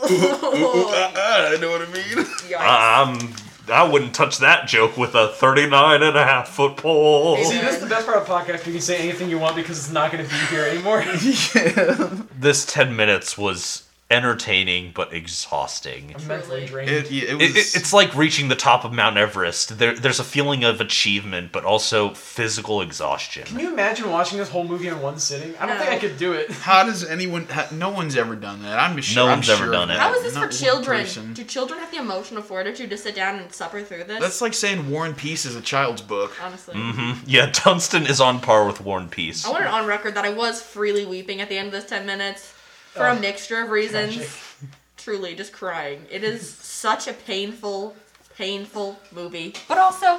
I 0.00 1.56
know 1.60 1.70
what 1.70 1.82
I 1.82 1.92
mean. 1.92 2.24
Yikes. 2.48 3.06
um, 3.06 3.34
I 3.70 3.82
wouldn't 3.82 4.14
touch 4.14 4.38
that 4.38 4.66
joke 4.66 4.96
with 4.96 5.14
a 5.14 5.28
39 5.28 6.02
and 6.02 6.16
a 6.16 6.24
half 6.24 6.48
foot 6.48 6.76
pole. 6.76 7.36
See, 7.36 7.58
this 7.58 7.76
is 7.76 7.80
the 7.80 7.86
best 7.86 8.06
part 8.06 8.18
of 8.18 8.26
the 8.26 8.32
podcast. 8.32 8.66
You 8.66 8.72
can 8.72 8.80
say 8.80 8.98
anything 8.98 9.28
you 9.30 9.38
want 9.38 9.56
because 9.56 9.78
it's 9.78 9.90
not 9.90 10.10
going 10.12 10.24
to 10.24 10.30
be 10.30 10.36
here 10.46 10.64
anymore. 10.64 11.04
This 12.38 12.64
10 12.66 12.94
minutes 12.94 13.36
was 13.36 13.87
entertaining 14.10 14.90
but 14.94 15.12
exhausting. 15.12 16.14
I'm 16.18 16.26
mentally 16.26 16.64
drained. 16.66 16.88
It, 16.90 17.10
it 17.12 17.24
It, 17.24 17.34
was. 17.38 17.56
it, 17.56 17.76
it's 17.80 17.92
like 17.92 18.14
reaching 18.16 18.48
the 18.48 18.56
top 18.56 18.84
of 18.84 18.92
Mount 18.92 19.16
Everest. 19.18 19.78
There, 19.78 19.94
there's 19.94 20.18
a 20.18 20.24
feeling 20.24 20.64
of 20.64 20.80
achievement, 20.80 21.52
but 21.52 21.64
also 21.64 22.14
physical 22.14 22.80
exhaustion. 22.80 23.44
Can 23.44 23.58
you 23.60 23.70
imagine 23.72 24.10
watching 24.10 24.38
this 24.38 24.48
whole 24.48 24.64
movie 24.64 24.88
in 24.88 25.00
one 25.02 25.18
sitting? 25.18 25.54
I 25.58 25.66
don't 25.66 25.76
No. 25.76 25.82
think 25.84 25.92
I 25.92 25.98
could 25.98 26.16
do 26.16 26.32
it. 26.32 26.50
how 26.50 26.84
does 26.84 27.04
anyone? 27.04 27.44
Ha, 27.48 27.68
no 27.72 27.90
one's 27.90 28.16
ever 28.16 28.34
done 28.34 28.62
that. 28.62 28.78
I'm 28.78 28.98
sure. 29.00 29.24
No 29.24 29.30
I'm 29.30 29.38
one's 29.38 29.50
ever 29.50 29.70
done 29.70 29.90
it. 29.90 29.94
that. 29.94 30.00
How 30.00 30.14
is 30.14 30.22
this 30.22 30.34
Not 30.34 30.52
for 30.52 30.58
children? 30.58 31.00
person. 31.00 31.34
Do 31.34 31.44
children 31.44 31.78
have 31.80 31.90
the 31.90 31.98
emotional 31.98 32.42
fortitude 32.42 32.88
to 32.90 32.96
sit 32.96 33.14
down 33.14 33.38
and 33.38 33.52
suffer 33.52 33.82
through 33.82 34.04
this? 34.04 34.20
That's 34.20 34.40
like 34.40 34.54
saying 34.54 34.90
War 34.90 35.04
and 35.04 35.16
Peace 35.16 35.44
is 35.44 35.54
a 35.54 35.60
child's 35.60 36.00
book. 36.02 36.34
honestly. 36.42 36.74
Mm-hmm. 36.74 37.24
Yeah, 37.26 37.50
Dunston 37.52 38.06
is 38.06 38.20
on 38.20 38.40
par 38.40 38.66
with 38.66 38.80
War 38.80 38.98
and 38.98 39.10
Peace. 39.10 39.44
I 39.44 39.50
want 39.50 39.64
it 39.64 39.68
on 39.68 39.86
record 39.86 40.14
that 40.14 40.24
I 40.24 40.30
was 40.32 40.62
freely 40.62 41.04
weeping 41.04 41.40
at 41.42 41.48
the 41.50 41.58
end 41.58 41.66
of 41.68 41.72
this 41.72 41.84
10 41.84 42.06
minutes 42.06 42.54
for 42.98 43.06
Oh, 43.08 43.16
a 43.16 43.20
mixture 43.20 43.62
of 43.62 43.70
reasons. 43.70 44.14
Tragic. 44.16 44.30
Truly, 44.98 45.34
just 45.34 45.52
crying. 45.52 46.04
It 46.10 46.22
is 46.24 46.50
such 46.50 47.08
a 47.08 47.12
painful, 47.14 47.96
painful 48.36 48.98
movie. 49.12 49.54
But 49.68 49.78
also, 49.78 50.18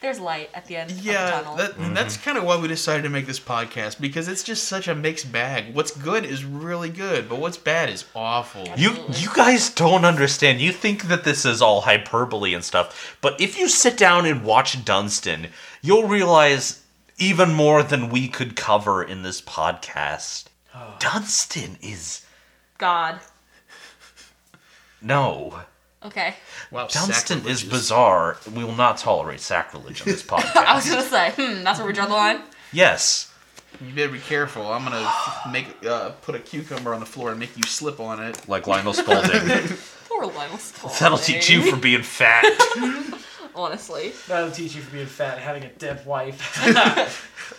there's 0.00 0.20
light 0.20 0.50
at 0.54 0.66
the 0.66 0.76
end 0.76 0.90
of 0.90 0.98
the 1.02 1.10
Yeah, 1.10 1.30
tunnel. 1.30 1.56
that, 1.56 1.76
and 1.78 1.96
that's 1.96 2.16
kind 2.16 2.36
of 2.38 2.44
why 2.44 2.56
we 2.56 2.68
decided 2.68 3.02
to 3.04 3.08
make 3.08 3.26
this 3.26 3.40
podcast 3.40 4.00
because 4.00 4.28
it's 4.28 4.42
just 4.44 4.64
such 4.64 4.86
a 4.88 4.94
mixed 4.94 5.32
bag. 5.32 5.74
What's 5.74 5.90
good 5.96 6.24
is 6.26 6.44
really 6.44 6.90
good, 6.90 7.28
but 7.28 7.38
what's 7.40 7.56
bad 7.56 7.88
is 7.88 8.04
awful. 8.14 8.64
You 8.76 8.92
you 9.14 9.28
guys 9.34 9.70
don't 9.70 10.04
understand. 10.04 10.60
You 10.60 10.70
think 10.72 11.04
that 11.04 11.24
this 11.24 11.44
is 11.44 11.62
all 11.62 11.80
hyperbole 11.82 12.54
and 12.54 12.62
stuff, 12.64 13.16
but 13.20 13.40
if 13.40 13.58
you 13.58 13.68
sit 13.68 13.96
down 13.96 14.26
and 14.26 14.44
watch 14.44 14.84
Dunston, 14.84 15.48
you'll 15.82 16.06
realize 16.08 16.82
even 17.16 17.52
more 17.52 17.82
than 17.82 18.08
we 18.10 18.28
could 18.28 18.54
cover 18.54 19.02
in 19.02 19.22
this 19.22 19.40
podcast. 19.40 20.44
Dunston 20.98 21.78
is 21.82 22.24
God. 22.78 23.20
no. 25.00 25.60
Okay. 26.04 26.34
Wow, 26.70 26.86
Dunston 26.86 27.38
is 27.38 27.60
sacrilegious. 27.60 27.64
bizarre. 27.64 28.36
We 28.54 28.62
will 28.64 28.74
not 28.76 28.98
tolerate 28.98 29.40
sacrilege 29.40 30.00
on 30.02 30.06
this 30.06 30.22
podcast. 30.26 30.56
I 30.56 30.74
was 30.76 30.84
podcast. 30.84 30.90
gonna 30.90 31.02
say, 31.02 31.30
hmm, 31.36 31.64
that's 31.64 31.78
where 31.78 31.88
we 31.88 31.92
draw 31.92 32.06
the 32.06 32.12
line. 32.12 32.40
yes. 32.72 33.32
You 33.80 33.94
better 33.94 34.12
be 34.12 34.18
careful. 34.18 34.62
I'm 34.72 34.82
gonna 34.84 35.08
make 35.52 35.66
uh, 35.86 36.10
put 36.22 36.34
a 36.34 36.38
cucumber 36.38 36.94
on 36.94 37.00
the 37.00 37.06
floor 37.06 37.30
and 37.30 37.38
make 37.38 37.56
you 37.56 37.62
slip 37.64 38.00
on 38.00 38.22
it. 38.22 38.48
Like 38.48 38.66
Lionel 38.66 38.92
Spalding. 38.94 39.76
Poor 40.08 40.26
Lionel 40.26 40.58
Spalding. 40.58 40.96
That'll 41.00 41.18
teach 41.18 41.50
you 41.50 41.62
for 41.70 41.76
being 41.76 42.02
fat. 42.02 42.44
Honestly. 43.58 44.12
That'll 44.28 44.50
teach 44.52 44.74
you 44.76 44.82
for 44.82 44.92
being 44.92 45.06
fat 45.06 45.34
and 45.34 45.42
having 45.42 45.64
a 45.64 45.68
dead 45.68 46.06
wife. 46.06 46.56
I 46.64 47.08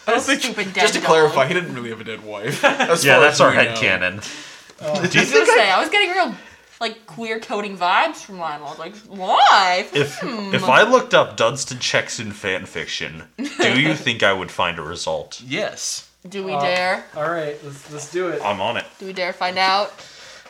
don't 0.07 0.21
think. 0.21 0.41
Stupid 0.41 0.73
dead 0.73 0.81
Just 0.81 0.93
to 0.93 0.99
dog. 1.01 1.09
clarify, 1.09 1.47
he 1.47 1.53
didn't 1.53 1.75
really 1.75 1.89
have 1.89 1.99
a 1.99 2.05
dead 2.05 2.23
wife. 2.23 2.63
As 2.65 3.03
yeah, 3.03 3.15
far 3.15 3.21
that's 3.21 3.35
as 3.35 3.41
our 3.41 3.49
we 3.49 3.55
head 3.57 3.73
know. 3.75 3.79
canon. 3.81 4.13
I 4.81 4.91
was 5.01 5.13
gonna 5.13 5.25
say 5.45 5.69
I 5.69 5.79
was 5.81 5.89
getting 5.89 6.11
real 6.11 6.33
like 6.79 7.05
queer 7.05 7.41
coding 7.41 7.77
vibes 7.77 8.15
from 8.23 8.39
Lionel. 8.39 8.75
Like 8.79 8.95
why? 9.07 9.87
If 9.93 10.19
Hmm. 10.19 10.55
if 10.55 10.63
I 10.63 10.83
looked 10.83 11.13
up 11.13 11.35
Dunston 11.35 11.79
checks 11.79 12.17
in 12.17 12.31
fan 12.31 12.65
fiction, 12.65 13.23
do 13.37 13.77
you 13.81 13.93
think 14.05 14.23
I 14.23 14.31
would 14.31 14.51
find 14.51 14.79
a 14.79 14.81
result? 14.81 15.41
Yes. 15.45 16.09
Do 16.27 16.45
we 16.45 16.53
Uh, 16.53 16.61
dare? 16.61 17.05
All 17.17 17.29
right, 17.29 17.57
let's 17.65 17.91
let's 17.91 18.09
do 18.11 18.29
it. 18.29 18.41
I'm 18.41 18.61
on 18.61 18.77
it. 18.77 18.85
Do 18.99 19.05
we 19.05 19.11
dare 19.13 19.33
find 19.33 19.57
out? 19.57 19.91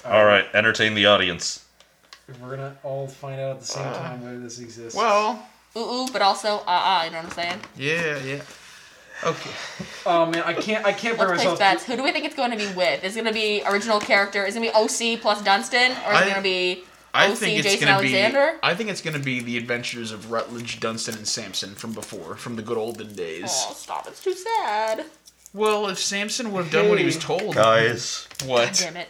All 0.05 0.23
right, 0.25 0.45
entertain 0.53 0.93
the 0.93 1.07
audience. 1.07 1.65
We're 2.41 2.55
gonna 2.55 2.75
all 2.83 3.07
find 3.07 3.39
out 3.39 3.51
at 3.51 3.59
the 3.61 3.65
same 3.65 3.83
time 3.93 4.23
whether 4.23 4.39
this 4.39 4.59
exists. 4.59 4.95
Well, 4.97 5.47
Ooh, 5.75 5.79
ooh, 5.79 6.07
but 6.11 6.21
also 6.21 6.63
ah 6.65 7.01
ah. 7.01 7.05
You 7.05 7.11
know 7.11 7.17
what 7.17 7.25
I'm 7.25 7.31
saying? 7.31 7.59
yeah, 7.77 8.17
yeah. 8.23 8.41
Okay. 9.23 9.49
oh 10.05 10.25
man, 10.27 10.43
I 10.45 10.53
can't 10.53 10.85
I 10.85 10.93
can't 10.93 11.17
bring 11.17 11.29
Let's 11.29 11.43
place 11.43 11.59
myself. 11.59 11.59
bets. 11.59 11.83
Who 11.85 11.95
do 11.97 12.03
we 12.03 12.11
think 12.13 12.23
it's 12.25 12.35
going 12.35 12.51
to 12.51 12.57
be 12.57 12.67
with? 12.73 13.03
Is 13.03 13.17
it 13.17 13.21
going 13.23 13.33
to 13.33 13.37
be 13.37 13.61
original 13.67 13.99
character? 13.99 14.45
Is 14.45 14.55
it 14.55 14.59
going 14.59 14.71
to 14.71 14.77
be 14.79 15.13
OC 15.15 15.19
plus 15.21 15.41
Dunston, 15.43 15.91
or 15.91 16.13
is 16.13 16.17
I- 16.17 16.21
it 16.21 16.23
going 16.25 16.35
to 16.35 16.41
be 16.41 16.83
I 17.13 17.27
OC 17.31 17.37
think 17.37 17.59
it's 17.59 17.67
Jason 17.67 17.87
gonna 17.87 17.97
Alexander? 17.97 18.51
be. 18.53 18.59
I 18.63 18.75
think 18.75 18.89
it's 18.91 19.01
gonna 19.01 19.17
be 19.17 19.39
the 19.41 19.57
adventures 19.57 20.11
of 20.11 20.29
Rutledge, 20.31 20.79
Dunston, 20.79 21.15
and 21.15 21.27
Samson 21.27 21.73
from 21.73 21.91
before, 21.93 22.35
from 22.35 22.55
the 22.55 22.61
good 22.61 22.77
olden 22.77 23.13
days. 23.15 23.45
Oh, 23.67 23.73
stop! 23.73 24.07
It's 24.07 24.23
too 24.23 24.33
sad. 24.35 25.05
Well, 25.51 25.87
if 25.87 25.97
Samson 25.97 26.51
would 26.53 26.65
have 26.65 26.71
done 26.71 26.87
what 26.89 26.99
he 26.99 27.05
was 27.05 27.17
told, 27.17 27.55
Guys, 27.55 28.27
God 28.41 28.47
what? 28.47 28.73
damn 28.79 28.95
it! 28.95 29.07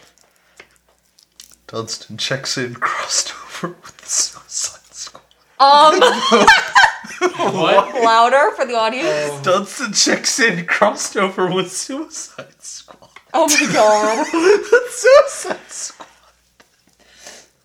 Dunston 1.70 2.16
checks 2.16 2.58
in 2.58 2.74
crossed 2.80 3.32
over 3.32 3.74
with 3.82 3.96
the 3.98 4.06
Suicide 4.06 4.94
Squad. 4.94 5.22
Um, 5.58 6.00
what? 7.54 7.94
louder 8.02 8.50
for 8.56 8.66
the 8.66 8.74
audience. 8.74 9.06
Oh, 9.08 9.40
Dunston 9.42 9.92
checks 9.92 10.40
in 10.40 10.66
crossed 10.66 11.16
over 11.16 11.50
with 11.52 11.70
Suicide 11.72 12.60
Squad. 12.62 13.10
Oh 13.32 13.46
my 13.46 13.72
god! 13.72 14.26
The 14.32 14.88
Suicide 14.90 15.70
Squad. 15.70 16.06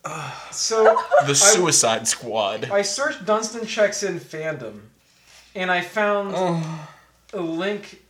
so 0.51 1.01
The 1.25 1.33
Suicide 1.35 2.07
Squad. 2.07 2.69
I 2.69 2.81
searched 2.83 3.25
Dunston 3.25 3.65
checks 3.65 4.03
in 4.03 4.19
fandom, 4.19 4.81
and 5.55 5.71
I 5.71 5.81
found 5.81 6.33
Oh. 6.35 6.87
a 7.33 7.41
link 7.41 8.03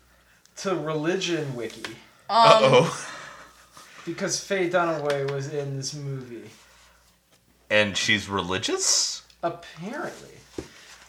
to 0.57 0.75
religion 0.75 1.55
wiki 1.55 1.95
Uh 2.29 2.59
oh. 2.63 3.07
Because 4.05 4.39
Faye 4.39 4.69
Dunaway 4.69 5.31
was 5.31 5.53
in 5.53 5.77
this 5.77 5.93
movie. 5.93 6.49
And 7.69 7.97
she's 7.97 8.29
religious? 8.29 9.23
Apparently. 9.41 10.29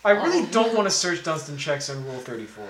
I 0.04 0.10
really 0.12 0.46
oh. 0.46 0.48
don't 0.50 0.74
want 0.74 0.86
to 0.86 0.90
search 0.90 1.24
Dunston 1.24 1.58
checks 1.58 1.88
in 1.88 2.04
Rule 2.04 2.18
34. 2.20 2.64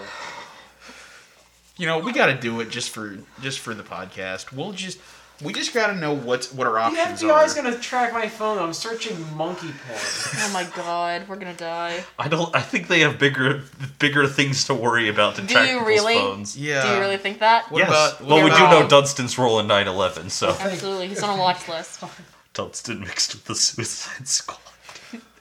You 1.76 1.86
know, 1.86 1.98
we 1.98 2.12
got 2.12 2.26
to 2.26 2.34
do 2.34 2.60
it 2.60 2.70
just 2.70 2.90
for 2.90 3.18
just 3.42 3.58
for 3.58 3.74
the 3.74 3.82
podcast. 3.82 4.52
We'll 4.52 4.72
just 4.72 4.98
we 5.42 5.52
just 5.52 5.74
got 5.74 5.88
to 5.88 5.94
know 5.94 6.14
what 6.14 6.46
what 6.46 6.66
our 6.66 6.74
The 6.74 6.80
options 7.00 7.22
FBI's 7.22 7.52
are. 7.58 7.62
gonna 7.62 7.78
track 7.78 8.12
my 8.12 8.28
phone. 8.28 8.58
I'm 8.58 8.72
searching 8.72 9.16
monkey 9.36 9.68
porn. 9.86 9.98
oh 10.36 10.50
my 10.52 10.64
god, 10.74 11.28
we're 11.28 11.36
gonna 11.36 11.52
die. 11.54 12.02
I 12.18 12.28
don't. 12.28 12.54
I 12.56 12.60
think 12.60 12.88
they 12.88 13.00
have 13.00 13.18
bigger, 13.18 13.62
bigger 13.98 14.26
things 14.26 14.64
to 14.64 14.74
worry 14.74 15.08
about 15.08 15.36
than 15.36 15.46
Do 15.46 15.54
track 15.54 15.68
you 15.68 15.74
people's 15.78 15.88
really? 15.88 16.14
phones. 16.14 16.56
Yeah. 16.56 16.82
Do 16.86 16.94
you 16.94 17.00
really 17.00 17.18
think 17.18 17.40
that? 17.40 17.70
What 17.70 17.80
yes. 17.80 17.88
about 17.88 18.20
well, 18.26 18.36
what 18.36 18.44
we 18.44 18.50
do 18.50 18.56
about- 18.56 18.70
know 18.70 18.80
um, 18.82 18.88
Dunston's 18.88 19.36
role 19.38 19.60
in 19.60 19.66
9/11, 19.66 20.30
so 20.30 20.56
Absolutely, 20.58 21.08
he's 21.08 21.22
on 21.22 21.38
a 21.38 21.40
watch 21.40 21.68
list. 21.68 22.02
Dunston 22.54 23.00
mixed 23.00 23.34
with 23.34 23.44
the 23.44 23.54
Suicide 23.54 24.26
Squad. 24.26 24.60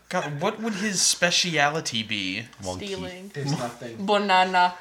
God, 0.10 0.40
what 0.40 0.62
would 0.62 0.74
his 0.76 1.02
speciality 1.02 2.04
be? 2.04 2.44
Monkey. 2.64 2.88
Stealing. 2.88 3.32
There's 3.34 3.52
nothing. 3.52 4.06
Banana. 4.06 4.76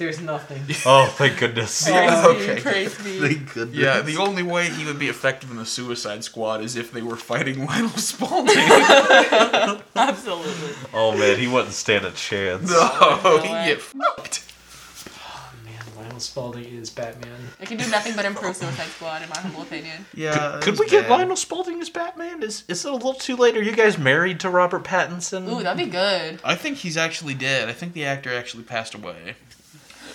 There's 0.00 0.20
nothing. 0.20 0.62
Oh, 0.86 1.06
thank 1.16 1.38
goodness. 1.38 1.86
Yeah. 1.88 2.24
Okay. 2.26 2.54
me, 2.56 2.60
praise 2.62 3.04
me. 3.04 3.18
Thank 3.20 3.54
goodness. 3.54 3.76
Yeah, 3.78 4.00
the 4.00 4.16
only 4.16 4.42
way 4.42 4.68
he 4.70 4.84
would 4.86 4.98
be 4.98 5.08
effective 5.08 5.50
in 5.50 5.56
the 5.58 5.66
Suicide 5.66 6.24
Squad 6.24 6.62
is 6.62 6.74
if 6.74 6.90
they 6.90 7.02
were 7.02 7.16
fighting 7.16 7.66
Lionel 7.66 7.90
Spalding. 7.90 8.56
Absolutely. 9.96 10.74
Oh 10.94 11.16
man, 11.16 11.38
he 11.38 11.46
wouldn't 11.46 11.74
stand 11.74 12.04
a 12.06 12.10
chance. 12.12 12.70
no, 12.70 13.38
he'd 13.42 13.48
get 13.68 13.80
fucked. 13.80 14.44
Oh, 15.22 15.52
man, 15.64 15.82
Lionel 15.98 16.20
Spalding 16.20 16.64
is 16.64 16.88
Batman. 16.90 17.38
It 17.60 17.68
can 17.68 17.76
do 17.76 17.88
nothing 17.90 18.14
but 18.16 18.24
improve 18.24 18.56
Suicide 18.56 18.88
Squad, 18.88 19.22
in 19.22 19.28
my 19.28 19.38
humble 19.38 19.62
opinion. 19.62 20.06
Yeah. 20.14 20.52
Could, 20.62 20.76
could 20.76 20.78
we 20.80 20.88
get 20.88 21.10
Lionel 21.10 21.36
Spalding 21.36 21.80
as 21.80 21.90
Batman? 21.90 22.42
Is 22.42 22.64
is 22.68 22.84
it 22.84 22.90
a 22.90 22.94
little 22.94 23.14
too 23.14 23.36
late? 23.36 23.56
Are 23.56 23.62
you 23.62 23.72
guys 23.72 23.98
married 23.98 24.40
to 24.40 24.50
Robert 24.50 24.84
Pattinson? 24.84 25.46
Ooh, 25.52 25.62
that'd 25.62 25.84
be 25.84 25.90
good. 25.90 26.40
I 26.42 26.54
think 26.54 26.78
he's 26.78 26.96
actually 26.96 27.34
dead. 27.34 27.68
I 27.68 27.72
think 27.72 27.92
the 27.92 28.04
actor 28.06 28.32
actually 28.34 28.62
passed 28.64 28.94
away. 28.94 29.34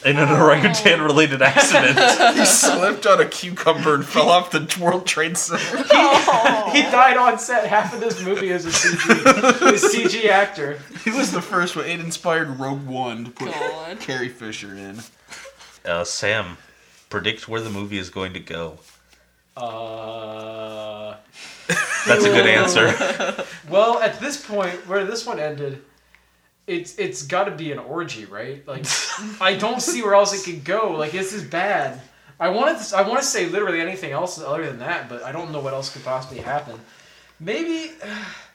In 0.06 0.18
an 0.18 0.30
orangutan-related 0.30 1.41
accident. 1.41 1.98
He 2.38 2.46
slipped 2.46 3.08
on 3.08 3.20
a 3.20 3.26
cucumber 3.26 3.96
and 3.96 4.06
fell 4.06 4.30
off 4.30 4.52
the 4.52 4.78
World 4.80 5.08
Trade 5.08 5.36
Center. 5.38 5.78
He 6.76 6.82
died 6.84 7.18
on 7.18 7.39
set. 7.39 7.65
Half 7.68 7.94
of 7.94 8.00
this 8.02 8.22
movie 8.24 8.50
is 8.50 8.65
a 8.65 8.70
CG, 8.70 9.74
is 9.74 9.84
CG 9.84 10.26
actor. 10.30 10.78
He 11.04 11.10
was 11.10 11.32
the 11.32 11.41
first 11.41 11.76
one. 11.76 11.86
It 11.86 12.00
inspired 12.02 12.60
Rogue 12.60 12.86
One 12.86 13.26
to 13.26 13.32
put 13.32 13.52
God. 13.54 14.00
Carrie 14.00 14.30
Fisher 14.30 14.74
in. 14.76 15.00
uh, 15.86 16.04
Sam, 16.04 16.58
predict 17.10 17.48
where 17.48 17.62
the 17.62 17.70
movie 17.70 17.98
is 17.98 18.10
going 18.10 18.34
to 18.34 18.39
go. 18.41 18.80
Uh, 19.56 21.15
That's 22.06 22.26
a 22.26 22.30
good 22.30 22.46
answer. 22.46 22.94
well, 23.70 24.00
at 24.00 24.20
this 24.20 24.46
point, 24.46 24.86
where 24.88 25.06
this 25.06 25.26
one 25.26 25.39
ended, 25.39 25.82
it's 26.67 26.97
it's 26.97 27.23
got 27.23 27.45
to 27.45 27.51
be 27.51 27.71
an 27.71 27.80
orgy, 27.80 28.25
right? 28.25 28.67
Like, 28.67 28.86
I 29.41 29.56
don't 29.56 29.82
see 29.82 30.01
where 30.01 30.15
else 30.15 30.34
it 30.34 30.49
could 30.49 30.63
go. 30.63 30.91
Like, 30.91 31.12
this 31.12 31.34
is 31.34 31.43
bad. 31.43 32.01
I 32.39 32.49
wanted 32.49 32.84
to, 32.84 32.97
I 32.97 33.08
want 33.08 33.21
to 33.21 33.25
say 33.25 33.47
literally 33.47 33.80
anything 33.80 34.12
else 34.12 34.39
other 34.39 34.65
than 34.65 34.80
that, 34.80 35.08
but 35.08 35.23
I 35.23 35.32
don't 35.32 35.51
know 35.51 35.62
what 35.62 35.73
else 35.73 35.91
could 35.91 36.04
possibly 36.04 36.39
happen. 36.39 36.80
Maybe, 37.39 37.91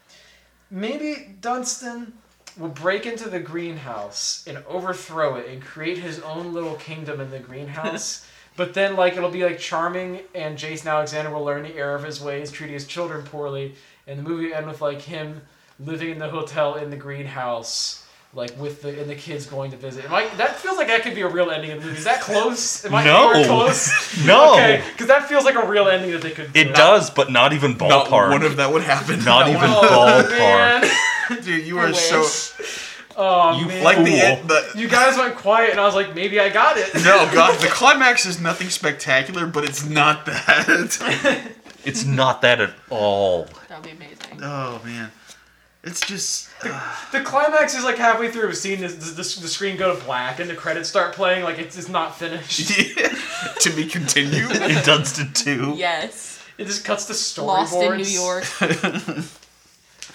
maybe 0.71 1.37
Dunston 1.41 2.13
will 2.59 2.69
break 2.69 3.07
into 3.07 3.31
the 3.31 3.41
greenhouse 3.41 4.45
and 4.47 4.59
overthrow 4.69 5.37
it 5.37 5.49
and 5.49 5.63
create 5.63 5.99
his 5.99 6.21
own 6.21 6.53
little 6.53 6.75
kingdom 6.75 7.21
in 7.21 7.31
the 7.31 7.39
greenhouse. 7.39 8.27
but 8.57 8.75
then, 8.75 8.97
like, 8.97 9.17
it'll 9.17 9.31
be 9.31 9.45
like 9.45 9.59
charming, 9.59 10.21
and 10.35 10.59
Jason 10.59 10.89
Alexander 10.89 11.31
will 11.31 11.45
learn 11.45 11.63
the 11.63 11.77
error 11.77 11.95
of 11.95 12.03
his 12.03 12.21
ways, 12.21 12.51
treating 12.51 12.75
his 12.75 12.87
children 12.87 13.25
poorly, 13.25 13.77
and 14.07 14.19
the 14.19 14.23
movie 14.23 14.53
end 14.53 14.67
with 14.67 14.83
like 14.83 15.01
him 15.01 15.41
living 15.85 16.11
in 16.11 16.19
the 16.19 16.29
hotel 16.29 16.75
in 16.77 16.91
the 16.91 16.97
greenhouse. 16.97 17.97
Like 18.33 18.57
with 18.61 18.83
the 18.83 18.91
and 19.01 19.11
the 19.11 19.17
kids 19.17 19.47
going 19.47 19.73
to 19.73 19.77
visit. 19.77 20.05
Am 20.05 20.15
I, 20.15 20.29
that 20.37 20.55
feels 20.55 20.77
like 20.79 20.87
that 20.87 21.03
could 21.03 21.17
be 21.17 21.23
a 21.23 21.29
real 21.29 21.51
ending 21.51 21.73
of 21.73 21.81
the 21.81 21.87
movie. 21.87 21.99
Is 21.99 22.05
that 22.05 22.21
close? 22.21 22.85
Am 22.85 22.95
I 22.95 23.03
No. 23.05 23.33
close? 23.45 23.91
No. 24.25 24.53
Okay, 24.53 24.85
because 24.93 25.09
that 25.09 25.27
feels 25.29 25.45
like 25.45 25.57
a 25.57 25.67
real 25.67 25.89
ending 25.89 26.13
that 26.13 26.23
they 26.23 26.31
could. 26.31 26.53
do. 26.53 26.61
It 26.61 26.73
does, 26.77 27.11
but 27.11 27.33
not 27.33 27.53
even 27.53 27.73
Not 27.77 28.07
ballpark. 28.07 28.31
one 28.31 28.45
of 28.45 28.55
that 28.59 28.73
would 28.73 28.83
happen. 28.83 29.25
Not 29.25 29.49
even 29.49 29.63
Oh, 29.65 30.23
ballpark. 30.29 30.31
man. 30.31 31.43
Dude, 31.43 31.67
you 31.67 31.81
I 31.81 31.87
are 31.91 31.93
so. 31.93 32.25
Oh 33.17 33.59
You 33.59 33.67
man. 33.67 33.83
like 33.83 33.97
the, 34.05 34.21
end, 34.21 34.49
the 34.49 34.71
You 34.77 34.87
guys 34.87 35.19
went 35.19 35.35
quiet, 35.35 35.71
and 35.73 35.81
I 35.81 35.85
was 35.85 35.97
like, 35.97 36.15
maybe 36.15 36.39
I 36.39 36.51
got 36.51 36.77
it. 36.77 36.95
No, 36.95 37.29
God, 37.35 37.61
the 37.61 37.67
climax 37.67 38.27
is 38.27 38.41
nothing 38.41 38.69
spectacular, 38.71 39.45
but 39.47 39.65
it's 39.65 39.85
not 39.85 40.25
that. 40.27 41.51
It's 41.85 42.05
not 42.05 42.43
that 42.43 42.61
at 42.61 42.75
all. 42.91 43.49
That'd 43.69 43.83
be 43.85 43.91
amazing. 43.91 44.41
oh 44.41 44.81
man, 44.85 45.11
it's 45.83 46.01
just 46.01 46.49
uh, 46.63 46.97
The 47.13 47.23
climax 47.23 47.75
is 47.75 47.85
like 47.85 47.97
halfway 47.97 48.31
through 48.31 48.49
a 48.49 48.55
scene, 48.55 48.81
the, 48.81 48.89
the, 48.89 49.15
the 49.15 49.25
screen 49.25 49.77
go 49.77 49.97
to 49.97 50.05
black, 50.05 50.39
and 50.39 50.51
the 50.51 50.55
credits 50.55 50.89
start 50.89 51.15
playing 51.15 51.43
like 51.45 51.59
it's, 51.59 51.77
it's 51.79 51.89
not 51.89 52.17
finished. 52.17 52.69
to 53.61 53.71
be 53.71 53.87
continued. 53.87 54.51
In 54.57 54.83
Dunston 54.85 55.33
2. 55.33 55.75
Yes. 55.77 56.43
It 56.59 56.67
just 56.67 56.85
cuts 56.85 57.07
to 57.07 57.15
storyboards. 57.15 57.47
Lost 57.47 57.75
in 57.75 57.97
New 57.97 58.05
York. 58.05 58.45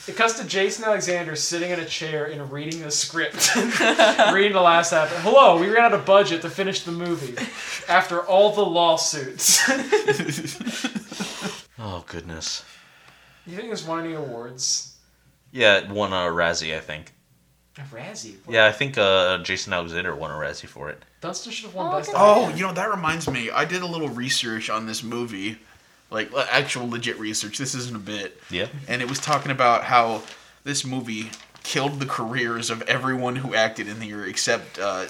It 0.08 0.16
cuts 0.16 0.40
to 0.40 0.46
Jason 0.46 0.86
Alexander 0.86 1.36
sitting 1.36 1.72
in 1.72 1.80
a 1.80 1.86
chair 1.86 2.26
and 2.26 2.52
reading 2.52 2.82
the 2.84 2.92
script, 2.92 3.56
reading 3.56 4.54
the 4.54 4.62
last 4.62 4.92
half. 4.92 5.10
Hello, 5.24 5.60
we 5.60 5.68
ran 5.68 5.86
out 5.86 5.94
of 5.96 6.06
budget 6.06 6.44
to 6.44 6.50
finish 6.52 6.82
the 6.82 6.92
movie 6.92 7.36
after 7.90 8.22
all 8.22 8.54
the 8.54 8.64
lawsuits. 8.64 9.68
Oh, 11.80 12.04
goodness. 12.08 12.64
you 13.48 13.58
think 13.58 13.72
this 13.72 13.88
won 13.88 14.06
any 14.06 14.14
awards? 14.14 14.95
Yeah, 15.56 15.78
it 15.78 15.90
won 15.90 16.12
a 16.12 16.28
Razzie, 16.32 16.76
I 16.76 16.82
think. 16.82 17.14
A 17.78 17.82
Razzie. 17.96 18.36
Yeah, 18.50 18.66
I 18.66 18.72
think 18.74 18.98
uh, 18.98 19.38
Jason 19.40 19.72
Alexander 19.72 20.14
won 20.14 20.30
a 20.32 20.34
Razzie 20.34 20.68
for 20.68 20.90
it. 20.90 21.02
Dunston 21.22 21.52
should 21.54 21.66
have 21.68 21.76
won 21.76 21.88
Oh, 21.94 21.98
best. 21.98 22.12
Oh, 22.14 22.50
you 22.50 22.62
know 22.64 22.74
that 22.74 22.90
reminds 22.90 23.30
me. 23.30 23.50
I 23.50 23.64
did 23.66 23.82
a 23.82 23.86
little 23.86 24.10
research 24.10 24.70
on 24.70 24.86
this 24.86 25.02
movie, 25.02 25.58
like 26.12 26.30
uh, 26.34 26.46
actual 26.52 26.90
legit 26.90 27.18
research. 27.20 27.58
This 27.58 27.74
isn't 27.74 27.96
a 27.96 28.00
bit, 28.00 28.40
Yeah. 28.50 28.68
and 28.90 29.02
it 29.02 29.10
was 29.10 29.20
talking 29.20 29.52
about 29.52 29.86
how 29.86 30.24
this 30.66 30.86
movie 30.86 31.32
killed 31.64 32.00
the 32.00 32.06
careers 32.06 32.70
of 32.70 32.82
everyone 32.84 33.38
who 33.38 33.56
acted 33.56 33.88
in 33.88 34.02
here 34.02 34.26
except 34.26 34.78
uh, 34.78 35.06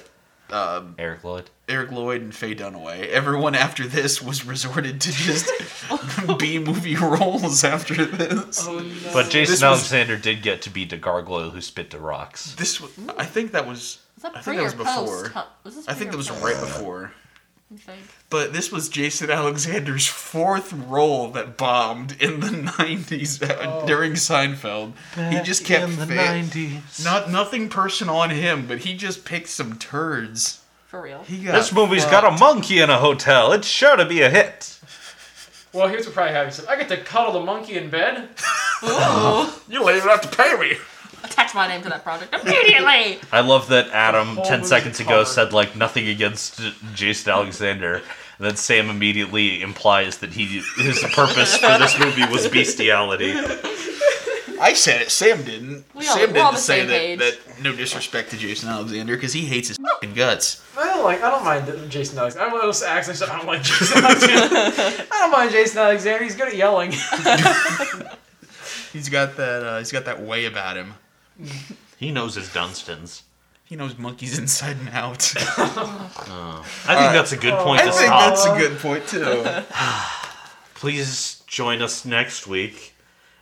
uh, 0.51 0.83
Eric 0.97 1.23
Lloyd. 1.23 1.49
Eric 1.67 1.91
Lloyd 1.91 2.21
and 2.21 2.33
Faye 2.35 2.53
Dunaway. 2.55 3.07
Everyone 3.09 3.55
after 3.55 3.87
this 3.87 4.21
was 4.21 4.45
resorted 4.45 5.01
to 5.01 5.11
just 5.11 5.49
B 6.39 6.59
movie 6.59 6.95
roles 7.01 7.63
after 7.63 8.05
this. 8.05 8.65
Oh, 8.67 8.79
no. 8.79 9.13
But 9.13 9.29
Jason 9.29 9.39
This 9.41 9.49
was- 9.49 9.63
Alexander 9.63 10.17
did 10.17 10.43
get 10.43 10.61
to 10.63 10.69
be 10.69 10.85
the 10.85 10.97
gargoyle 10.97 11.49
who 11.49 11.61
spit 11.61 11.89
the 11.89 11.99
rocks. 11.99 12.53
This, 12.55 12.79
was, 12.79 12.91
I 13.17 13.25
think 13.25 13.51
that 13.53 13.67
was. 13.67 13.99
Was 14.15 14.23
that 14.23 14.37
I 14.37 14.41
think 14.41 14.57
that 14.57 14.63
was 14.63 14.73
before. 14.75 15.29
post? 15.29 15.47
Was 15.63 15.75
this 15.75 15.87
I 15.87 15.93
think 15.93 16.11
that 16.11 16.17
was 16.17 16.29
right 16.31 16.59
before. 16.59 17.11
I 17.73 17.77
think. 17.77 17.99
But 18.29 18.53
this 18.53 18.71
was 18.71 18.89
Jason 18.89 19.29
Alexander's 19.31 20.05
fourth 20.07 20.71
role 20.71 21.29
that 21.31 21.57
bombed 21.57 22.15
in 22.21 22.39
the 22.39 22.47
90s 22.47 23.41
uh, 23.41 23.85
during 23.85 24.13
Seinfeld. 24.13 24.93
he 25.31 25.41
just 25.41 25.65
kept 25.65 25.83
in 25.91 25.95
the 25.97 26.05
fa- 26.05 26.13
90s. 26.13 27.03
Not 27.03 27.31
nothing 27.31 27.67
personal 27.69 28.17
on 28.17 28.29
him, 28.29 28.67
but 28.67 28.79
he 28.79 28.95
just 28.95 29.25
picked 29.25 29.49
some 29.49 29.77
turds. 29.79 30.61
For 30.87 31.01
real. 31.01 31.23
He 31.23 31.43
got 31.43 31.53
This 31.53 31.73
movie's 31.73 32.03
fucked. 32.05 32.21
got 32.23 32.33
a 32.33 32.37
monkey 32.39 32.79
in 32.79 32.89
a 32.89 32.97
hotel. 32.99 33.51
It's 33.51 33.67
sure 33.67 33.95
to 33.97 34.05
be 34.05 34.21
a 34.21 34.29
hit. 34.29 34.79
Well, 35.73 35.87
here's 35.89 36.05
what 36.05 36.13
probably 36.15 36.33
happens. 36.33 36.63
I 36.65 36.77
get 36.77 36.87
to 36.89 36.97
cuddle 36.97 37.33
the 37.33 37.41
monkey 37.41 37.77
in 37.77 37.89
bed. 37.89 38.29
Ooh. 38.83 39.49
You 39.67 39.79
don't 39.79 39.95
even 39.95 40.07
have 40.09 40.21
to 40.21 40.27
pay 40.37 40.55
me. 40.59 40.77
Attach 41.25 41.55
my 41.55 41.67
name 41.67 41.81
to 41.81 41.89
that 41.89 42.03
project 42.03 42.33
immediately. 42.33 43.19
I 43.31 43.41
love 43.41 43.69
that 43.69 43.89
Adam, 43.89 44.37
10 44.43 44.63
seconds 44.63 44.99
ago, 44.99 45.09
covered. 45.09 45.27
said, 45.27 45.53
like, 45.53 45.75
nothing 45.75 46.07
against 46.07 46.61
Jason 46.93 47.31
Alexander. 47.31 47.95
And 48.37 48.47
then 48.47 48.55
Sam 48.55 48.89
immediately 48.89 49.61
implies 49.61 50.19
that 50.19 50.33
he 50.33 50.61
his 50.77 50.99
purpose 51.13 51.57
for 51.57 51.77
this 51.79 51.97
movie 51.99 52.25
was 52.31 52.47
bestiality. 52.47 53.33
I 54.59 54.73
said 54.73 55.01
it. 55.01 55.09
Sam 55.09 55.43
didn't. 55.43 55.85
We 55.93 56.03
Sam 56.03 56.35
all 56.37 56.51
didn't 56.51 56.57
say 56.57 57.15
that, 57.15 57.19
that. 57.19 57.61
No 57.61 57.75
disrespect 57.75 58.31
to 58.31 58.37
Jason 58.37 58.69
Alexander 58.69 59.15
because 59.15 59.33
he 59.33 59.45
hates 59.45 59.69
his 59.69 59.77
fucking 59.77 60.13
guts. 60.13 60.63
I 60.77 60.85
don't 60.85 61.03
like. 61.03 61.21
I 61.23 61.29
don't 61.29 61.43
mind 61.43 61.91
Jason 61.91 62.17
Alexander. 62.17 62.47
I'm 62.47 62.53
a 62.53 62.65
little 62.65 62.87
actually. 62.87 63.15
I 63.27 63.37
don't 63.37 63.47
like 63.47 63.63
Jason 63.63 64.03
Alexander. 64.03 64.55
I 65.11 65.19
don't 65.19 65.31
mind 65.31 65.51
Jason 65.51 65.77
Alexander. 65.79 66.23
He's 66.23 66.35
good 66.35 66.47
at 66.49 66.55
yelling. 66.55 66.91
He's 68.93 69.09
got 69.09 69.35
that. 69.35 69.63
Uh, 69.63 69.77
he's 69.79 69.91
got 69.91 70.05
that 70.05 70.21
way 70.21 70.45
about 70.45 70.77
him. 70.77 70.93
He 71.97 72.11
knows 72.11 72.35
his 72.35 72.49
Dunstons. 72.49 73.23
He 73.63 73.75
knows 73.77 73.97
monkeys 73.97 74.37
inside 74.37 74.75
and 74.77 74.89
out. 74.89 75.33
Oh. 76.27 76.65
I 76.87 76.95
think 76.95 77.13
that's 77.13 77.31
a 77.31 77.37
good 77.37 77.53
point 77.59 77.81
I 77.81 77.85
to 77.85 77.91
think 77.91 78.05
stop. 78.07 78.29
that's 78.29 78.45
a 78.45 78.57
good 78.57 78.77
point 78.79 79.07
too. 79.07 79.45
Please 80.75 81.41
join 81.47 81.81
us 81.81 82.03
next 82.05 82.47
week 82.47 82.95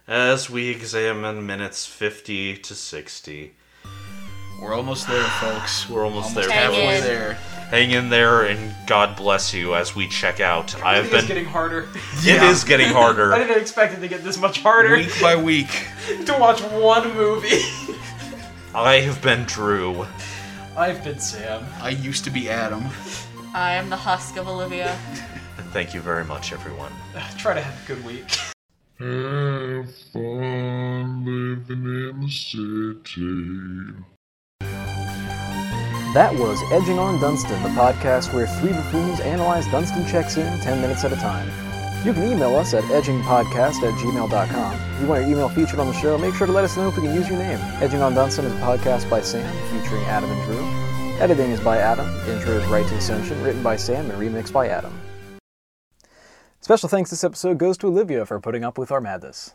as 0.07 0.49
we 0.49 0.69
examine 0.69 1.45
minutes 1.45 1.85
50 1.85 2.57
to 2.57 2.75
60. 2.75 3.53
We're 4.61 4.73
almost 4.73 5.07
there, 5.07 5.23
folks. 5.23 5.89
We're 5.89 6.05
almost, 6.05 6.29
Almost 6.37 6.47
there. 6.47 6.51
Halfway 6.57 7.01
there. 7.01 7.37
Hang 7.69 7.91
in 7.91 8.09
there 8.09 8.43
and 8.43 8.73
God 8.85 9.15
bless 9.15 9.53
you 9.53 9.73
as 9.75 9.95
we 9.95 10.07
check 10.07 10.39
out. 10.39 10.79
I 10.83 10.95
have 10.97 11.05
It's 11.05 11.13
been. 11.15 11.25
getting 11.27 11.45
harder. 11.45 11.87
It 12.23 12.41
is 12.43 12.63
getting 12.63 12.89
harder. 12.89 13.33
I 13.33 13.39
didn't 13.39 13.59
expect 13.59 13.93
it 13.97 13.99
to 14.01 14.07
get 14.07 14.23
this 14.23 14.37
much 14.37 14.61
harder 14.61 14.95
Week 14.97 15.21
by 15.21 15.35
week. 15.35 15.87
to 16.25 16.37
watch 16.39 16.61
one 16.61 17.13
movie. 17.15 17.61
I 18.75 18.97
have 19.01 19.21
been 19.21 19.43
Drew. 19.45 20.05
I've 20.77 21.03
been 21.03 21.19
Sam. 21.19 21.65
I 21.81 21.89
used 21.89 22.23
to 22.25 22.29
be 22.29 22.49
Adam. 22.49 22.83
I 23.55 23.73
am 23.73 23.89
the 23.89 23.97
husk 23.97 24.37
of 24.37 24.47
Olivia. 24.47 24.95
Thank 25.71 25.93
you 25.93 26.01
very 26.01 26.25
much, 26.25 26.53
everyone. 26.53 26.91
Try 27.37 27.53
to 27.55 27.61
have 27.61 27.83
a 27.83 27.87
good 27.87 28.05
week. 28.05 28.25
Have 28.99 29.95
fun 30.13 31.25
living 31.25 31.85
in 31.85 32.21
the 32.21 32.29
city. 32.29 34.03
That 36.13 36.35
was 36.35 36.61
Edging 36.71 36.99
on 36.99 37.19
Dunston, 37.19 37.63
the 37.63 37.69
podcast 37.69 38.31
where 38.35 38.45
three 38.45 38.71
buffoons 38.71 39.19
analyze 39.19 39.65
Dunston 39.65 40.05
checks 40.05 40.37
in 40.37 40.59
10 40.59 40.79
minutes 40.79 41.03
at 41.03 41.11
a 41.11 41.15
time. 41.15 41.49
You 42.05 42.13
can 42.13 42.31
email 42.31 42.55
us 42.55 42.75
at 42.75 42.83
edgingpodcast 42.83 43.81
at 43.81 43.95
gmail.com. 43.95 44.93
If 44.93 45.01
you 45.01 45.07
want 45.07 45.23
your 45.23 45.31
email 45.31 45.49
featured 45.49 45.79
on 45.79 45.87
the 45.87 45.93
show, 45.93 46.19
make 46.19 46.35
sure 46.35 46.45
to 46.45 46.53
let 46.53 46.65
us 46.65 46.77
know 46.77 46.87
if 46.89 46.95
we 46.97 47.01
can 47.01 47.15
use 47.15 47.27
your 47.27 47.39
name. 47.39 47.57
Edging 47.81 48.03
on 48.03 48.13
Dunston 48.13 48.45
is 48.45 48.53
a 48.53 48.57
podcast 48.57 49.09
by 49.09 49.21
Sam, 49.21 49.51
featuring 49.71 50.03
Adam 50.03 50.29
and 50.29 50.43
Drew. 50.43 50.63
Editing 51.19 51.49
is 51.49 51.59
by 51.59 51.79
Adam. 51.79 52.07
Intro 52.29 52.59
is 52.59 52.65
Right 52.67 52.87
to 52.87 52.95
Ascension, 52.95 53.41
written 53.41 53.63
by 53.63 53.75
Sam 53.75 54.11
and 54.11 54.21
remixed 54.21 54.53
by 54.53 54.67
Adam. 54.67 54.93
Special 56.61 56.89
thanks 56.89 57.09
this 57.09 57.23
episode 57.23 57.57
goes 57.57 57.75
to 57.79 57.87
Olivia 57.87 58.23
for 58.27 58.39
putting 58.39 58.63
up 58.63 58.77
with 58.77 58.91
our 58.91 59.01
madness. 59.01 59.53